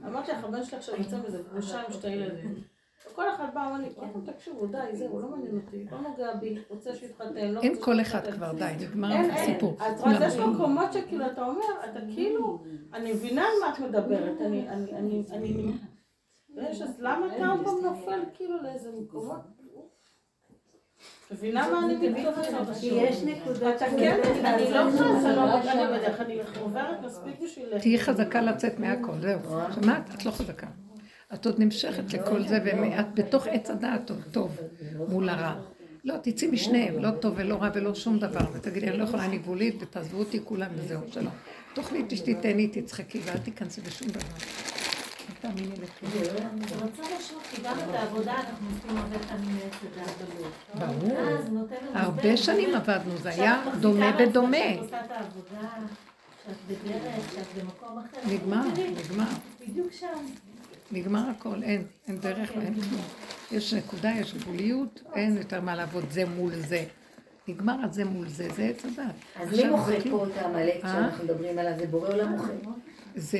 [0.07, 2.72] אמרתי הבן שלי עכשיו יוצא מזה גרושה עם שתי ילדים.
[3.15, 6.57] כל אחד בא ואומר לי, "קודם תקשיבו, די, זהו, לא מעניין אותי, לא נוגע בי,
[6.69, 9.15] רוצה שיתחתן, לא אין כל אחד שיתחתן." כבר, די, נגמר.
[9.33, 9.73] הסיפור.
[9.77, 12.63] את רואה, כולם יש מקומות שכאילו אתה אומר, אתה כאילו,
[12.93, 15.71] אני מבינה על מה את מדברת, אני, אני, אני, אני,
[16.55, 19.41] ויש, אז למה אתה עוד פעם נופל כאילו לאיזה מקומות?
[21.31, 22.77] מבינה מה אני מתכוונת?
[22.79, 24.83] כי יש נקודות אתה כן, אני לא
[25.35, 27.79] לא, אני בדרך כלל אני עוברת מספיק בשביל...
[27.79, 29.39] תהיי חזקה לצאת מהכל, זהו.
[29.75, 30.09] שמעת?
[30.15, 30.67] את לא חזקה.
[31.33, 34.57] את עוד נמשכת לכל זה, ואת בתוך עץ הדעת טוב, טוב
[35.09, 35.53] מול הרע.
[36.05, 39.37] לא, תצאי משניהם, לא טוב ולא רע ולא שום דבר, ותגידי, אני לא יכולה, אני
[39.37, 41.33] גבולית, ותעזבו אותי כולם וזהו, שלום.
[41.73, 44.21] תאכלי, תשתי, תהני, תצחקי, ואל תיכנסי בשום דבר.
[45.29, 46.11] אל תאמיני לכלום.
[46.37, 50.99] אני רוצה לשאול, כי גם את העבודה אנחנו עושים הרבה פעמים מעץ הדעת.
[50.99, 51.17] ברור.
[51.93, 52.37] הרבה.
[52.37, 54.57] שנים עבדנו, זה היה דומה בדומה.
[58.27, 58.63] נגמר,
[58.97, 59.25] נגמר.
[59.67, 60.52] בדיוק שם.
[60.93, 63.01] נגמר הכל, אין, אין דרך ואין כלום.
[63.51, 66.85] יש נקודה, יש גבוליות, אין יותר מה לעבוד זה מול זה.
[67.47, 69.15] נגמר הזה מול זה, זה עץ הדת.
[69.35, 70.25] אז מי זה פה.
[70.27, 70.91] את העמלק אה?
[70.91, 71.73] שאנחנו מדברים עליו?
[71.77, 72.51] זה בורא עולם מוחה.
[73.15, 73.37] זה...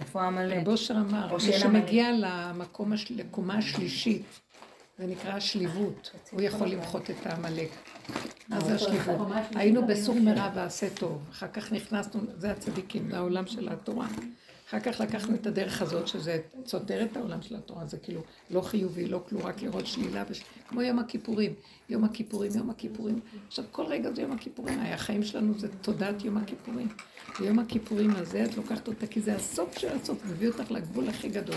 [0.00, 0.56] איפה העמלק?
[0.60, 4.40] רב אושר אמר, מי שמגיע למקום, לקומה השלישית,
[4.98, 7.68] זה נקרא השליבות, הוא יכול למחות את העמלק.
[8.48, 9.28] מה זה השליבות?
[9.54, 14.06] היינו בסור מרע ועשה טוב, אחר כך נכנסנו, זה הצדיקים, לעולם של התורה.
[14.68, 18.20] אחר כך לקחנו את הדרך הזאת, שזה סותר את העולם של התורה, זה כאילו
[18.50, 20.42] לא חיובי, לא כלום, רק לראות שלילה, וש...
[20.68, 21.54] כמו יום הכיפורים.
[21.88, 23.20] יום הכיפורים, יום הכיפורים.
[23.48, 26.88] עכשיו, כל רגע זה יום הכיפורים, החיים שלנו זה תודעת יום הכיפורים.
[27.40, 31.28] ויום הכיפורים הזה, את לוקחת אותה, כי זה הסוף של הסוף, מביא אותך לגבול הכי
[31.28, 31.56] גדול.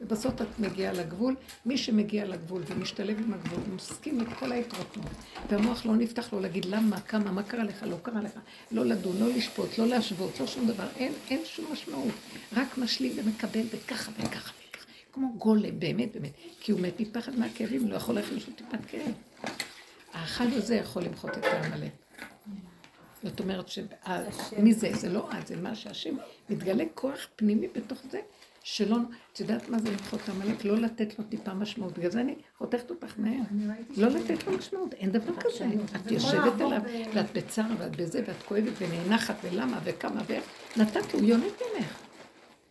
[0.00, 1.36] ובסוף את מגיעה לגבול,
[1.66, 5.10] מי שמגיע לגבול ומשתלב עם הגבול, ומסכים את כל ההתרוקנות.
[5.50, 8.32] והמוח לא נפתח לו להגיד למה, כמה, מה קרה לך, לא קרה לך.
[8.70, 10.86] לא לדון, לא לשפוט, לא להשוות, לא שום דבר.
[10.96, 12.14] אין, אין שום משמעות.
[12.56, 14.84] רק משלים ומקבל וככה וככה וככה.
[15.12, 16.32] כמו גולם, באמת, באמת.
[16.60, 19.12] כי הוא מת מפחד מהכאבים, לא יכול ללכת לשום טיפת כאב.
[20.12, 21.99] האכל הזה יכול למחות את העמלק.
[23.22, 24.90] זאת אומרת שמי זה?
[24.94, 26.16] זה לא את, זה מה שהשם
[26.50, 28.20] מתגלה כוח פנימי בתוך זה,
[28.62, 28.96] שלא,
[29.32, 30.64] את יודעת מה זה למחות את העמלק?
[30.64, 31.98] לא לתת לו טיפה משמעות.
[31.98, 33.42] בגלל זה אני חותכת אותך מהר.
[33.96, 35.66] לא לתת לו משמעות, אין דבר כזה.
[35.96, 36.80] את יושבת עליו,
[37.14, 40.44] ואת בצער, ואת בזה, ואת כואבת ונאנחת, ולמה, וכמה, ואיך.
[40.76, 42.00] נתת לו, יונק ממך.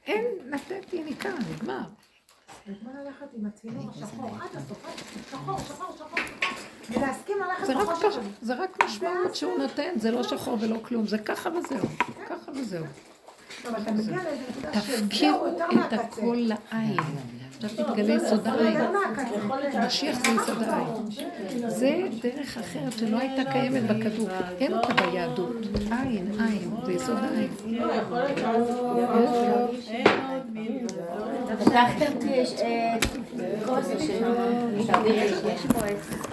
[0.05, 1.83] אין, נתתי, יניקה, נגמר.
[7.65, 8.05] זה ללכת
[8.41, 11.87] זה רק, משמעות שהוא נותן, זה לא שחור ולא כלום, זה ככה וזהו,
[12.29, 12.85] ככה וזהו.
[14.71, 15.93] תפקירו את.
[15.93, 16.97] הכל לעין.
[17.63, 18.81] עכשיו תתגלה יסוד העין.
[19.85, 20.87] משיח זה יסוד העין.
[21.67, 24.29] זה דרך אחרת שלא הייתה קיימת בכדור.
[24.59, 25.55] אין אותה ביהדות.
[25.91, 27.49] עין, עין, זה יסוד העין.
[31.59, 32.97] פתחתם אה,
[35.45, 36.29] יש פה את...